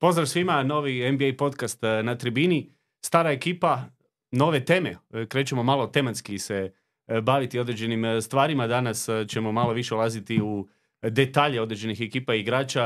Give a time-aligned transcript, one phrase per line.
[0.00, 2.70] Pozdrav svima, novi NBA podcast eh, na tribini.
[3.00, 3.84] Stara ekipa,
[4.30, 4.96] nove teme.
[5.10, 6.72] Eh, Krećemo malo tematski se
[7.06, 8.66] eh, baviti određenim stvarima.
[8.66, 10.68] Danas ćemo malo više ulaziti u
[11.02, 12.84] detalje određenih ekipa i igrača.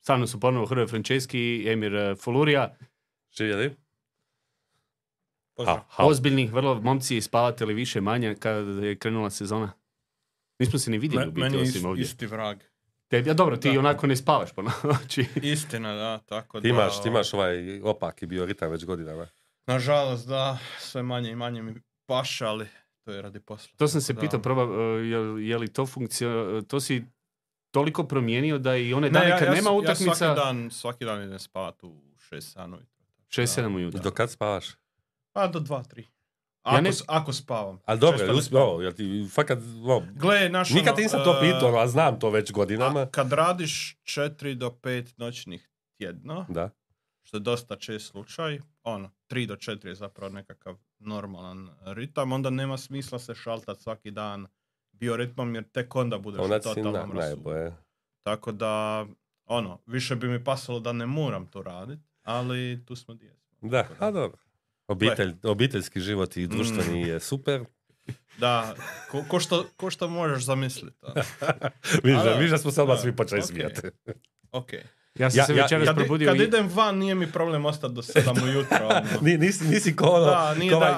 [0.00, 2.76] Sa mnom su ponovo Hrvoje Franceski i Emir Fulurija.
[3.32, 3.74] Živjeli?
[5.56, 5.76] Pozdrav.
[5.76, 6.04] Ha, ha.
[6.04, 9.72] Ozbiljni, vrlo momci, spavate li više manje kada je krenula sezona?
[10.58, 12.02] Nismo se ni vidjeli Me- u biti meni je osim ist- ovdje.
[12.02, 12.58] isti vrag.
[13.14, 13.78] Tebi, a dobro, ti Da.
[13.78, 15.26] onako ne spavaš po noći.
[15.36, 16.68] Istina, da, tako Ti da...
[16.68, 19.26] imaš, ti imaš ovaj opaki bioritam već godinama.
[19.66, 21.74] Nažalost, da, sve manje i manje mi
[22.06, 22.66] paša, ali
[23.04, 23.72] to je radi posla.
[23.76, 24.20] To sam se Da.
[24.20, 26.30] pitao, proba, eh, je, je li to funkcija,
[26.62, 27.04] to si
[27.70, 30.70] toliko promijenio da i one Ne, dane ja, kad ja, nema utakmica, Ja svaki dan,
[30.70, 32.78] svaki dan idem spavat u 6 sanu.
[33.28, 34.00] 6-7 I ujutro.
[34.00, 34.66] do kad spavaš?
[35.32, 36.04] Pa do 2-3.
[36.66, 37.78] Ja Ako, ne- s- ako spavam.
[37.84, 41.32] Ali dobro, jel ne uspio, jel ti fakat, no, Gle, naš nikad ono, nisam to
[41.32, 43.00] e, pitao, a znam to već godinama.
[43.00, 46.70] a kad radiš 4 do 5 noćnih tjedno, Da.
[47.22, 52.50] što je dosta čest slučaj, ono, 3 do 4 je zapravo nekakav normalan ritam, onda
[52.50, 54.46] nema smisla se šaltat svaki dan
[54.92, 57.72] bioritmom, jer tek onda budeš Onda si na, najbolje.
[58.22, 59.06] Tako da,
[59.46, 63.68] ono, više bi mi pasalo da ne moram to raditi, ali tu smo gdje smo.
[63.70, 64.38] Da, a dobro.
[64.88, 67.06] Obitelj, obiteljski život i društveni Mm.
[67.06, 67.64] je super.
[68.38, 68.74] Da,
[69.10, 70.96] ko, ko, što, ko što možeš zamisliti.
[71.02, 71.14] ono.
[72.18, 73.46] A da, vidiš da smo se odmah svi počeli ok.
[73.46, 73.80] smijati.
[74.52, 74.72] Ok.
[75.14, 77.66] Ja sam Ja- se ja- večeras Kad, probudio kad i- idem van, nije mi problem
[77.66, 78.78] ostati do 7 ujutro.
[78.88, 79.00] ono.
[79.20, 80.94] Ni- nisi, nisi ko ono, Da, nije ko da, ovaj-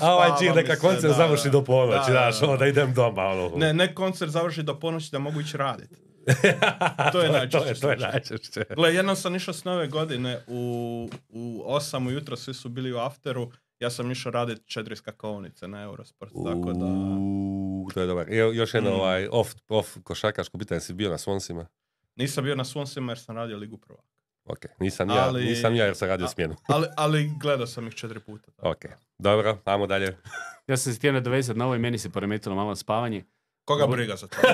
[0.00, 1.50] a, a ovaj mi neka koncert da, završi da.
[1.50, 3.50] do ponoći, Da, znaš, da, ono, da idem doma, ono.
[3.56, 5.94] Ne, ne koncert završi do ponoći da mogu ići raditi.
[7.12, 8.10] to je najčešće to je, to je slučaj.
[8.12, 8.64] najčešće.
[8.70, 10.60] Gle, jednom sam išao s nove godine u,
[11.28, 13.50] u 8 ujutro, svi su bili u afteru,
[13.80, 16.84] ja sam išao raditi četiri skakovnice na Eurosport, tako da...
[16.84, 18.28] Uuu, to je dobar.
[18.28, 18.94] I još jedno Mm.
[18.94, 21.66] ovaj, off, off košarkaško pitanje, si bio na Svonsima?
[22.16, 24.08] Nisam bio na Swonsima jer sam radio Ligu prvaka.
[24.44, 26.54] Ok, nisam ja, Ali- nisam ja jer sam radio a- smjenu.
[26.66, 28.50] Ali, ali gledao sam ih četiri puta.
[28.50, 28.68] tako.
[28.68, 28.84] Ok,
[29.18, 30.16] dobro, ajmo dalje.
[30.66, 33.24] Ja sam se htio nadovezati na ovo i meni se poremetilo malo spavanje.
[33.64, 34.36] Koga briga za to?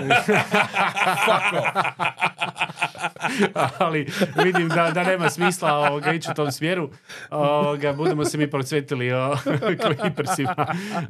[3.78, 4.06] ali
[4.44, 6.90] vidim da, da nema smisla ovoga, ići u tom smjeru.
[7.30, 9.12] Ovoga, budemo se mi procvetili.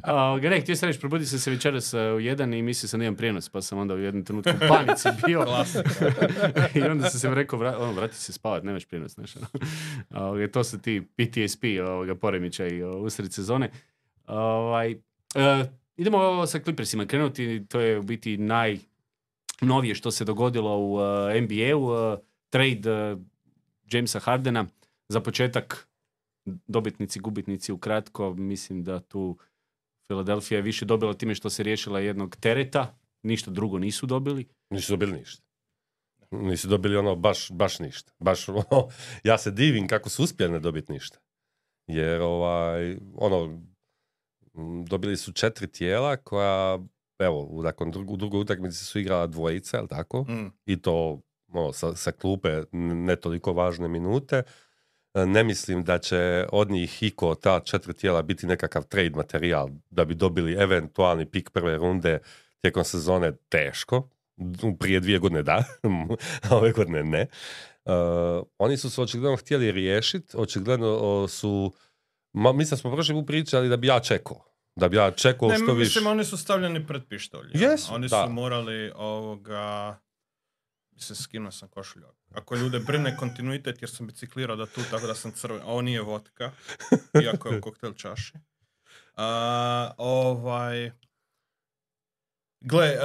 [0.03, 2.99] Ovoga, ne, htio sam reći, probudio sam se večeras e, u jedan i mislio sam
[2.99, 5.45] da imam prijenos, pa sam onda u jednom trenutku u panici bio.
[6.75, 9.11] I onda sam se rekao, vra, ono, vrati se spavat, nemaš prijenos.
[9.11, 9.47] Znaš, ono.
[10.25, 13.71] Ovoga, to su ti PTSP, ovoga, poremećaj o, usred sezone.
[14.27, 14.91] Ovaj,
[15.35, 21.01] e, idemo sa Clippersima krenuti, to je u biti najnovije što se dogodilo u uh,
[21.41, 22.19] NBA-u, uh,
[22.49, 23.19] trade uh,
[23.91, 24.65] Jamesa Hardena.
[25.09, 25.87] Za početak
[26.45, 29.37] dobitnici, gubitnici ukratko, mislim da tu
[30.07, 34.47] Philadelphia je više dobila time što se riješila jednog tereta, ništa drugo nisu dobili.
[34.69, 35.43] Nisu dobili ništa.
[36.31, 38.13] Nisu dobili ono baš, baš ništa.
[38.19, 38.89] Baš ono,
[39.23, 41.19] ja se divim kako su uspjeli ne dobiti ništa.
[41.87, 43.61] Jer ovaj, ono,
[44.85, 46.79] dobili su četiri tijela koja,
[47.19, 50.21] evo, u- nakon drug, u drugoj utakmici su igrala dvojica, jel tako?
[50.23, 50.51] Mm.
[50.65, 54.43] I to ono, sa, sa klupe ne toliko važne minute.
[55.13, 59.69] E, Ne mislim da će od njih iko ta četiri tijela biti nekakav trade materijal
[59.89, 62.19] da bi dobili eventualni pik prve runde
[62.61, 64.09] tijekom sezone teško.
[64.79, 65.63] Prije dvije godine da,
[66.49, 67.19] a ove godine ne.
[67.19, 67.27] E,
[68.57, 71.73] oni su se očigledno htjeli riješiti, očigledno su,
[72.33, 74.45] ma, mislim smo prošli put pričali da bi ja čekao.
[74.75, 75.79] Da bi ja čekao Ne, što više.
[75.79, 77.49] mislim, oni su stavljeni pred pištolj.
[77.53, 78.23] Jesu, Oni da.
[78.25, 79.97] su morali ovoga...
[80.91, 82.05] Mislim, skinuo sam košulju.
[82.31, 85.61] Ako ljude brine kontinuitet, jer sam biciklirao da tu, tako da sam crven.
[85.65, 86.51] Ovo nije vodka,
[87.23, 88.33] iako je u koktel čaši.
[89.15, 90.91] A, ovaj...
[92.61, 92.99] Gle, e,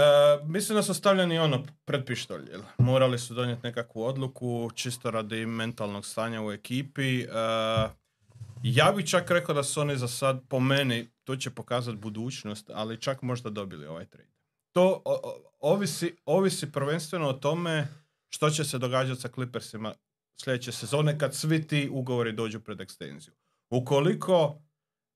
[0.44, 2.50] mislim da su stavljeni ono pred pištolj.
[2.50, 2.60] jel?
[2.78, 7.22] Morali su donijeti nekakvu odluku, čisto radi mentalnog stanja u ekipi.
[7.22, 7.26] E,
[8.68, 12.70] ja bih čak rekao da su oni za sad, po meni, to će pokazati budućnost,
[12.70, 14.30] ali čak možda dobili ovaj trade.
[14.72, 17.88] To o- o- ovisi, ovisi prvenstveno o tome
[18.28, 19.94] što će se događati sa Clippersima
[20.36, 23.34] sljedeće sezone kad svi ti ugovori dođu pred ekstenziju.
[23.70, 24.62] Ukoliko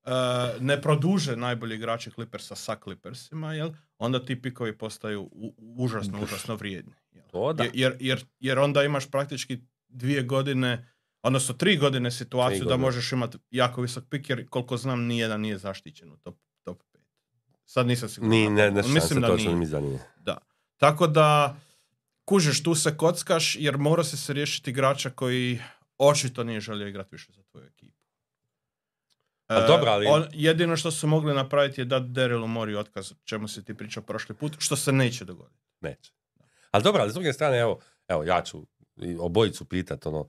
[0.03, 0.11] e,
[0.59, 6.55] ne produže najbolji igrači Clippersa sa Clippersima, jel, onda ti pikovi postaju u- užasno, užasno
[6.55, 6.93] vrijedni.
[7.11, 7.23] Jel?
[7.27, 7.63] To da.
[7.63, 9.57] Jer- Jer, jer, jer onda imaš praktički
[9.87, 10.90] dvije godine,
[11.23, 12.81] odnosno tri godine situaciju Tri da godine.
[12.81, 16.99] možeš imati jako visok pik, jer koliko znam nijedan nije zaštićen u top, top 5.
[17.65, 18.29] Sad nisam siguran.
[18.31, 19.81] Ni, ne, ne, Mislim mislim da točno nije.
[19.81, 19.99] mi.
[20.17, 20.37] Da.
[20.77, 21.55] Tako da,
[22.25, 25.59] kužiš, tu se kockaš jer mora se se riješiti igrača koji
[25.97, 27.97] očito nije želio igrati više za tvoju ekipu.
[29.47, 33.13] A E, dobro, ali- on, jedino što su mogli napraviti je dati Darylu Mori otkaz,
[33.23, 35.59] čemu si ti pričao prošli put, što se neće dogoditi.
[35.81, 36.11] Neće.
[36.71, 38.67] Ali dobro, ali s druge strane, evo, evo ja ću
[39.19, 40.27] obojicu pitat, ono,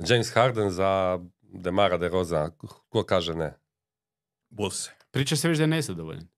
[0.00, 2.50] James Harden za Demara de Roza.
[2.88, 3.54] Ko kaže ne?
[4.50, 4.88] Bulls.
[5.10, 6.28] Priča se već da je nezadovoljan.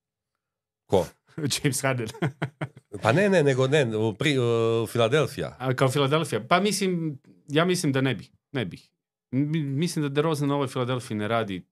[0.87, 1.07] Ko?
[1.55, 2.09] James Harden.
[3.03, 5.57] Pa ne, ne, nego ne, u pri, u Filadelfija.
[5.59, 6.41] A kao Filadelfija.
[6.41, 7.19] Pa mislim,
[7.49, 8.29] ja mislim da ne bi.
[8.53, 8.79] Ne bi.
[9.31, 11.67] Mi- Mislim da DeRozan na ovoj Filadelfiji ne radi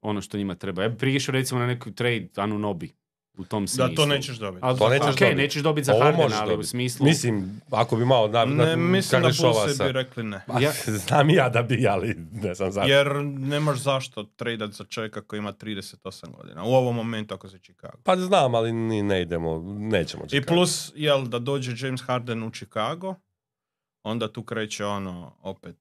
[0.00, 0.82] ono što njima treba.
[0.82, 2.94] Ja bih prije išao recimo na neki trade Anunobi
[3.38, 3.88] u tom smislu.
[3.88, 4.60] Da, to nećeš dobiti.
[4.62, 5.36] Ali, To nećeš ok, dobit.
[5.36, 7.06] nećeš dobiti za Ovo Hardena, ali u smislu...
[7.06, 10.40] Mislim, ako bi malo na, na, Ne, mislim da Bulls sa- bi rekli ne.
[10.46, 10.72] Pa, Ja-
[11.06, 12.90] Znam i ja da bi, ali ne znam zašto.
[12.90, 15.96] Jer nemaš zašto tradat za čovjeka koji ima 38
[16.32, 16.64] godina.
[16.64, 17.98] U ovom momentu ako se Chicago.
[18.04, 20.46] Pa znam, ali ni ne idemo, nećemo I čekati.
[20.48, 23.14] plus, jel, da dođe James Harden u Chicago,
[24.02, 25.76] onda tu kreće ono, opet,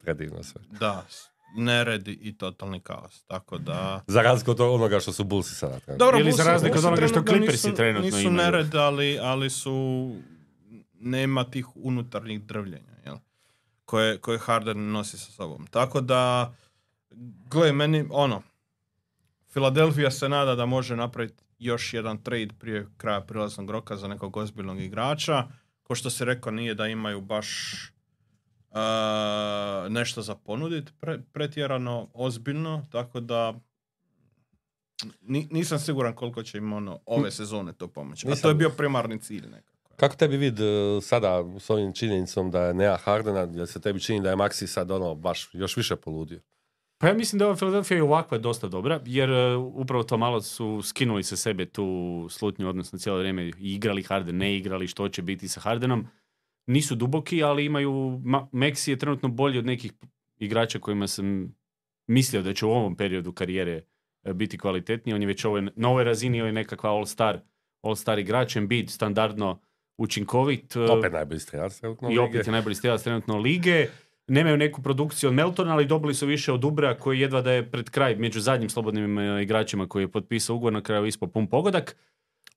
[0.00, 0.60] Predivno sve.
[0.70, 1.06] da,
[1.54, 3.22] neredi i totalni kaos.
[3.22, 4.04] Tako da...
[4.06, 5.78] Za razliku od onoga što su Bullsi sada.
[5.98, 8.36] Dobro, Ili za razliku od onoga što Clippersi nisu- trenutno Nisu imaju.
[8.36, 10.16] nered, ali, ali su...
[10.94, 13.16] Nema tih unutarnjih drvljenja, jel?
[13.84, 15.66] Koje, koje Harden nosi sa sobom.
[15.66, 16.54] Tako da,
[17.50, 18.42] gle, meni, ono,
[19.48, 24.36] Filadelfija se nada da može napraviti još jedan trade prije kraja prilaznog roka za nekog
[24.36, 25.44] ozbiljnog igrača.
[25.82, 27.74] Ko što si rekao, nije da imaju baš
[28.74, 33.54] uh, nešto za ponuditi pre, pretjerano ozbiljno, tako da
[35.20, 38.28] ni- nisam siguran koliko će im ono, ove sezone to pomoći.
[38.28, 39.74] A to je bio primarni cilj nekako.
[39.96, 44.00] Kako tebi vid e, sada s ovim činjenicom da je Nea Hardena, jer se tebi
[44.00, 46.40] čini da je Maxi sad ono baš još više poludio?
[46.98, 50.16] Pa ja mislim da ova Philadelphia i ovakva je dosta dobra, jer e, upravo to
[50.16, 55.08] malo su skinuli sa sebe tu slutnju, odnosno cijelo vrijeme igrali Harden, ne igrali, što
[55.08, 56.06] će biti sa Hardenom.
[56.66, 57.92] Nisu duboki, ali imaju,
[58.24, 59.92] Ma- Maxi je trenutno bolji od nekih
[60.38, 61.54] igrača kojima sam
[62.06, 63.82] mislio da će u ovom periodu karijere
[64.22, 65.14] e, biti kvalitetniji.
[65.14, 67.38] On je već ovoj, na ovoj razini, on je nekakva all-star,
[67.82, 69.60] all-star igrač, Embiid standardno
[69.98, 70.76] učinkovit.
[70.76, 73.86] e, Opet najbolji strelac trenutno i opet je najbolji strijelac trenutno lige.
[74.26, 77.70] Nemaju neku produkciju od Meltona, ali dobili su više od Ubra koji jedva da je
[77.70, 81.46] pred kraj među zadnjim slobodnim e, igračima koji je potpisao ugovor na kraju ispod pun
[81.46, 81.96] pogodak.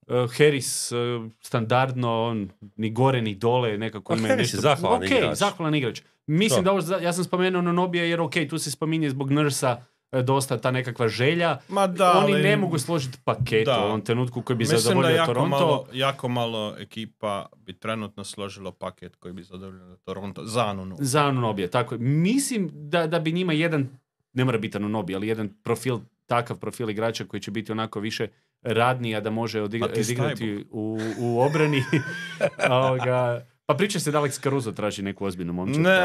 [0.08, 0.96] E, Harris e,
[1.42, 4.62] standardno, on ni gore ni dole, nekako Pa ima Harris je nešto...
[4.62, 5.38] zahvalan Ok, igrač.
[5.38, 6.02] zahvalan igrač.
[6.28, 6.66] Mislim Da.
[6.66, 9.82] da ovo, ja sam spomenuo Nonobija jer ok, tu se spominje zbog Nursa
[10.12, 11.58] e, dosta ta nekakva želja.
[11.70, 13.80] Ma da, Oni ali- ne mogu složiti paket Da.
[13.80, 15.50] u ovom trenutku koji bi Mislim da zadovoljio jako Toronto.
[15.50, 20.96] malo, jako malo ekipa bi trenutno složilo paket koji bi zadovoljio Toronto za Anunu.
[21.00, 22.00] Za Anunobija, tako je.
[22.00, 23.90] Mislim da, da bi njima jedan,
[24.34, 28.28] ne mora biti Anunobi, ali jedan profil, takav profil igrača koji će biti onako više
[28.68, 31.84] radniji, a da može odigra- Pa ti odigrati u, u obrani.
[32.70, 35.82] Ovoga, pa priča se da Alex Caruso traži neku ozbiljnu momčad.
[35.82, 36.00] Ne.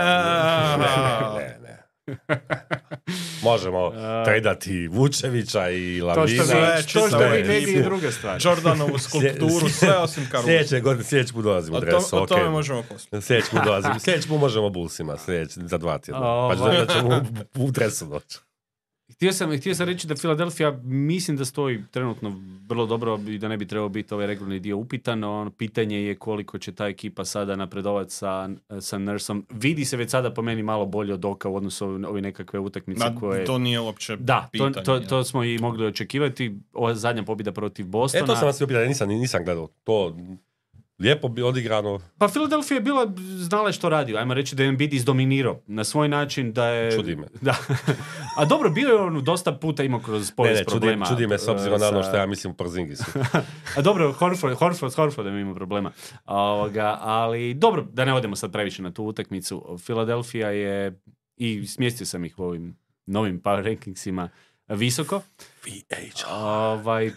[1.38, 1.82] ne, ne.
[3.42, 3.90] Možemo
[4.24, 6.26] tradati Vučevića i To Lavina.
[6.82, 8.40] što, to što vi bi je druga stvar.
[8.40, 10.46] Jordanovu skulpturu, sve osim Caruso.
[10.46, 13.20] Sljedeće godine, sljedeći put dolazimo O, u to, dresu, o tome možemo poslije.
[13.22, 16.22] Sljedeći put dolazimo, sljedeći put možemo Bullsima, sljedeći, za dva tjedna.
[16.22, 16.56] Ovaj.
[16.56, 17.22] Pa da ćemo
[17.54, 18.38] u, u dresu doći.
[19.22, 23.48] Htio sam, htio sam reći da Filadelfija mislim da stoji trenutno vrlo dobro i da
[23.48, 25.24] ne bi trebao biti ovaj regularni dio upitan.
[25.24, 29.46] Ono, pitanje je koliko će ta ekipa sada napredovati sa, sa Nursom.
[29.50, 32.58] Vidi se već sada po meni malo bolje od oka u odnosu na ove nekakve
[32.58, 33.44] utakmice Ma, koje...
[33.44, 34.84] To nije uopće Da, to, pitanje.
[34.84, 36.58] to, to smo i mogli očekivati.
[36.72, 38.24] Ova zadnja pobjeda protiv Bostona.
[38.24, 39.68] E, to sam vas pitao, nisam, nisam gledao.
[39.84, 40.16] To
[41.02, 42.00] lijepo bi odigrano.
[42.18, 44.16] Pa Philadelphia je bila, znala je što radi.
[44.16, 46.92] Ajmo reći da je Embiid izdominirao na svoj način da je...
[46.92, 47.26] Čudi me.
[47.40, 47.56] Da.
[48.38, 51.06] A dobro, bio je on dosta puta imao kroz Ne, povijest ne, čudi, problema.
[51.06, 53.04] čudi me s obzirom e, na ono što ja mislim Porzingisu.
[53.76, 55.90] A dobro, Horford, Horford, s Horfordom ima problema.
[56.26, 59.78] Ovoga, ali dobro, da ne odemo sad previše na tu utakmicu.
[59.84, 61.00] Philadelphia je,
[61.36, 64.28] i smjestio sam ih u ovim novim power rankingsima
[64.68, 65.20] visoko.
[66.30, 67.10] Ovaj,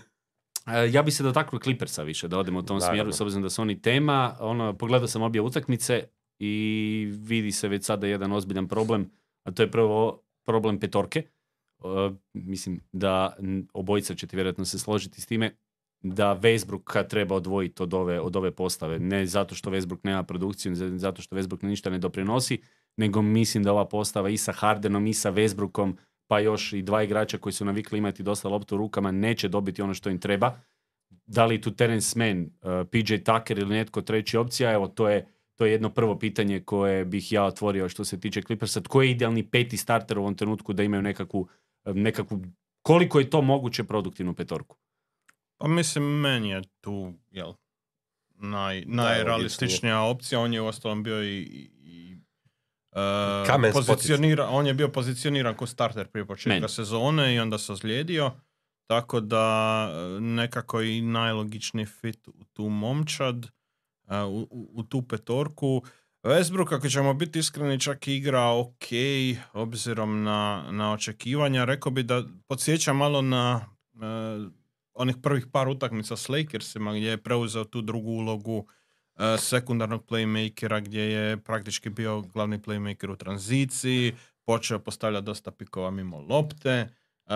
[0.73, 2.95] ja bi se dotaknuo Clippersa više, da odemo u tom Naravno.
[2.95, 4.37] smjeru, s obzirom da su oni tema.
[4.39, 6.07] Ono, pogledao sam obje utakmice
[6.39, 9.11] i vidi se već sada jedan ozbiljan problem,
[9.43, 11.19] a to je prvo problem petorke.
[11.19, 11.85] E,
[12.33, 13.35] mislim da
[13.73, 15.55] obojica ćete vjerojatno se složiti s time
[16.01, 18.99] da Westbrooka treba odvojiti od ove, od ove postave.
[18.99, 22.61] Ne zato što Westbrook nema produkciju, ne zato što Westbrook ništa ne doprinosi,
[22.97, 25.95] nego mislim da ova postava i sa Hardenom i sa Westbrookom,
[26.27, 29.81] pa još i dva igrača koji su navikli imati dosta loptu u rukama, neće dobiti
[29.81, 30.59] ono što im treba.
[31.09, 35.35] Da li tu Terence Mann, uh, PJ Tucker ili netko treći opcija, evo to je
[35.55, 38.81] to je jedno prvo pitanje koje bih ja otvorio što se tiče Clippersa.
[38.81, 41.47] Tko je idealni peti starter u ovom trenutku da imaju nekakvu,
[41.85, 42.41] nekakvu
[42.81, 44.77] koliko je to moguće produktivnu petorku?
[45.57, 47.53] Pa mislim, meni je tu, jel,
[48.35, 50.39] naj, najrealističnija opcija.
[50.39, 51.69] On je u ostalom bio i,
[53.47, 58.31] Kamen pozicionira, on je bio pozicioniran kao starter prije početka sezone i onda se ozlijedio.
[58.87, 63.45] Tako da e, nekako i najlogičniji fit u tu momčad,
[64.07, 65.83] e, u, u, u tu petorku.
[66.23, 68.85] Westbrook, ako ćemo biti iskreni, čak i igra ok,
[69.53, 71.65] obzirom na, na očekivanja.
[71.65, 73.97] Rekao bi da podsjeća malo na e,
[74.93, 78.84] onih prvih par utakmica s Lakersima, gdje je preuzeo tu drugu ulogu e,
[79.37, 86.19] sekundarnog playmakera, gdje je praktički bio glavni playmaker u tranziciji, počeo postavljati dosta pikova mimo
[86.19, 86.69] lopte.
[86.71, 87.35] E,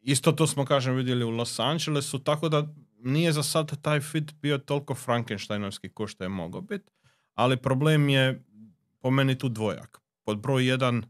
[0.00, 2.66] isto to smo, kažem, vidjeli u Los Angelesu, tako da
[2.98, 6.90] nije za sad taj fit bio toliko Frankensteinovski ko što je mogao biti,
[7.34, 8.44] ali problem je
[9.00, 10.00] po meni tu dvojak.
[10.24, 11.04] Pod broj jedan, uh,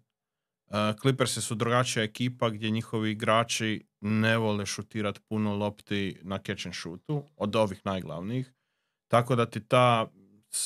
[1.01, 6.75] Clippersi su drugačija ekipa gdje njihovi igrači ne vole šutirati puno lopti na catch and
[6.75, 8.53] shootu, od ovih najglavnijih.
[9.09, 10.07] Tako da ti ta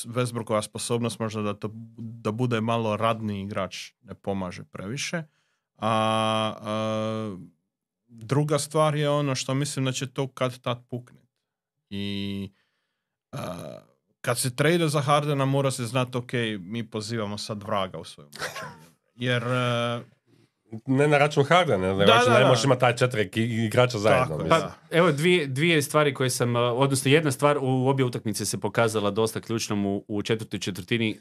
[0.05, 5.23] Westbrookova sposobnost možda da, to, da bude malo radni igrač ne pomaže previše.
[5.77, 7.37] A, a
[8.07, 11.27] druga stvar je ono što mislim da će to kad tad pukne.
[11.89, 12.51] I
[13.31, 13.79] a,
[14.21, 18.31] kad se trade za Hardena mora se znati ok, mi pozivamo sad vraga u svojem
[19.15, 19.43] Jer
[20.85, 23.29] ne na račun Hardena, ne, da, ne možeš imati taj četiri
[23.65, 24.45] igrača zajedno.
[24.49, 29.11] pa, evo dvije, dvije stvari koje sam, odnosno jedna stvar u obje utakmice se pokazala
[29.11, 31.19] dosta ključnom u, u četvrtoj četvrtini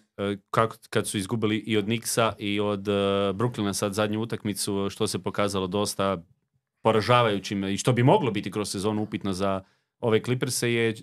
[0.50, 2.94] kako, kad su izgubili i od Nixa i od uh,
[3.36, 6.22] Brooklyna sad zadnju utakmicu, što se pokazalo dosta
[6.82, 9.60] poražavajućim i što bi moglo biti kroz sezonu upitno za
[10.00, 10.94] ove Clippers je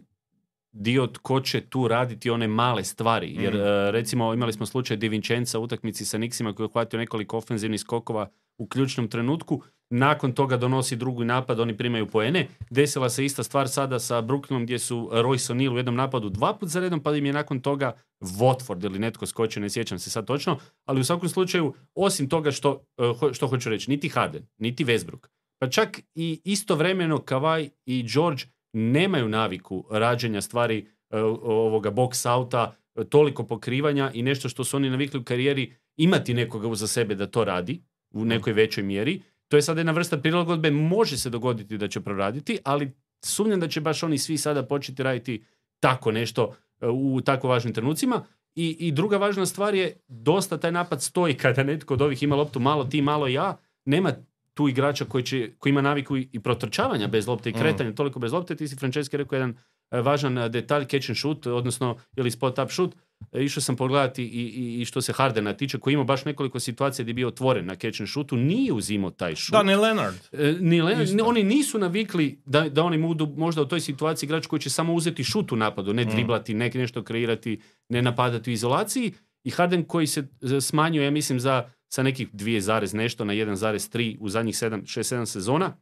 [0.71, 3.35] dio tko će tu raditi one male stvari.
[3.39, 3.89] Jer mm.
[3.91, 7.79] recimo imali smo slučaj Di Vincenza u utakmici sa Nixima koji je uhvatio nekoliko ofenzivnih
[7.79, 9.61] skokova u ključnom trenutku.
[9.89, 12.47] Nakon toga donosi drugi napad, oni primaju poene.
[12.69, 16.53] Desila se ista stvar sada sa Brooklynom gdje su Royce O'Neal u jednom napadu dva
[16.53, 20.09] put za redom, pa im je nakon toga Watford ili netko skočio, ne sjećam se
[20.09, 20.57] sad točno.
[20.85, 25.27] Ali u svakom slučaju, osim toga što, e, što hoću reći, niti Harden, niti Westbrook,
[25.59, 32.75] pa čak i istovremeno Kavaj i George nemaju naviku rađenja stvari e, ovoga box outa,
[33.09, 37.27] toliko pokrivanja i nešto što su oni navikli u karijeri imati nekoga uza sebe da
[37.27, 37.81] to radi
[38.13, 39.21] u nekoj većoj mjeri.
[39.47, 42.91] To je sada jedna vrsta prilagodbe, može se dogoditi da će proraditi, ali
[43.25, 45.43] sumnjam da će baš oni svi sada početi raditi
[45.79, 48.25] tako nešto e, u tako važnim trenucima.
[48.55, 52.35] I, I druga važna stvar je, dosta taj napad stoji kada netko od ovih ima
[52.35, 54.13] loptu malo ti, malo ja, nema
[54.59, 57.59] tu igrača koji, će, koji ima naviku i protrčavanja bez lopte i mm.
[57.59, 58.55] kretanja toliko bez lopte.
[58.55, 59.53] Ti si Franceschi rekao jedan
[59.91, 62.95] e, važan e, detalj catch and shoot, odnosno ili spot up shoot.
[63.31, 66.59] E, išao sam pogledati i, i, i, što se Hardena tiče, koji ima baš nekoliko
[66.59, 69.51] situacija gdje je bio otvoren na catch and shootu, nije uzimao taj šut.
[69.51, 70.15] Da, ni Leonard.
[70.59, 71.09] ni Leonard.
[71.23, 74.93] Oni nisu navikli da, da oni budu možda u toj situaciji igrač koji će samo
[74.93, 76.09] uzeti šut u napadu, ne mm.
[76.09, 79.13] driblati, ne nešto kreirati, ne napadati u izolaciji.
[79.43, 80.27] I Harden koji se
[80.61, 85.77] smanjuje, ja mislim, za sa nekih 2, nešto na 1,3 u zadnjih 6-7 sezona,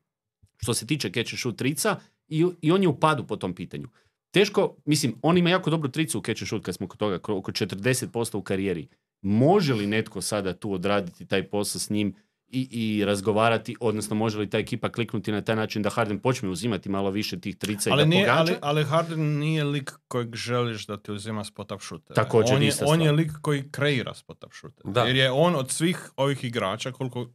[0.58, 1.96] što se tiče catch and shoot trica,
[2.28, 3.88] i, i on je u padu po tom pitanju.
[4.32, 7.16] Teško, mislim, on ima jako dobru tricu u catch and shoot kad smo kod toga,
[7.16, 8.88] oko 40% u karijeri.
[9.22, 12.16] Može li netko sada tu odraditi taj posao s njim
[12.50, 16.50] i, i razgovarati, odnosno može li ta ekipa kliknuti na taj način da Harden počne
[16.50, 18.40] uzimati malo više tih trica ali i da nije, pogađa?
[18.40, 22.16] Ali, ali Harden nije lik kojeg želiš da ti uzima spot up shooter.
[22.16, 24.92] Također, on je, on je lik koji kreira spot up shooter.
[24.92, 25.04] Da.
[25.04, 27.30] Jer je on od svih ovih igrača, koliko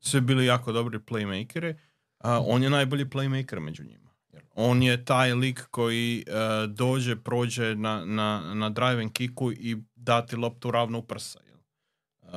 [0.00, 1.74] su bili jako dobri playmakeri,
[2.24, 4.06] on je najbolji playmaker među njima.
[4.54, 9.76] On je taj lik koji uh, dođe, prođe na, na, na drive and kicku i
[9.94, 11.40] dati loptu ravno u prsa.
[12.22, 12.32] Uh,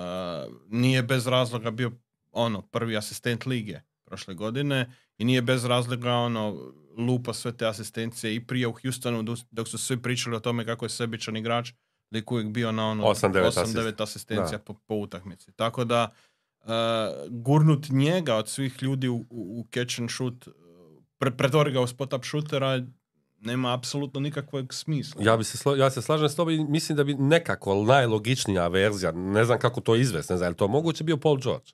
[0.69, 1.91] nije bez razloga bio
[2.39, 8.36] ono, prvi asistent lige prošle godine i nije bez razloga ono, lupa sve te asistencije
[8.36, 11.72] i prije u Houstonu dok su svi pričali o tome kako je sebičan igrač,
[12.12, 15.51] lik uvijek bio na ono 8-9 asistencija po, po, utakmici.
[15.51, 16.13] Tako da
[16.60, 16.67] uh,
[17.29, 20.48] gurnut njega od svih ljudi u, u catch and shoot,
[21.17, 22.81] pre, pretvori ga u spot up shootera,
[23.39, 25.24] nema apsolutno nikakvog smisla.
[25.24, 29.12] Ja, bi se ja se slažem s tobom i mislim da bi nekako najlogičnija verzija,
[29.12, 31.72] ne znam kako to izvesti, ne znam, je li to moguće bio Paul George?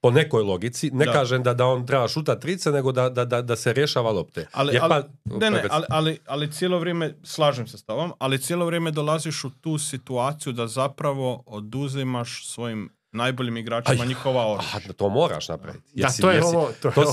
[0.00, 3.42] Po nekoj logici, ne kažem da, da on treba šuta trice, nego da, da, da,
[3.42, 4.46] da se rješava lopte.
[4.52, 8.38] Ali, ali, pa, ne, ne, ali, ali, ali cijelo vrijeme, slažem se s tobom, ali
[8.38, 14.92] cijelo vrijeme dolaziš u tu situaciju da zapravo oduzimaš svojim najboljim igračima Aj, njihova oružja.
[14.96, 15.84] to moraš napraviti.
[15.94, 17.06] Da, to je ovo, to, to,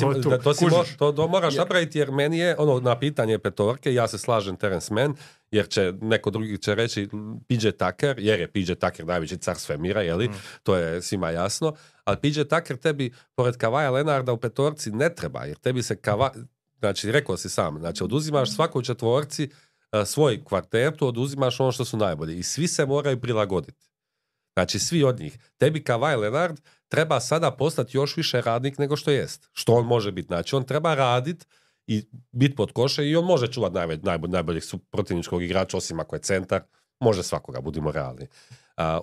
[0.53, 4.17] si, to, to, to, moraš napraviti jer meni je, ono, na pitanje petorke, ja se
[4.17, 5.15] slažem Terence Mann,
[5.51, 7.09] jer će neko drugi će reći
[7.47, 10.27] PJ Tucker, jer je PJ Tucker najveći car svemira, jeli?
[10.27, 10.33] Mm.
[10.63, 11.73] To je svima jasno.
[12.03, 16.31] Ali PJ Tucker tebi, pored Kavaja Lenarda u petorci, ne treba, jer tebi se Kava...
[16.79, 19.49] Znači, rekao si sam, znači, oduzimaš svakoj četvorci
[19.91, 22.37] uh, svoj kvartetu, oduzimaš ono što su najbolji.
[22.37, 23.92] I svi se moraju prilagoditi.
[24.53, 25.37] Znači, svi od njih.
[25.57, 29.49] Tebi Kavaj Lenard treba sada postati još više radnik nego što jest.
[29.53, 30.27] Što on može biti.
[30.27, 31.45] Znači, on treba raditi
[31.87, 36.21] i biti pod koše i on može čuvati najbolj, najbolj, protivničkog igrača, osim ako je
[36.21, 36.61] centar,
[36.99, 38.27] može svakoga, budimo realni.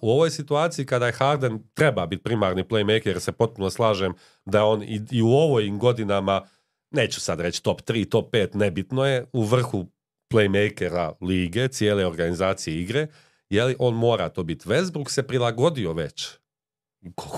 [0.03, 4.15] U ovoj situaciji kada je Harden treba biti primarni playmaker, jer se potpuno slažem
[4.45, 6.43] da on i, i u ovim godinama,
[6.91, 9.87] neću sad reći top 3, top 5, nebitno je, u vrhu
[10.33, 13.07] playmakera lige, cijele organizacije igre,
[13.51, 14.69] je li on mora to biti.
[14.69, 16.29] Westbrook se prilagodio već.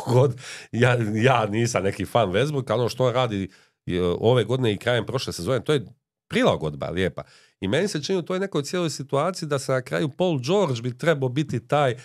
[0.06, 0.40] God,
[0.72, 3.50] ja, ja nisam neki fan Westbrooka, ono što radi
[3.86, 5.86] e, ove godine i krajem prošle sezone, to je
[6.28, 7.22] prilagodba lijepa.
[7.60, 10.82] I meni se čini u toj nekoj cijeloj situaciji da se na kraju Paul George
[10.82, 11.96] bi trebao biti taj,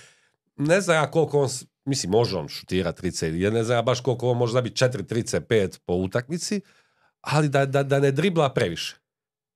[0.55, 1.49] ne znam ja koliko on,
[1.85, 5.07] mislim može on šutira trice, ja ne znam ja baš koliko on može zabiti četiri
[5.07, 6.61] trice, pet po utakmici,
[7.21, 8.95] ali da, da, da ne dribla previše.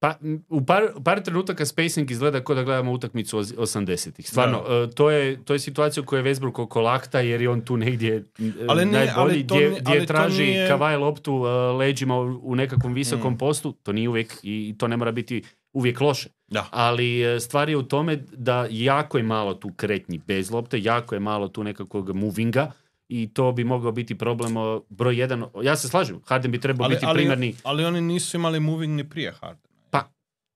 [0.01, 0.15] Pa,
[0.49, 4.27] u par, par trenutaka spacing izgleda kao da gledamo utakmicu oz- 80-ih.
[4.27, 7.49] Stvarno, e, to, je, to je situacija u kojoj je Westbrook oko lakta jer je
[7.49, 8.21] on tu negdje e,
[8.69, 12.39] Ali nije- najbolji, ali to gdje, gdje ali traži nije- kavaj loptu e, leđima u,
[12.43, 13.37] u nekakvom visokom Mm.
[13.37, 13.71] postu.
[13.73, 15.43] To nije uvijek i to ne mora biti
[15.73, 16.29] uvijek loše.
[16.47, 16.67] Da.
[16.71, 21.21] Ali stvar je u tome da jako je malo tu kretnji bez lopte, jako je
[21.21, 22.71] malo tu nekakvog movinga
[23.07, 24.53] i to bi mogao biti problem
[24.89, 25.43] broj jedan.
[25.63, 29.09] Ja se slažem, Harden bi trebao Ali, biti primarni ali oni nisu imali moving ni
[29.09, 29.70] prije Hardena.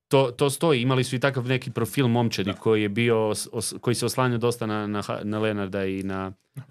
[0.08, 0.82] To, to stoji.
[0.82, 2.58] Imali su i takav neki profil momčadi Da.
[2.58, 6.32] koji je bio, os- os- koji se oslanjao dosta na, na, na Lenarda i na
[6.56, 6.64] uh,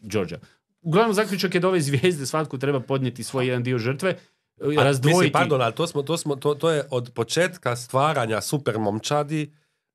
[0.00, 0.38] Georgia.
[0.82, 4.16] Uglavnom, zaključak je da ove zvijezde svatko treba podnijeti svoj jedan dio žrtve,
[4.56, 5.16] uh, A, razdvojiti.
[5.16, 9.42] Mislim, pardon, ali to, smo, to, smo, to, to je od početka stvaranja super momčadi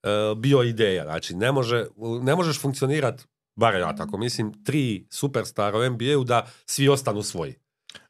[0.04, 1.04] e, bio ideja.
[1.04, 1.86] Znači, ne, može,
[2.22, 3.24] ne možeš funkcionirati,
[3.56, 7.56] bar ja tako mislim, tri superstara u NBA-u da svi ostanu svoji.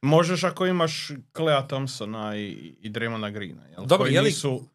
[0.01, 2.48] Možeš ako imaš Clea Thompsona i,
[2.82, 3.65] i Draymonda Greena.
[3.65, 3.86] Jel?
[3.86, 4.67] Dobro, Koji je li- nisu...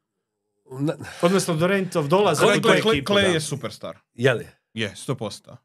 [1.23, 3.99] Odnosno, Dorentov dolazi Clay, tu Clay, Clay, je superstar.
[4.15, 4.47] Je li?
[4.75, 5.57] Je, 100%.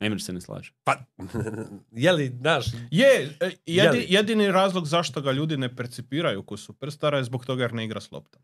[0.00, 0.72] Emir se ne slaže.
[0.84, 0.96] Pa,
[1.94, 3.36] je li, znaš, Je,
[3.66, 4.06] jedi- li?
[4.08, 8.00] jedini razlog zašto ga ljudi ne percipiraju kao superstara je zbog toga jer ne igra
[8.00, 8.42] s loptom.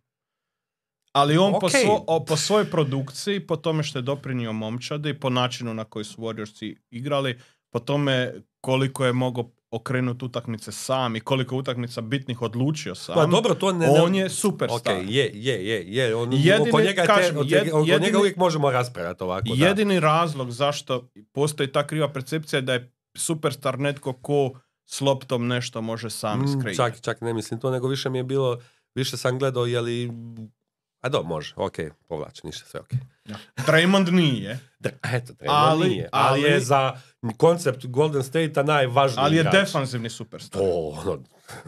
[1.12, 1.72] Ali on po, Ok.
[1.72, 6.04] svo- o- po svojoj produkciji, po tome što je doprinio momčadi, po načinu na koji
[6.04, 7.38] su Warriorsi igrali,
[7.70, 13.14] po tome koliko je mogao okrenuti utakmice sam i koliko utakmica bitnih odlučio sam.
[13.14, 13.86] pa dobro, to ne...
[13.86, 14.96] ne- on je superstar.
[14.96, 16.14] Ok, je, je, je, je.
[16.14, 19.24] On, Jedini- oko njega, je te- kažem, oko jed- oko jedini- njega uvijek možemo raspravljati
[19.24, 19.48] ovako.
[19.50, 19.66] da.
[19.66, 24.52] Jedini razlog zašto postoji ta kriva percepcija je da je superstar netko ko
[24.86, 26.76] s loptom nešto može sam Mm, iskreirati.
[26.76, 28.58] čak, čak ne mislim to, nego više mi je bilo,
[28.94, 30.10] više sam gledao je li...
[31.00, 31.74] A do, može, ok,
[32.08, 32.88] povlači, ništa, sve ok.
[33.58, 36.92] Draymond nije, Da, eto, Draymond Ali- nije, ali, ali- je za
[37.32, 39.54] koncept Golden State-a najvažniji ali je igrač.
[39.54, 40.60] defanzivni superstar.
[40.60, 41.12] To, ono,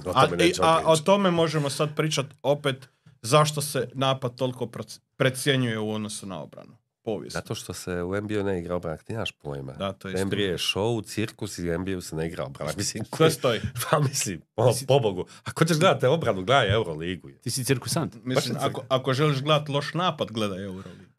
[0.05, 1.05] o A, tome nećemo a o pričati.
[1.05, 2.89] tome možemo sad pričat opet
[3.23, 4.71] zašto se napad toliko
[5.17, 6.77] precjenjuje u odnosu na obranu.
[7.05, 7.35] Povijest.
[7.35, 9.73] Zato što se u NBA ne igra obrana, ti nemaš pojma.
[9.73, 12.73] Da, to je NBA je show, cirkus i u NBA se ne igra obrana.
[12.77, 13.61] Mislim, Sve stoji.
[13.91, 15.25] pa mislim, ono, pobogu.
[15.45, 17.31] Ako ćeš gledati obranu, gledaj Euroligu.
[17.43, 18.17] Ti si cirkusant.
[18.25, 21.13] Mislim, Baš ako, ako želiš gledat loš napad, gledaj Euroligu.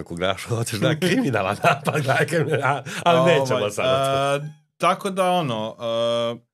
[0.00, 3.84] Ako gledaš, hoćeš gledati kriminalan napad, gledaj kriminalan, ali nećemo Ovaj, sad.
[3.86, 4.44] o to.
[4.44, 6.46] e, tako da ono, e,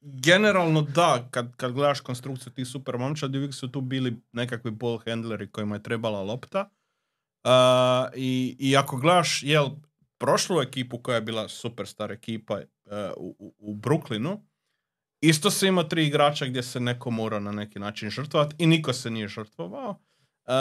[0.00, 4.98] generalno da, kad, kad gledaš konstrukciju tih super momčadi, uvijek su tu bili nekakvi ball
[5.04, 6.70] handleri kojima je trebala lopta.
[7.44, 7.50] E,
[8.16, 9.70] i, I ako gledaš, jel,
[10.18, 12.66] prošlu ekipu koja je bila superstar ekipa e,
[13.16, 14.40] u, u, Brooklynu,
[15.20, 18.92] isto se ima tri igrača gdje se neko mora na neki način žrtvovati i niko
[18.92, 20.00] se nije žrtvovao.
[20.46, 20.52] E,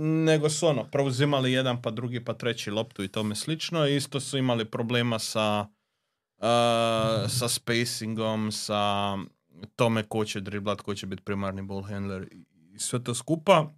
[0.00, 3.86] nego su ono, preuzimali jedan pa drugi pa treći loptu i tome slično.
[3.86, 5.66] Isto su imali problema sa
[6.38, 9.14] uh, sa spacingom, sa
[9.76, 12.28] tome ko će driblat, ko će biti primarni ball handler
[12.74, 13.74] i sve to skupa.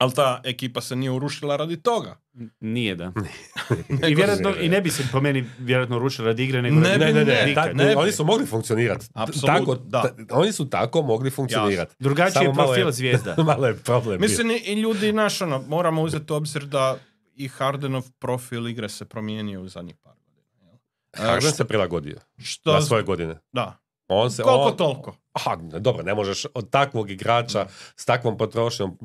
[0.00, 2.16] Ali ta ekipa se nije urušila radi toga.
[2.60, 3.12] Nije da.
[4.08, 6.98] I, vjerojatno, I ne bi se po meni vjerojatno rušili radi igre, nego Ne radi-
[6.98, 7.94] bi, Ne, ne, ne, ne, ta- ne bi.
[7.94, 9.06] oni su mogli funkcionirati.
[9.46, 10.02] Tako, da.
[10.02, 11.94] ta- oni su tako mogli funkcionirati.
[11.98, 13.34] Drugačiji Samo je malo profil zvijezda.
[13.44, 14.20] malo je problem.
[14.20, 16.98] Mislim, i- i ljudi, naš, ono, moramo uzeti u obzir da
[17.36, 20.42] i Hardenov profil igre se promijenio u zadnjih par godina.
[20.62, 20.74] jel?
[21.16, 23.36] E, Harden se prilagodio što, na svoje godine.
[23.52, 25.16] Da, On se, koliko on, toliko.
[25.32, 28.98] Aha, dobro, ne možeš od takvog igrača s takvom potrošnjom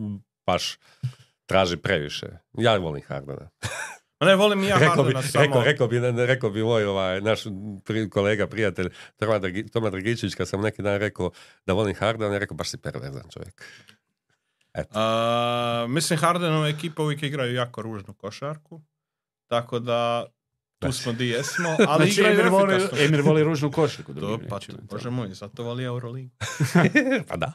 [0.45, 0.77] baš
[1.45, 2.27] traži previše.
[2.57, 3.49] Ja volim Hardena.
[4.19, 5.45] Ma Ne, volim i ja rekao, bi, samo...
[5.45, 7.43] rekao, rekao, bi, ne- rekao bi moj ovaj, naš
[7.85, 11.31] pri, kolega, prijatelj Toma, Dragi, Toma Dragičić, kad sam neki dan rekao
[11.65, 13.63] da volim Hardena, je rekao baš si perverzan čovjek.
[14.93, 18.81] A, mislim, Hardenova ekipa uvijek igraju jako ružnu košarku.
[19.47, 20.25] Tako da,
[20.79, 23.05] tu smo di jesmo, ali Znači, igraju Emir voli.
[23.05, 24.13] Emir voli ružnu košarku.
[24.13, 26.31] To, drugim pa, bože moj, zato voli Euroligu.
[27.29, 27.53] pa da.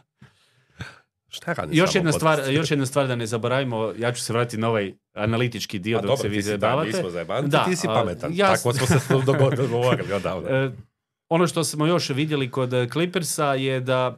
[1.30, 4.56] Šta radi Još jedna, stvar, još jedna stvar da ne zaboravimo, ja ću se vratiti
[4.56, 7.02] na ovaj analitički dio A dok dobro, se vi da, zajebavate.
[7.04, 8.32] zajebani, Da, ti si pametan.
[8.34, 10.48] ja- Tako smo se dogo- dogovorili odavno.
[10.48, 10.70] E,
[11.28, 14.16] ono što smo još vidjeli kod e, Clippersa je da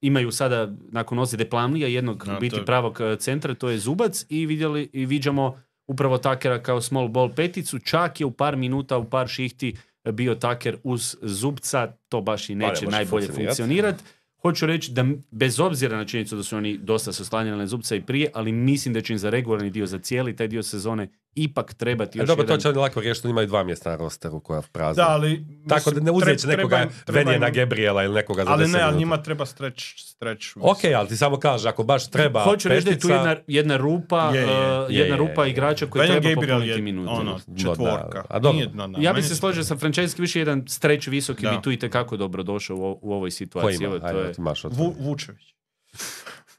[0.00, 3.78] imaju sada nakon ozljede Plamlija jednog Da, u biti to pravog e, centra, to je
[3.78, 8.56] Zubac i vidjeli i viđamo upravo Takera kao small ball peticu, čak je u par
[8.56, 13.06] minuta, u par šihti bio Taker uz Zubca, to baš i Pa ne neće najbolje
[13.22, 13.48] funkcionirat.
[13.48, 14.02] funkcionirati.
[14.42, 17.96] Hoću reći da bez obzira na činjenicu da su oni dosta se oslanjali na Zubca
[17.96, 21.08] i prije, ali mislim da će im za regularni dio, za cijeli taj dio sezone
[21.34, 22.60] ipak trebati E, još dobro, to jedan...
[22.60, 25.04] će oni lako riješiti, oni imaju dva mjesta na rosteru koja prazna.
[25.04, 25.44] Da, ali...
[25.68, 28.80] Tako da ne treba- nekoga treba treba Venijena Gabriela ili nekoga za Ali 10 ne,
[28.80, 30.46] ali njima treba stretch, stretch.
[30.56, 33.76] Ok, ali ti samo kaže, ako baš treba Hoću reći da je tu jedna, jedna
[33.76, 34.44] rupa, Je, je.
[34.46, 34.50] uh,
[34.90, 35.50] Je, jedna je, rupa je.
[35.50, 37.10] igrača koji treba Gabriel popuniti je minute.
[37.10, 38.08] ono, No, četvorka.
[38.12, 38.24] da.
[38.28, 38.56] A dobro.
[38.56, 41.50] Nije, no, no, Ja bi se složio sa Frančevski više jedan streć visoki Da.
[41.50, 43.76] bi tu i tekako dobro došao u, u ovoj Ko situaciji.
[43.76, 43.98] ima?
[44.00, 45.54] To Ajde, ti od Vu, Vučević.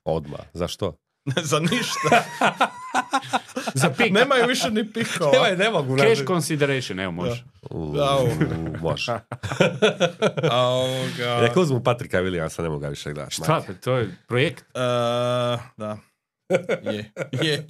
[0.04, 0.40] odmah.
[0.54, 0.96] Zašto?
[1.52, 2.24] Za ništa.
[3.82, 4.14] Za pik.
[4.14, 5.32] Nemaju više ni pikova.
[5.32, 5.98] Nemoj, ne mogu.
[5.98, 7.44] Cash consideration, evo može.
[7.72, 8.28] Da, u.
[8.82, 9.12] može.
[10.52, 11.40] A ovoga...
[11.42, 13.36] Neka uzmu Patrika Williamsa, ne mogu ga više gledati.
[13.36, 14.60] Šta, to je projekt.
[14.60, 14.80] E,
[15.78, 15.98] da.
[16.84, 17.68] Je, je.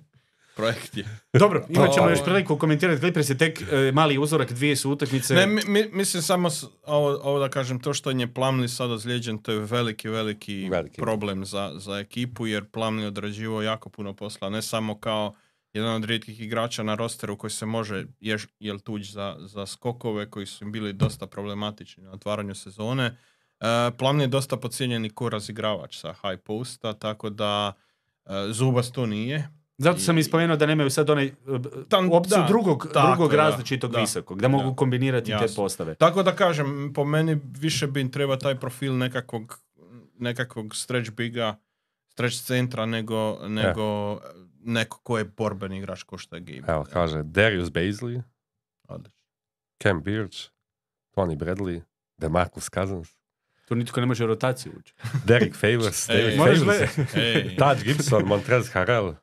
[0.56, 1.06] Projekt je.
[1.34, 4.92] Dobro, imat ćemo To- još priliku komentirati Clippers je tek e, mali uzorak, dvije su
[4.92, 5.34] utakmice.
[5.34, 8.92] Ne, mi, mi- mislim samo s- ovo, ovo da kažem, to što je Plamli sad
[8.92, 11.02] ozlijeđen, to je veliki, veliki, Veliki.
[11.02, 15.34] problem za, za ekipu, jer Plamli odrađivao jako puno posla, ne samo kao
[15.74, 20.30] jedan od rijetkih igrača na rosteru koji se može ješ, jel tuđ za, za skokove
[20.30, 23.06] koji su im bili dosta problematični na otvaranju sezone.
[23.06, 23.16] E,
[23.92, 27.74] Plamli je dosta podcijenjeni ko razigravač sa high posta, tako da
[28.26, 29.50] e, Zubas to nije.
[29.84, 31.32] Zato sam I- ispomenuo da nemaju sad onaj e,
[31.89, 34.76] Tam- opciju da, drugog, tako drugog različitog da, visokog, da mogu da.
[34.76, 35.56] kombinirati te Jasno.
[35.56, 35.96] postave.
[35.96, 39.60] Tako da kažem, po meni više bi im treba taj profil nekakvog,
[40.15, 41.56] nekakvog stretch biga,
[42.08, 44.19] stretch centra nego, nego
[44.58, 46.63] neko ko je borbeni igrač ko što je Gabe.
[46.67, 48.22] Evo, kaže Darius Baisley,
[48.84, 49.19] Odlično.
[49.80, 50.38] Cam Birch,
[51.15, 51.82] Tony Bradley,
[52.17, 53.10] DeMarcus Cousins,
[53.67, 54.93] Tu nitko ne može rotaciju ući.
[55.26, 56.91] Derek Favors, Derek Favors,
[57.58, 59.13] Taj Gibson, Montrez Harrell,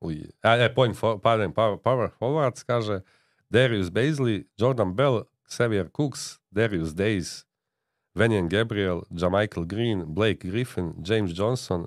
[0.00, 0.30] Uj.
[0.42, 3.02] A, e, point for, pardon, power, power forwards, kaže
[3.50, 7.44] Darius Baisley, Jordan Bell, Xavier Cooks, Darius Days,
[8.14, 11.86] Venyan Gabriel, Jamichael Green, Blake Griffin, James Johnson,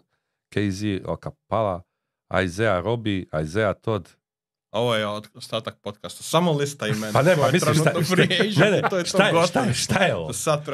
[0.51, 1.83] KZ Okapala,
[2.33, 4.07] Isaiah Robbie, Isaiah Todd.
[4.71, 6.23] ovo je ostatak podcasta.
[6.23, 7.13] Samo lista imena.
[7.13, 9.61] Pa ne, pa mislim, šta, šta, agent, ne, ne, to je to šta, je, šta,
[9.63, 10.33] je, šta je ovo?
[10.33, 10.65] Sad.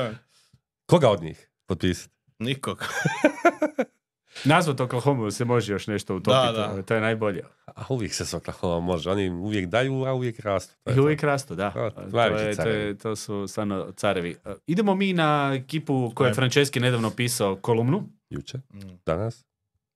[0.85, 2.13] Koga od njih potpisati?
[2.39, 2.83] Nikog.
[4.45, 6.81] Nazvat Oklahoma se može još nešto utopiti, Da, da.
[6.81, 7.43] to je najbolje.
[7.67, 9.09] A uvijek se s Oklahoma može.
[9.09, 10.75] Oni uvijek daju, a uvijek rastu.
[10.83, 11.01] To je I to.
[11.03, 11.71] uvijek rastu, da.
[11.71, 14.37] To- To, je, to, je, to su stvarno carevi.
[14.45, 16.35] E, Idemo mi na ekipu koju je Ajmo.
[16.35, 18.03] Franceschi nedavno pisao kolumnu.
[18.29, 18.79] Juče, Mm.
[19.05, 19.45] danas.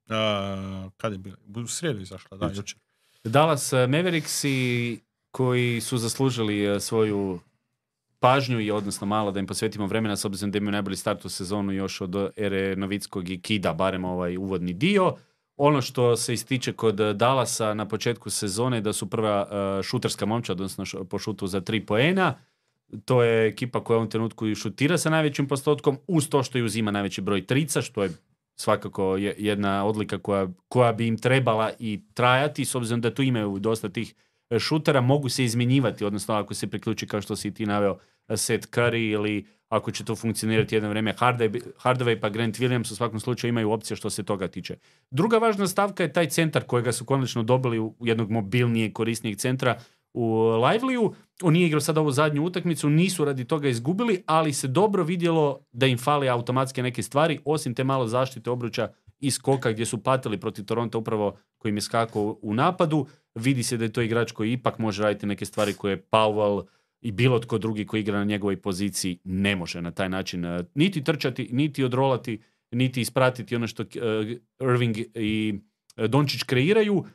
[0.09, 1.35] A, kad je bilo?
[1.55, 2.57] U srijedu izašla, da, Jučer.
[2.57, 2.79] jučer.
[3.23, 4.99] Dallas Mavericksi
[5.31, 7.39] koji su zaslužili e, svoju
[8.21, 11.29] pažnju i odnosno malo da im posvetimo vremena s obzirom da imaju najbolji start u
[11.29, 15.15] sezonu još od ere Novickog i Kida, barem ovaj uvodni dio.
[15.57, 20.61] Ono što se ističe kod Dallasa na početku sezone da su prva e, šuterska momčad,
[20.61, 22.33] odnosno po šutu za tri poena.
[23.05, 26.57] To je ekipa koja u ovom trenutku i šutira sa najvećim postotkom, uz to što
[26.57, 28.09] i uzima najveći broj trica, što je
[28.55, 33.23] svakako je jedna odlika koja, koja bi im trebala i trajati, s obzirom da tu
[33.23, 34.15] imaju dosta tih
[34.59, 37.97] šutera, mogu se izmjenjivati, odnosno ako se priključi kao što si ti naveo
[38.35, 41.13] Seth Curry ili ako će to funkcionirati jedno vrijeme
[41.83, 44.77] Hardaway, pa Grant Williams u svakom slučaju imaju opcije što se toga tiče.
[45.11, 49.79] Druga važna stavka je taj centar kojega su konačno dobili u jednog mobilnijeg, korisnijeg centra
[50.13, 51.13] u Liveliju.
[51.43, 55.59] On nije igrao sada ovu zadnju utakmicu, nisu radi toga izgubili, ali se dobro vidjelo
[55.71, 58.89] da im fali automatske neke stvari, osim te malo zaštite obruča
[59.21, 63.07] i skoka gdje su patili protiv Toronto upravo koji im je skakao u napadu.
[63.35, 66.65] Vidi se da je to igrač koji ipak može raditi neke stvari koje Powell
[67.01, 70.63] i bilo tko drugi koji igra na njegovoj poziciji ne može na taj način eh,
[70.75, 73.87] niti trčati, niti odrolati, niti ispratiti ono što eh,
[74.61, 75.59] Irving i
[75.97, 77.05] eh, Dončić kreiraju.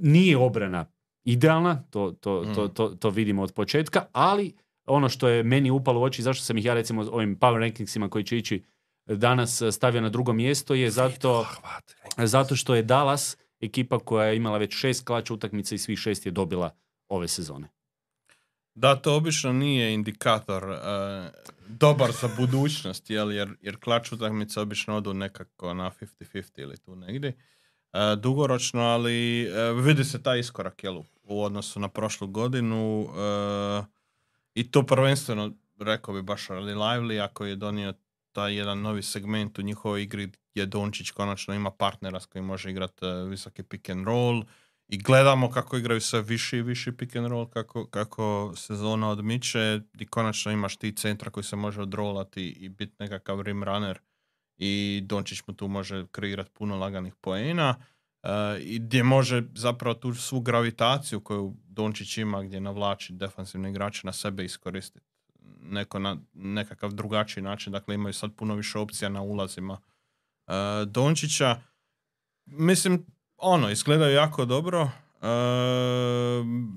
[0.00, 0.86] Nije obrana
[1.24, 2.74] idealna, to, to, to, Mm.
[2.74, 4.52] to, to vidimo od početka, ali
[4.86, 8.08] ono što je meni upalo u oči, zašto sam ih ja recimo ovim power rankingsima
[8.08, 8.62] koji će ići
[9.06, 11.46] danas eh, stavio na drugo mjesto je zato,
[12.16, 16.26] zato što je Dallas ekipa koja je imala već šest klača utakmica i svih šest
[16.26, 16.70] je dobila
[17.08, 17.68] ove sezone.
[18.74, 20.76] Da, to obično nije indikator e,
[21.68, 26.96] dobar za budućnost, jel, jer, jer klač utakmice obično odu nekako na 50-50 ili tu
[26.96, 27.36] negdje.
[27.92, 33.82] E, dugoročno, ali e, vidi se taj iskorak jel, u odnosu na prošlu godinu e,
[34.54, 37.92] i to prvenstveno, rekao bi baš radi Lively, ako je donio
[38.32, 42.70] taj jedan novi segment u njihovoj igri gdje Dončić konačno ima partnera s kojim može
[42.70, 44.44] igrati visoki pick and roll,
[44.92, 49.80] i gledamo kako igraju sve viši i viši pick and roll, kako, kako sezona odmiče
[49.98, 53.98] i konačno imaš ti centra koji se može odrolati i biti nekakav rim runner
[54.58, 57.74] i Dončić mu tu može kreirati puno laganih poena
[58.22, 58.28] e,
[58.60, 64.12] i gdje može zapravo tu svu gravitaciju koju Dončić ima gdje navlači defansivne igrače na
[64.12, 65.09] sebe iskoristiti
[65.62, 69.78] neko na nekakav drugačiji način, dakle imaju sad puno više opcija na ulazima
[70.46, 70.52] e,
[70.86, 71.60] Dončića.
[72.46, 75.26] Mislim, ono, izgledaju jako dobro e,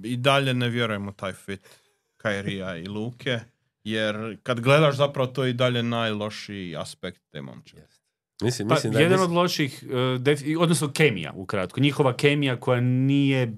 [0.03, 1.79] i dalje ne vjerujem u taj fit
[2.17, 3.39] Kairija i Luke,
[3.83, 7.77] jer kad gledaš zapravo to je i dalje najlošiji aspekt te momče.
[8.41, 9.83] Mislim, pa, mislim da jedan od loših,
[10.55, 13.57] uh, odnosno kemija ukratko, njihova kemija koja nije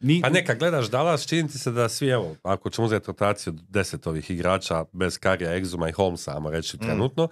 [0.00, 0.20] ni...
[0.20, 4.06] Pa neka gledaš Dallas, čini ti se da svi, evo, ako ćemo uzeti rotaciju deset
[4.06, 6.80] ovih igrača bez Karija, Exuma i Holmesa, ajmo reći mm.
[6.80, 7.28] trenutno,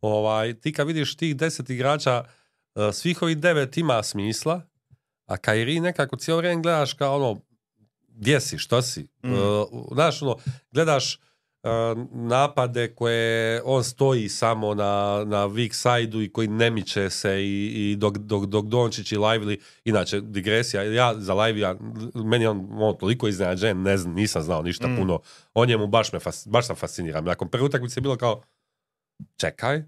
[0.00, 2.24] ovaj, ti kad vidiš tih deset igrača,
[2.74, 4.60] uh, svih ovih devet ima smisla,
[5.26, 7.40] a Kairi nekako cijelo vrijeme gledaš kao ono,
[8.08, 9.06] gdje si, što si?
[9.22, 9.32] Mm.
[9.32, 9.38] Uh,
[9.92, 10.36] znaš, ono,
[10.72, 11.18] gledaš
[12.12, 17.90] napade koje on stoji samo na, na weak side i koji ne miče se i,
[17.90, 21.76] i dok, dok, dok Dončić i Lively, inače digresija, ja za Lively,
[22.24, 24.96] meni on, on toliko iznenađen, ne znam, nisam znao ništa mm.
[24.96, 25.20] puno
[25.54, 27.24] o njemu, baš, me baš sam fasciniran.
[27.24, 28.42] Nakon prve utakmice je bilo kao,
[29.36, 29.82] čekaj,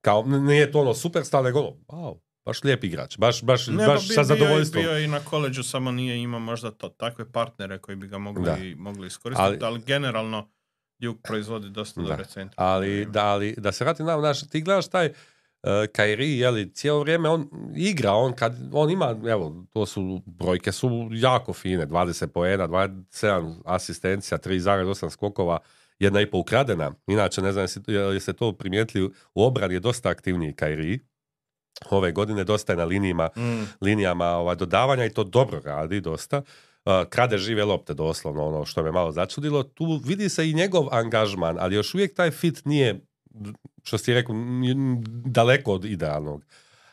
[0.00, 4.14] kao, nije to ono superstar, nego ono, wow, baš lijep igrač, baš, baš, ne, baš
[4.14, 4.82] sa zadovoljstvom.
[4.82, 8.74] Bio i na koleđu, samo nije imao možda to, takve partnere koji bi ga mogli,
[8.78, 10.55] mogli iskoristiti, ali, ali generalno
[10.98, 12.54] Duke proizvodi dosta dobre centre.
[12.56, 15.12] Ali da, ali da se vrati na naš, ti gledaš taj uh,
[15.92, 21.08] Kairi, jeli, cijelo vrijeme on igra, on kad, on ima, evo, to su, brojke su
[21.12, 25.58] jako fine, 20 poena, 27 asistencija, 3,8 skokova,
[25.98, 26.92] jedna i po ukradena.
[27.06, 27.66] Inače, ne znam
[28.12, 31.00] jeste to primijetili, u obrani je dosta aktivniji Kairi
[31.90, 33.64] ove godine dosta je na linijima, mm.
[33.80, 36.42] linijama ovaj, dodavanja i to dobro radi dosta.
[36.86, 39.62] Uh, krade žive lopte doslovno, ono što me malo začudilo.
[39.62, 43.00] Tu vidi se i njegov angažman, ali još uvijek taj fit nije,
[43.82, 44.34] što si rekao,
[45.24, 46.44] daleko od idealnog.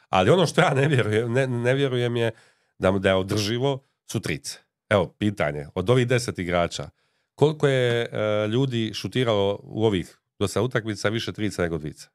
[0.10, 2.32] Ali ono što ja ne vjerujem, ne, ne vjerujem je
[2.80, 4.60] da, da je održivo su trice.
[4.90, 5.68] Evo, pitanje.
[5.76, 6.90] Od ovih deset igrača,
[7.36, 12.10] koliko je uh, ljudi šutiralo u ovih do utakmica više trica nego dvica?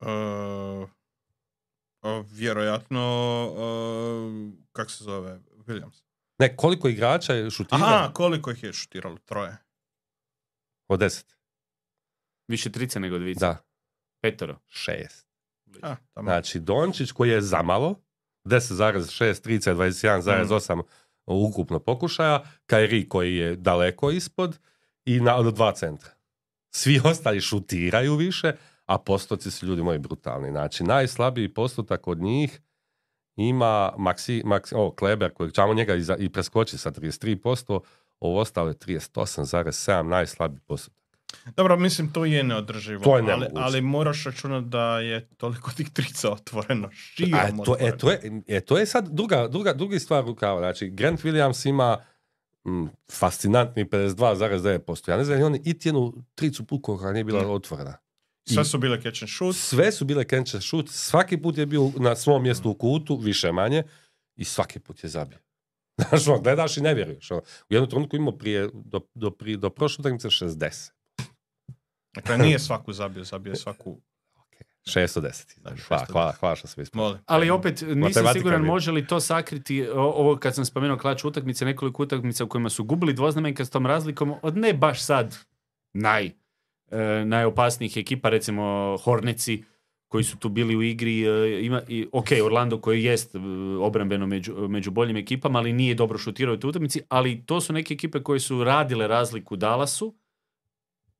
[0.00, 0.88] Uh,
[2.30, 3.04] vjerojatno,
[3.52, 6.11] uh, kak se zove, Williams.
[6.42, 7.84] Ne, koliko igrača je šutiralo?
[7.86, 9.18] Aha, koliko ih je šutiralo?
[9.24, 9.56] Troje.
[10.88, 11.36] Od deset.
[12.48, 13.40] Više trice nego dvice.
[13.40, 13.56] Da.
[14.22, 14.58] Petero.
[14.68, 15.26] Šest.
[15.82, 17.94] A, znači, Dončić koji je zamalo,
[18.44, 20.80] 10,6, 30, 21,8 mm.
[21.26, 24.58] ukupno pokušaja, Kairi koji je daleko ispod
[25.04, 26.10] i na dva centra.
[26.70, 28.52] Svi ostali šutiraju više,
[28.86, 30.50] a postoci su ljudi moji brutalni.
[30.50, 32.60] Znači, najslabiji postotak od njih
[33.36, 37.80] ima Maxi, Maxi o, Kleber, koji ćemo njega i, i preskoči sa 33%,
[38.20, 41.02] ovo ostalo je 38,7, najslabiji postotak.
[41.56, 43.04] Dobro, mislim, to je neodrživo.
[43.04, 46.90] To je ali, ali, moraš računati da je toliko tih trica otvoreno.
[46.92, 50.60] Širom to, e, to, je, e, to je sad druga, druga, drugi stvar rukava.
[50.60, 51.96] Znači, Grant Williams ima
[52.64, 55.10] mm, fascinantni 52,9%.
[55.10, 57.96] Ja ne znam, on iti jednu tricu puko koja nije bila otvorena.
[58.44, 59.56] Sve su bile catch and shoot.
[59.56, 60.88] Sve su bile catch and shoot.
[60.88, 63.82] Svaki put je bio na svom mjestu u kutu, više manje.
[64.36, 65.38] I svaki put je zabio.
[66.08, 67.30] Znaš, ono, gledaš i ne vjeruješ.
[67.30, 67.40] Ono.
[67.40, 70.90] U jednom trenutku imao prije, do, do, prije, do prošle utakmice 60.
[72.14, 74.00] Dakle, nije svaku zabio, zabio svaku
[74.86, 75.84] 610.
[75.88, 76.84] Hvala, hvala, hvala što sam
[77.26, 82.02] Ali opet nisam siguran može li to sakriti ovo kad sam spomenuo klač utakmice, nekoliko
[82.02, 85.36] utakmica u kojima su gubili dvoznamenka s tom razlikom od ne baš sad
[85.92, 86.30] naj
[86.92, 89.64] e, najopasnijih ekipa, recimo Horneci,
[90.08, 93.38] koji su tu bili u igri, e, ima, i, ok, Orlando koji jest e,
[93.80, 97.72] obrambeno među, među boljim ekipama, ali nije dobro šutirao u toj utakmici, ali to su
[97.72, 100.14] neke ekipe koje su radile razliku Dallasu.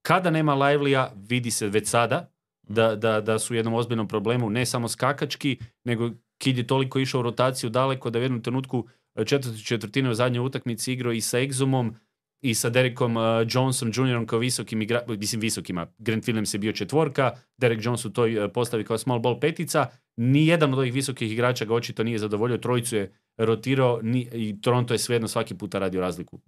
[0.02, 2.32] Kada nema Livelija, vidi se već sada
[2.62, 6.98] da, da, da su u jednom ozbiljnom problemu, ne samo skakački, nego Kid je toliko
[6.98, 8.88] išao u rotaciju daleko da u jednom trenutku
[9.26, 11.92] četvrti četvrtine u zadnjoj utakmici igrao i sa Exumom,
[12.42, 14.26] i sa Derekom uh, Johnson Jr.
[14.26, 15.86] kao visokim igra, mislim visokima.
[15.98, 19.86] Grant Williams je bio četvorka, Derek Jones u toj uh, postavi kao small ball petica.
[20.16, 24.94] Nijedan od ovih visokih igrača ga očito nije zadovoljio, trojicu je rotirao ni, i Toronto
[24.94, 26.40] je svejedno svaki puta radio razliku.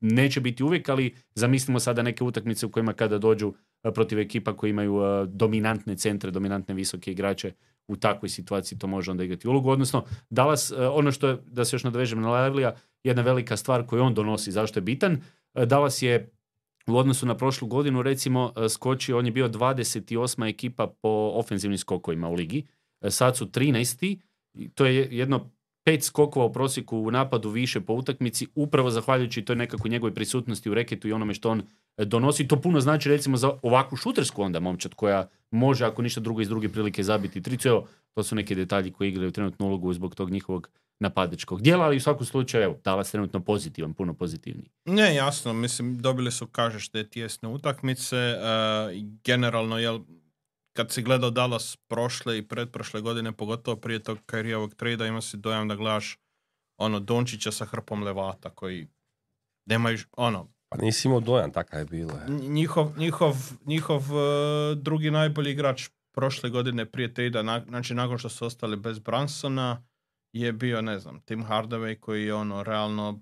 [0.00, 3.54] Neće biti uvijek, ali zamislimo sada neke utakmice u kojima kada dođu uh,
[3.94, 7.52] protiv ekipa koji imaju dominantne centre, dominantne visoke igrače,
[7.88, 9.70] u takvoj situaciji to može onda igrati ulogu.
[9.70, 14.02] Odnosno, Dallas, ono što je, da se još nadovežem na Livlija, jedna velika stvar koju
[14.02, 15.20] on donosi, zašto je bitan,
[15.54, 16.30] E, Dallas je
[16.86, 20.48] u odnosu na prošlu godinu recimo e, skočio, on je bio 28.
[20.48, 22.66] ekipa po ofenzivnim skokovima u ligi.
[23.00, 24.18] E, sad su 13.
[24.74, 25.50] To je jedno
[25.84, 30.70] pet skokova u prosjeku u napadu više po utakmici, upravo zahvaljujući toj nekakvoj njegovoj prisutnosti
[30.70, 31.64] u reketu i onome što on e,
[32.04, 32.48] donosi.
[32.48, 36.48] To puno znači recimo za ovakvu šutersku onda momčad koja može ako ništa drugo iz
[36.48, 37.68] druge prilike zabiti tricu.
[37.68, 40.68] Evo, to su neki detalji koji igraju trenutnu ulogu zbog tog njihovog
[41.00, 44.70] napadačkog dijela, ali u svakom slučaju, evo, Dallas trenutno pozitivan, puno pozitivniji.
[44.84, 48.38] Ne, jasno, mislim, dobili su, kažeš, te tijesne utakmice, e,
[49.24, 50.00] generalno, jel,
[50.72, 55.36] kad si gledao Dallas prošle i pretprošle godine, pogotovo prije tog Kairijevog trada, ima si
[55.36, 56.18] dojam da gledaš
[56.76, 58.88] ono Dončića sa hrpom levata koji
[59.66, 62.12] nemaju, ono, Pa nisi imao dojam, takav je bilo.
[62.12, 62.26] je.
[62.28, 63.34] Nj- njihov, njihov,
[63.66, 68.76] njihov e, drugi najbolji igrač prošle godine prije trada, na, znači nakon što su ostali
[68.76, 69.82] bez Bransona,
[70.32, 73.18] je bio, ne znam, Tim Hardaway koji je ono realno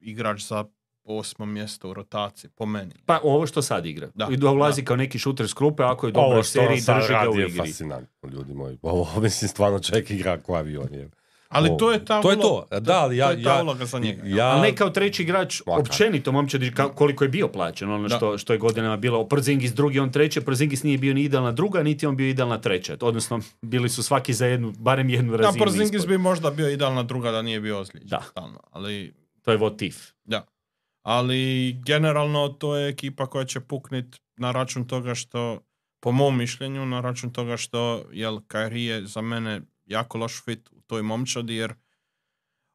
[0.00, 0.64] igrač za
[1.04, 2.94] osmo mjesto u rotaciji, po meni.
[3.06, 4.08] Pa ovo što sad igra.
[4.14, 4.86] Da, I dolazi da.
[4.86, 7.08] kao neki šuter s klupe, ako je dobro Ovo u što on seriji, sad drži
[7.08, 7.58] ga radi u je igri.
[7.58, 8.78] fascinantno, ljudi moji.
[8.82, 11.10] Ovo, mislim, stvarno čovjek igra ko avion je.
[11.48, 13.26] Ali to je ta To je to, da, ali ja...
[13.26, 14.22] to je ta ja, uloga za njega.
[14.26, 15.80] Ja, Ali ne kao treći igrač, Maka.
[15.80, 18.16] općenito momčadi koliko je bio plaćen, ono Da.
[18.16, 19.28] što, što je godinama bilo.
[19.28, 22.96] Porzingis drugi, on treći, Porzingis nije bio ni idealna druga, niti on bio idealna treća.
[23.00, 26.08] Odnosno, bili su svaki za jednu, barem jednu Da, razinu Porzingis ispod.
[26.08, 28.08] bi možda bio idealna druga da nije bio ozlijeđen.
[28.08, 28.20] Da.
[28.30, 28.60] Stalno.
[28.70, 29.96] Ali, To je votif.
[30.24, 30.46] da.
[31.02, 34.06] Ali generalno to je ekipa koja će puknit
[34.36, 35.60] na račun toga što,
[36.00, 40.70] po mom mišljenju, na račun toga što, jel, Kyrie je za mene jako loš fit
[40.88, 41.74] toj momčadi, jer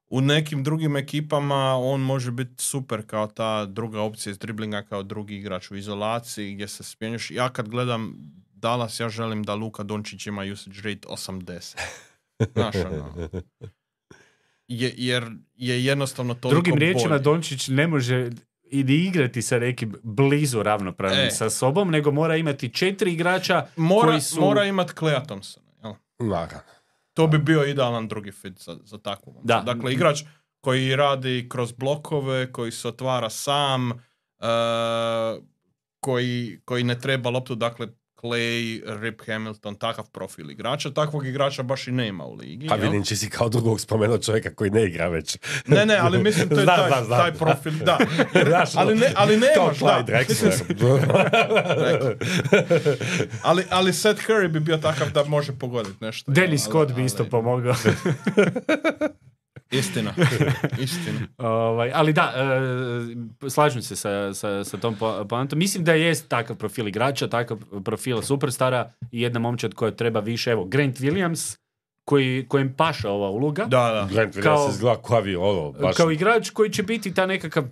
[0.08, 5.04] u nekim drugim ekipama on može biti super kao ta druga opcija iz driblinga kao
[5.04, 7.32] drugi igrač u izolaciji gdje se smjenjuješ.
[7.32, 8.15] Ja kad gledam
[8.54, 11.78] Dallas, ja želim da Luka Dončić ima usage rate 80.
[12.54, 13.30] Znaš, ono,
[14.67, 17.23] je, jer je jednostavno toliko Drugim riječima, bolji.
[17.23, 18.30] Dončić ne može
[18.63, 21.32] i ni igrati sa nekim blizu ravnopravnim E.
[21.32, 24.41] sa sobom, nego mora imati četiri igrača mora, koji su...
[24.41, 25.65] mora imat Clea Thompsona.
[25.84, 25.93] jel?
[26.19, 26.73] Naravno.
[27.13, 29.41] To bi bio idealan drugi fit za, za takvu.
[29.43, 29.62] Da.
[29.65, 30.23] Dakle, igrač
[30.62, 35.39] koji radi kroz blokove, koji se otvara sam, eh,
[35.99, 37.88] koji, koji ne treba loptu, dakle
[38.23, 40.91] Clay, Rip Hamilton, takav profil igrača.
[40.91, 42.67] Takvog igrača baš i nema u ligi.
[42.67, 45.38] Pa vidim, či si kao drugog spomenuo čovjeka koji ne igra već.
[45.67, 47.19] Ne, ne, ali mislim to je Znam, taj, znam, znam.
[47.19, 47.97] taj profil, da.
[48.47, 50.03] Znaš, ali, ne, ali nemaš, da.
[50.07, 50.63] Drexler.
[53.43, 56.31] Ali, ali Seth Curry bi bio takav da može pogoditi nešto.
[56.31, 57.73] Dennis Ali- Scott bi ali- isto pomogao.
[59.73, 60.13] Istina,
[60.79, 61.19] istina.
[61.38, 62.33] Ovaj, ali da,
[63.43, 65.59] e, slažem se sa, sa, sa tom po- poantom.
[65.59, 70.51] Mislim da jest takav profil igrača, takav profil superstara i jedna momčad koja treba više.
[70.51, 71.57] Evo, Grant Williams,
[72.05, 73.65] koji, kojem paša ova uloga.
[73.65, 74.09] Da, da.
[74.13, 75.95] Grant Williams Kao- izgleda kao ono, baš...
[75.95, 77.63] Kao igrač koji će biti ta nekakav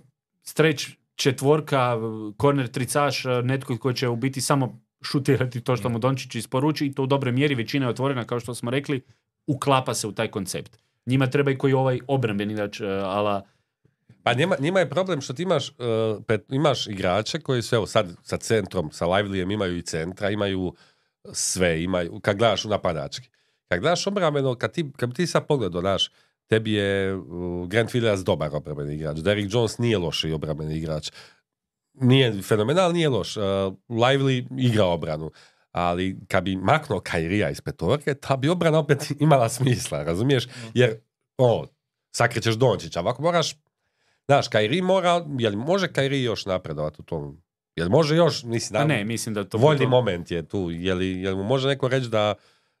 [0.42, 1.96] streć četvorka,
[2.36, 6.92] korner tricaš, netko koji će u biti samo šutirati to što mu Dončić isporuči i
[6.92, 9.00] to u dobroj mjeri većina je otvorena, kao što smo rekli,
[9.46, 10.78] uklapa se u taj koncept.
[11.06, 13.42] Njima treba i koji ovaj obrambeni igrač, e, ala
[14.22, 15.74] Pa njima, njima je problem što ti imaš, uh,
[16.26, 20.74] pet- imaš igrače koji su, evo sad sa centrom, sa Livelyjem imaju i centra, imaju
[21.32, 23.28] sve, imaju, kad gledaš napadački.
[23.68, 26.10] Kad gledaš obrambeno, kad, ti, kad ti sad pogledao, znaš,
[26.46, 31.10] tebi je uh, Grant Williams dobar obrambeni igrač, Derrick Jones nije loši obrambeni igrač,
[31.94, 33.36] nije fenomenal, nije loš.
[33.36, 33.42] Uh,
[33.88, 35.30] Lively igra obranu,
[35.72, 40.48] ali kad bi maknuo Kairija iz petorke, ta bi obrana opet imala smisla, razumiješ?
[40.74, 41.00] Jer,
[41.38, 41.66] o,
[42.16, 43.54] sakrećeš Dončića, ovako moraš
[44.26, 47.42] Znaš, Kairi mora, jel može Kairi još napredovati u tom?
[47.76, 49.58] Jel može još, mislim, a da, ne, mislim da to...
[49.58, 52.34] voljni to- moment je tu, jel, jel mu može neko reći da,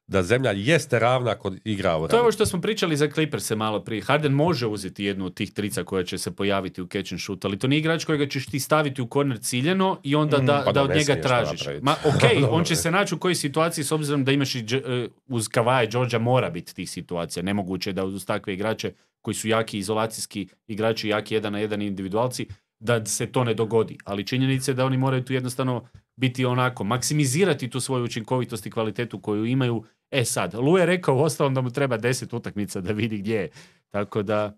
[0.06, 3.84] da zemlja jeste ravna kod igra To je ovo što smo pričali za Clippers malo
[3.84, 4.02] prije.
[4.02, 7.44] Harden može uzeti jednu od tih trica koja će se pojaviti u catch and shoot,
[7.44, 10.72] ali to nije igrač kojega ćeš ti staviti u korner ciljeno i onda da, pa
[10.72, 11.60] da da od njega tražiš.
[11.82, 15.08] Ma ok, on će se naći u kojoj situaciji s obzirom da imaš i e,
[15.26, 17.42] uz Kavaje Georgia mora biti tih situacija.
[17.42, 21.82] Nemoguće je da uz takve igrače koji su jaki izolacijski igrači, jaki jedan na jedan
[21.82, 22.46] individualci,
[22.78, 23.98] da se to ne dogodi.
[24.04, 28.70] Ali činjenica je da oni moraju tu jednostavno biti onako, maksimizirati tu svoju učinkovitost i
[28.70, 29.84] kvalitetu koju imaju.
[30.10, 33.48] E sad, Lu je rekao uostalom da mu treba deset utakmica da vidi gdje je.
[33.90, 34.56] Tako da,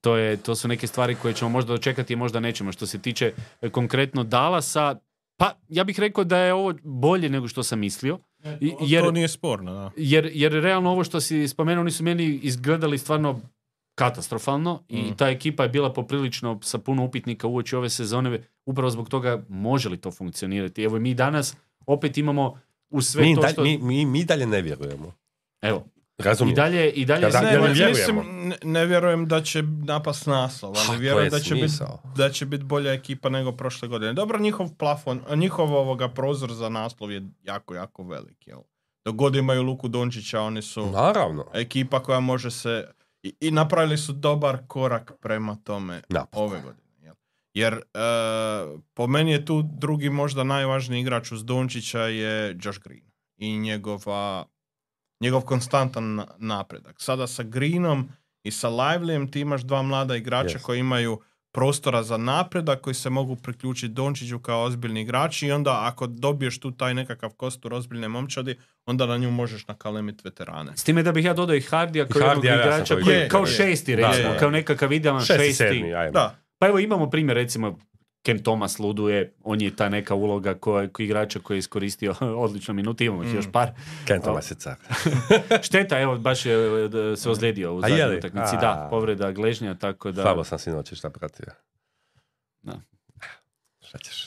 [0.00, 2.72] to, je, to su neke stvari koje ćemo možda dočekati i možda nećemo.
[2.72, 3.32] Što se tiče
[3.62, 4.96] e, konkretno Dallasa,
[5.36, 8.18] pa ja bih rekao da je ovo bolje nego što sam mislio.
[8.80, 9.90] Jer- To nije sporno, da.
[9.96, 13.40] Jer, jer realno ovo što si spomenuo, oni su meni izgledali stvarno
[13.96, 15.16] katastrofalno i Mm.
[15.16, 19.88] ta ekipa je bila poprilično sa puno upitnika uoči ove sezone, upravo zbog toga može
[19.88, 20.82] li to funkcionirati.
[20.82, 22.58] Evo i mi danas opet imamo
[22.90, 23.62] u sve mi, to dalje, što...
[23.62, 25.12] mi, mi, mi dalje ne vjerujemo.
[25.62, 25.84] Evo,
[26.18, 26.56] i Razumijem.
[26.56, 27.20] dalje, i dalje...
[27.20, 28.22] Da, da, sve- ja ne vjerujemo.
[28.22, 32.02] mislim, ne, ne vjerujem da će napast naslov, ali vjerujem je da će, biti, smisao.
[32.16, 34.12] da će biti bolja ekipa nego prošle godine.
[34.12, 38.46] Dobro, njihov plafon, njihov ovoga prozor za naslov je jako, jako velik.
[38.46, 38.58] Jel?
[39.04, 41.44] Dok god imaju Luku Dončića, oni su Naravno.
[41.54, 42.84] ekipa koja može se...
[43.26, 46.42] I, I napravili su dobar korak prema tome Napokon.
[46.44, 46.82] ove godine.
[46.98, 47.14] jel?
[47.54, 47.80] Jer e,
[48.94, 53.04] po meni je tu drugi možda najvažniji igrač uz Dončića je Josh Green
[53.36, 54.44] i njegova,
[55.20, 56.96] njegov konstantan na- napredak.
[56.98, 58.08] Sada sa Greenom
[58.42, 60.62] i sa Livelyem ti imaš dva mlada igrača Yes.
[60.62, 61.20] koji imaju
[61.56, 66.60] prostora za napredak koji se mogu priključiti Dončiću kao ozbiljni igrači i onda ako dobiješ
[66.60, 70.72] tu taj nekakav kostur ozbiljne momčadi, onda na nju možeš nakalemiti veterane.
[70.74, 73.28] S time da bih ja dodao i Hardija kao I jednog Hardija, igrača koji je
[73.28, 74.38] kao Je, šesti recimo, Da, da.
[74.38, 75.56] kao nekakav idealan Šesti, šesti.
[75.56, 76.12] sedmi, ajmo.
[76.12, 77.78] Da, Pa evo imamo primjer recimo
[78.26, 82.14] Kem Thomas luduje, on je ta neka uloga koja, igrača koji je iskoristio
[82.44, 83.36] odlično minutu, imamo ih Mm.
[83.36, 83.70] još par.
[84.06, 84.74] Ken Thomas je car.
[85.66, 86.54] Šteta, evo, baš je
[86.84, 88.56] e, da se ozlijedio u zadnjoj utakmici.
[88.56, 90.22] Da, povreda gležnja, tako da...
[90.22, 91.46] Slabo sam sinoć šta pratio.
[92.62, 92.80] Da.
[93.80, 94.26] Šta ćeš?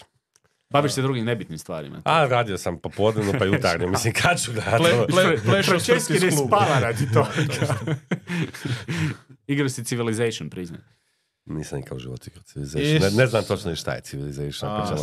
[0.70, 2.02] Baviš se drugim nebitnim stvarima.
[2.06, 3.88] A, radio sam popodnevno pa jutarnje.
[3.96, 4.84] Mislim, kad ću gledati?
[4.84, 5.06] Ple-
[5.40, 7.30] ple- ne spava radi toga.
[9.48, 10.80] Igrao si Civilization, priznaj.
[11.50, 13.02] Nisam nikad u životu igrao Civilization.
[13.02, 14.72] Ne, ne znam točno ni šta je Civilization.
[14.72, 14.96] A.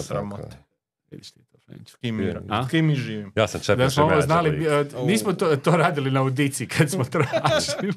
[1.11, 1.57] Vidiš ti to.
[1.86, 2.16] S kim,
[2.86, 3.32] mi- živim?
[3.36, 6.90] Ja sam Champions smo ovo Manager znali, e, nismo to, to radili na audiciji kad
[6.90, 7.92] smo tražili.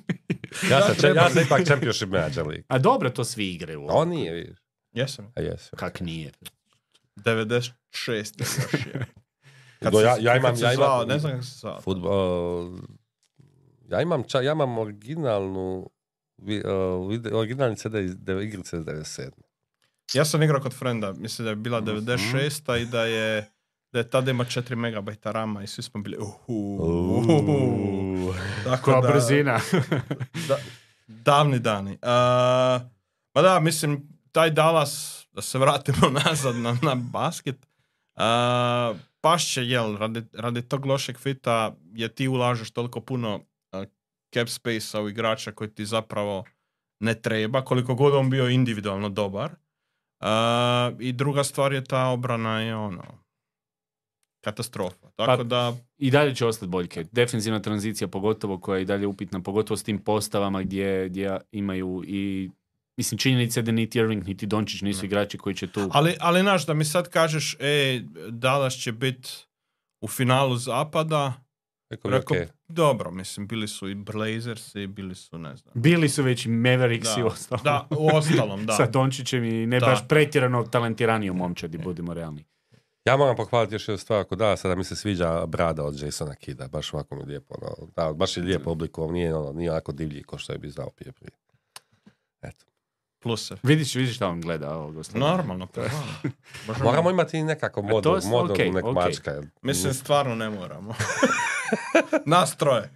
[0.72, 2.64] Ja sam, treba- ja sam ipak Championship Manager League.
[2.68, 3.86] A dobro, to svi igraju.
[3.90, 4.58] On nije, vidiš.
[4.92, 5.32] Jesam.
[5.36, 5.76] A jesu.
[5.76, 6.32] Kak nije?
[7.16, 7.74] 96.
[8.74, 9.06] još je.
[9.80, 11.82] Kad Do, ja, ja imam, ja imam, ne znam kako se zvao.
[11.82, 12.72] Futbol,
[13.90, 15.86] ja imam, ča, ja imam originalnu, uh,
[17.32, 19.30] originalni CD iz de- igrice iz 97.
[20.14, 21.86] Ja sam igrao kod frenda, mislim da je bila Mhm.
[21.88, 22.22] 96.
[22.74, 23.50] i da je
[23.92, 26.78] da je tada ima 4 megabajta rama i svi smo bili uhu,
[27.20, 28.34] uhu.
[28.64, 29.60] Tako da, brzina.
[30.48, 30.58] da,
[31.08, 31.92] davni dani.
[31.92, 31.98] Uh,
[33.32, 34.94] pa da, mislim, taj Dallas,
[35.32, 37.56] da se vratimo nazad na, na basket,
[38.16, 38.22] uh,
[39.22, 43.40] pašće, jel, radi, radi tog lošeg fita je ti ulažeš toliko puno
[44.34, 46.44] cap space-a u igrača koji ti zapravo
[47.00, 49.52] ne treba, koliko god on bio individualno dobar.
[50.22, 50.28] Uh,
[51.00, 53.04] I druga stvar je ta obrana je ono,
[54.44, 55.12] katastrofa.
[55.16, 57.06] Tako Pa- da, I dalje će ostati boljke.
[57.12, 62.04] Defensivna tranzicija pogotovo koja je i dalje upitna, pogotovo s tim postavama gdje, gdje imaju
[62.08, 62.50] i
[63.00, 65.90] Mislim, činjenica je da niti Irving, niti Dončić nisu igrači koji će tu...
[65.94, 69.30] Ali, ali znaš, da mi sad kažeš, e, Dallas će biti
[70.02, 71.34] u finalu zapada,
[71.90, 72.48] Rekao bi, rekao, okej.
[72.68, 75.74] dobro, mislim, bili su i Blazersi, bili su, ne znam.
[75.76, 77.62] Bili su već i Mavericks i Da, ostalo.
[77.64, 78.74] da, u ostalom, da.
[78.78, 79.86] Sa Dončićem i ne Da.
[79.86, 82.46] baš pretjerano talentiraniju momčadi, budimo realni.
[83.06, 86.36] Ja moram pohvaliti još jednu stvar, ako da, sada mi se sviđa brada od Jasona
[86.36, 89.72] Kida, baš ovako mi je lijepo, ono, da, baš je lijepo oblikovan, nije, ono, nije
[89.72, 91.32] onako divlji ko što je bi znao prije prije.
[92.42, 92.66] Eto.
[93.20, 93.56] Pluse.
[93.64, 95.28] Vidiš, vidiš šta on gleda ovog gospodina.
[95.28, 95.82] Normalno, pa
[96.84, 97.14] Moramo moj.
[97.14, 98.94] imati i nekako to modu, je- modu okej, nek okej.
[98.96, 99.42] mačka.
[99.62, 100.94] Mislim, stvarno ne moramo.
[102.26, 102.90] Nas troje.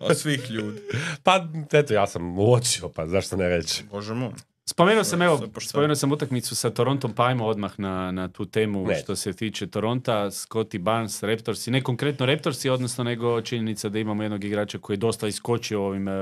[0.00, 0.80] Od svih ljudi.
[1.22, 3.84] Pa, eto, ja sam uočio, pa zašto ne reći.
[3.90, 4.32] Bože moj.
[4.70, 8.86] Spomenuo sam, evo, spomenuo sam utakmicu sa Torontom, pa ajmo odmah na, na tu temu
[8.86, 8.94] Ne.
[8.94, 14.22] što se tiče Toronta, Scotty Barnes, Raptorsi, ne konkretno Raptorsi, odnosno nego činjenica da imamo
[14.22, 16.12] jednog igrača koji je dosta iskočio u ovim e,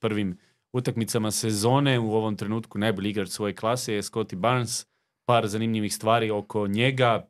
[0.00, 0.38] prvim
[0.72, 4.86] utakmicama sezone, u ovom trenutku najbolji igrač svoje klase je Scotty Barnes,
[5.24, 7.28] par zanimljivih stvari oko njega,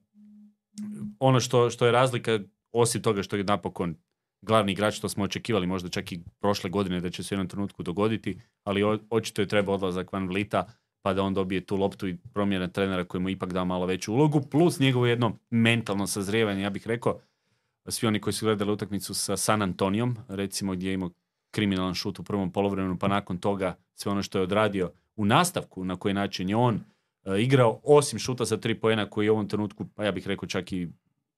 [1.18, 2.38] ono što, što je razlika,
[2.72, 3.96] osim toga što je napokon
[4.44, 7.48] glavni igrač, to smo očekivali možda čak i prošle godine da će se u jednom
[7.48, 10.66] trenutku dogoditi, ali očito je treba odlazak Van Vlita,
[11.02, 14.12] pa da on dobije tu loptu i promjena trenera koji mu ipak da malo veću
[14.12, 17.20] ulogu, plus njegovo jedno mentalno sazrijevanje, ja bih rekao,
[17.88, 21.10] svi oni koji su gledali utakmicu sa San Antonijom, recimo gdje je imao
[21.50, 25.84] kriminalan šut u prvom polovremenu, pa nakon toga sve ono što je odradio u nastavku,
[25.84, 26.80] na koji način je on
[27.24, 30.26] e, igrao, osim šuta za tri pojena koji je u ovom trenutku, pa ja bih
[30.26, 30.88] rekao čak i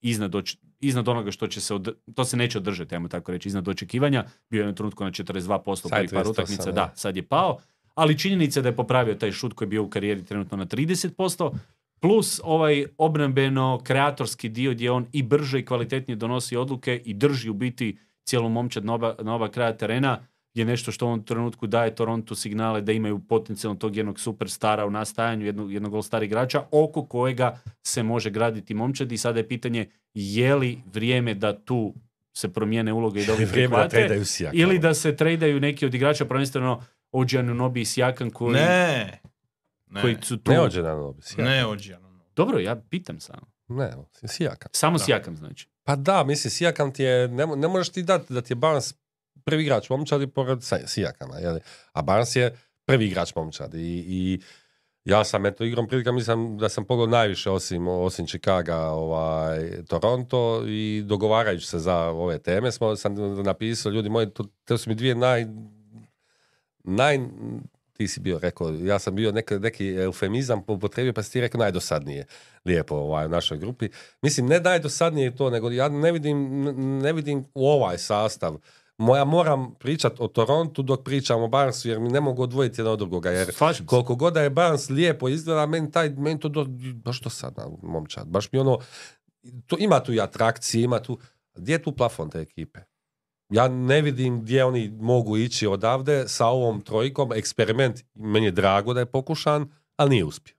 [0.09, 3.49] iznad, oč- iznad onoga što će se, od- to se neće održati, ajmo tako reći,
[3.49, 6.73] iznad očekivanja, bio je jednom trenutku na 42% Sad prvih par 38, utakmica, da.
[6.73, 7.59] da, sad je pao,
[7.95, 10.67] ali činjenica je da je popravio taj šut koji je bio u karijeri trenutno na
[10.67, 11.53] 30%,
[12.01, 17.51] plus ovaj obrambeno kreatorski dio gdje on i brže i kvalitetnije donosi odluke i drži
[17.51, 20.19] u biti cijelu momčad na oba, na oba kraja terena
[20.57, 24.87] je nešto što u ovom trenutku daje Torontu signale da imaju potencijalno tog jednog superstara
[24.87, 29.49] u nastajanju, jednog, jednog all-star igrača oko kojega se može graditi momčad i sada je
[29.49, 31.95] pitanje je li vrijeme da tu
[32.33, 34.63] se promijene uloge i da prihvate tradaju Sijakama.
[34.63, 36.83] ili da se tradaju neki od igrača, prvenstveno
[37.13, 39.21] Ođanu Nobi i Sijakan koji, Ne.
[39.87, 40.01] Ne.
[40.01, 40.51] koji su tu.
[40.51, 41.45] Ne ođe na nobi, Sijakam.
[41.45, 42.07] Ne ođijano.
[42.37, 43.47] Dobro, ja pitam samo.
[43.69, 43.93] Ne,
[44.25, 44.69] Sijakam.
[44.73, 45.05] Samo Da.
[45.05, 45.69] Sijakam znači.
[45.85, 48.57] Pa da, mislim, Sijakam ti je, ne, mo- ne možeš ti dati da ti je
[48.57, 48.95] Barnes
[49.47, 51.61] prvi igrač momčadi pored Sijakama, jeli?
[51.93, 54.41] a Barnes je prvi igrač momčadi i, i
[55.05, 60.63] ja sam eto igrom prilika mislim da sam pogledao najviše osim, osim Chicaga ovaj, Toronto
[60.67, 64.95] i dogovarajući se za ove teme smo, sam napisao ljudi moji, to, to su mi
[64.95, 65.47] dvije naj
[66.87, 67.19] naj,
[67.93, 71.59] ti si bio rekao, ja sam bio neki, neki eufemizam upotrebio, pa si ti rekao
[71.59, 72.27] najdosadnije
[72.65, 73.89] lijepo ovaj, u našoj grupi.
[74.23, 76.63] Mislim, ne najdosadnije to, nego ja ne vidim,
[77.03, 78.57] ne vidim u ovaj sastav.
[78.99, 82.93] Moja moram pričat o Torontu dok pričam o Barnsu, jer mi ne mogu odvojiti jedno
[82.93, 83.31] od drugoga.
[83.31, 83.51] Jer
[83.87, 87.55] koliko god da je Barnes lijepo izgleda, meni, taj, meni to do, baš to sad,
[87.83, 88.29] momčad.
[88.29, 88.79] Baš mi ono,
[89.67, 91.19] to, ima tu i atrakcije, ima tu,
[91.55, 92.81] gdje je tu plafon te ekipe?
[93.51, 97.33] Ja ne vidim gdje oni mogu ići odavde sa ovom trojkom.
[97.33, 100.55] Eksperiment, meni je drago da je pokušan, ali nije uspio.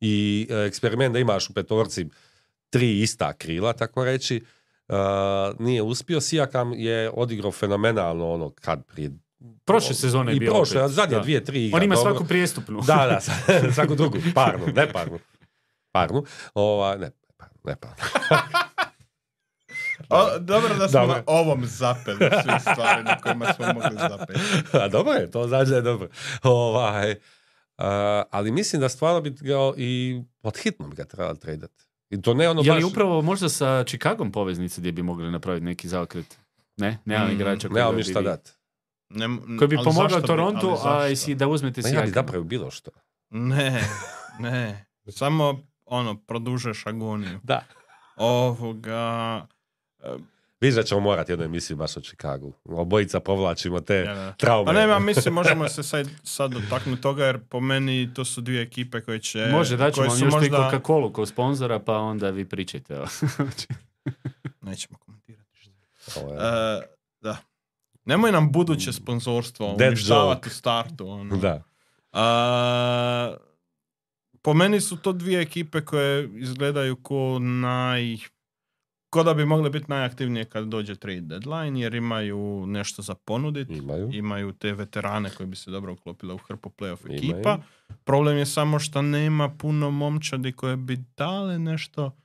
[0.00, 2.06] I e, eksperiment da imaš u petorci
[2.70, 4.42] tri ista krila, tako reći,
[4.88, 4.94] e,
[5.58, 6.20] nije uspio.
[6.20, 9.10] Sijakam je odigrao fenomenalno ono kad prije
[9.64, 11.22] Prošle sezone je i bio prošle, opet, zadnje da.
[11.22, 11.76] dvije, tri igra.
[11.76, 12.10] On ima dobro.
[12.10, 12.80] svaku prijestupnu.
[12.86, 13.20] Da, da,
[13.74, 15.18] svaku drugu, parnu, ne parnu.
[15.92, 16.24] Parnu,
[16.54, 17.10] ova, ne,
[17.64, 17.96] ne parnu.
[20.10, 21.16] O, dobro da smo Dobro.
[21.16, 24.40] na ovom zapeli svih stvari na kojima smo mogli zapeti.
[24.72, 26.08] A dobro je, to znači da je dobro.
[26.42, 27.14] Ovaj,
[27.78, 31.87] a, ali mislim da stvarno bi ga i pod hitno bi ga trebali tradati.
[32.10, 32.84] I to ne ono Je li baš...
[32.84, 36.38] upravo možda sa Chicagom poveznice gdje bi mogli napraviti neki zaokret?
[36.76, 38.50] Ne, nema Mm, igrača koji Nemam bi ništa vi- dati.
[39.10, 39.26] Ne,
[39.58, 42.12] Koji bi ali pomogao Torontu, ali a jesi da uzmete ja bi Sijakama.
[42.12, 42.90] napravio bilo što.
[43.30, 43.82] Ne,
[44.40, 44.86] ne.
[45.08, 47.40] Samo, ono, produžeš agoniju.
[47.42, 47.64] Da.
[48.16, 49.46] Ovoga...
[50.60, 52.52] e, Viš da ćemo morati jednu emisiju baš o Chicagu.
[52.66, 54.32] Obojica povlačimo te Ja, da.
[54.32, 54.66] traume.
[54.66, 58.40] Pa ne, ja mislim, možemo se sad, sad dotaknuti toga, jer po meni to su
[58.40, 59.46] dvije ekipe koje će...
[59.46, 60.56] Može, daćemo koje vam su još možda...
[60.72, 62.94] Coca-Cola kao sponzora, pa onda vi pričajte.
[62.94, 63.06] evo.
[64.62, 65.48] Nećemo komentirati.
[65.54, 65.70] što.
[66.16, 66.80] Ovo je- E,
[67.20, 67.36] da.
[68.04, 71.08] Nemoj nam buduće sponzorstvo uništavati u startu.
[71.08, 71.36] Ono.
[71.36, 71.62] Da.
[72.12, 73.36] A,
[74.42, 78.16] po meni su to dvije ekipe koje izgledaju ko naj...
[79.10, 83.72] Ko da bi mogle biti najaktivnije kad dođe trade deadline, jer imaju nešto za ponuditi.
[83.74, 84.10] Imaju.
[84.12, 87.18] Imaju te veterane koji bi se dobro uklopile u hrpu playoff Imaju.
[87.18, 87.58] ekipa.
[88.04, 92.16] Problem je samo što nema puno momčadi koje bi dale nešto,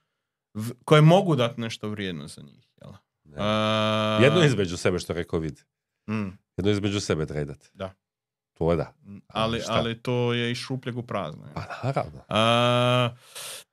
[0.86, 2.67] koje mogu dati nešto vrijedno za njih.
[2.81, 2.91] Jel?
[3.25, 3.36] Ne.
[3.39, 5.59] A, Jedno između sebe što rekao vid.
[6.09, 6.27] mm,
[6.57, 7.69] Jedno između sebe tradat.
[7.73, 7.93] Da.
[8.54, 8.93] To je da.
[9.06, 9.74] mm, ali, šta?
[9.74, 11.43] ali to je i šupljeg u prazno.
[11.54, 12.22] Pa naravno.
[12.30, 13.10] A,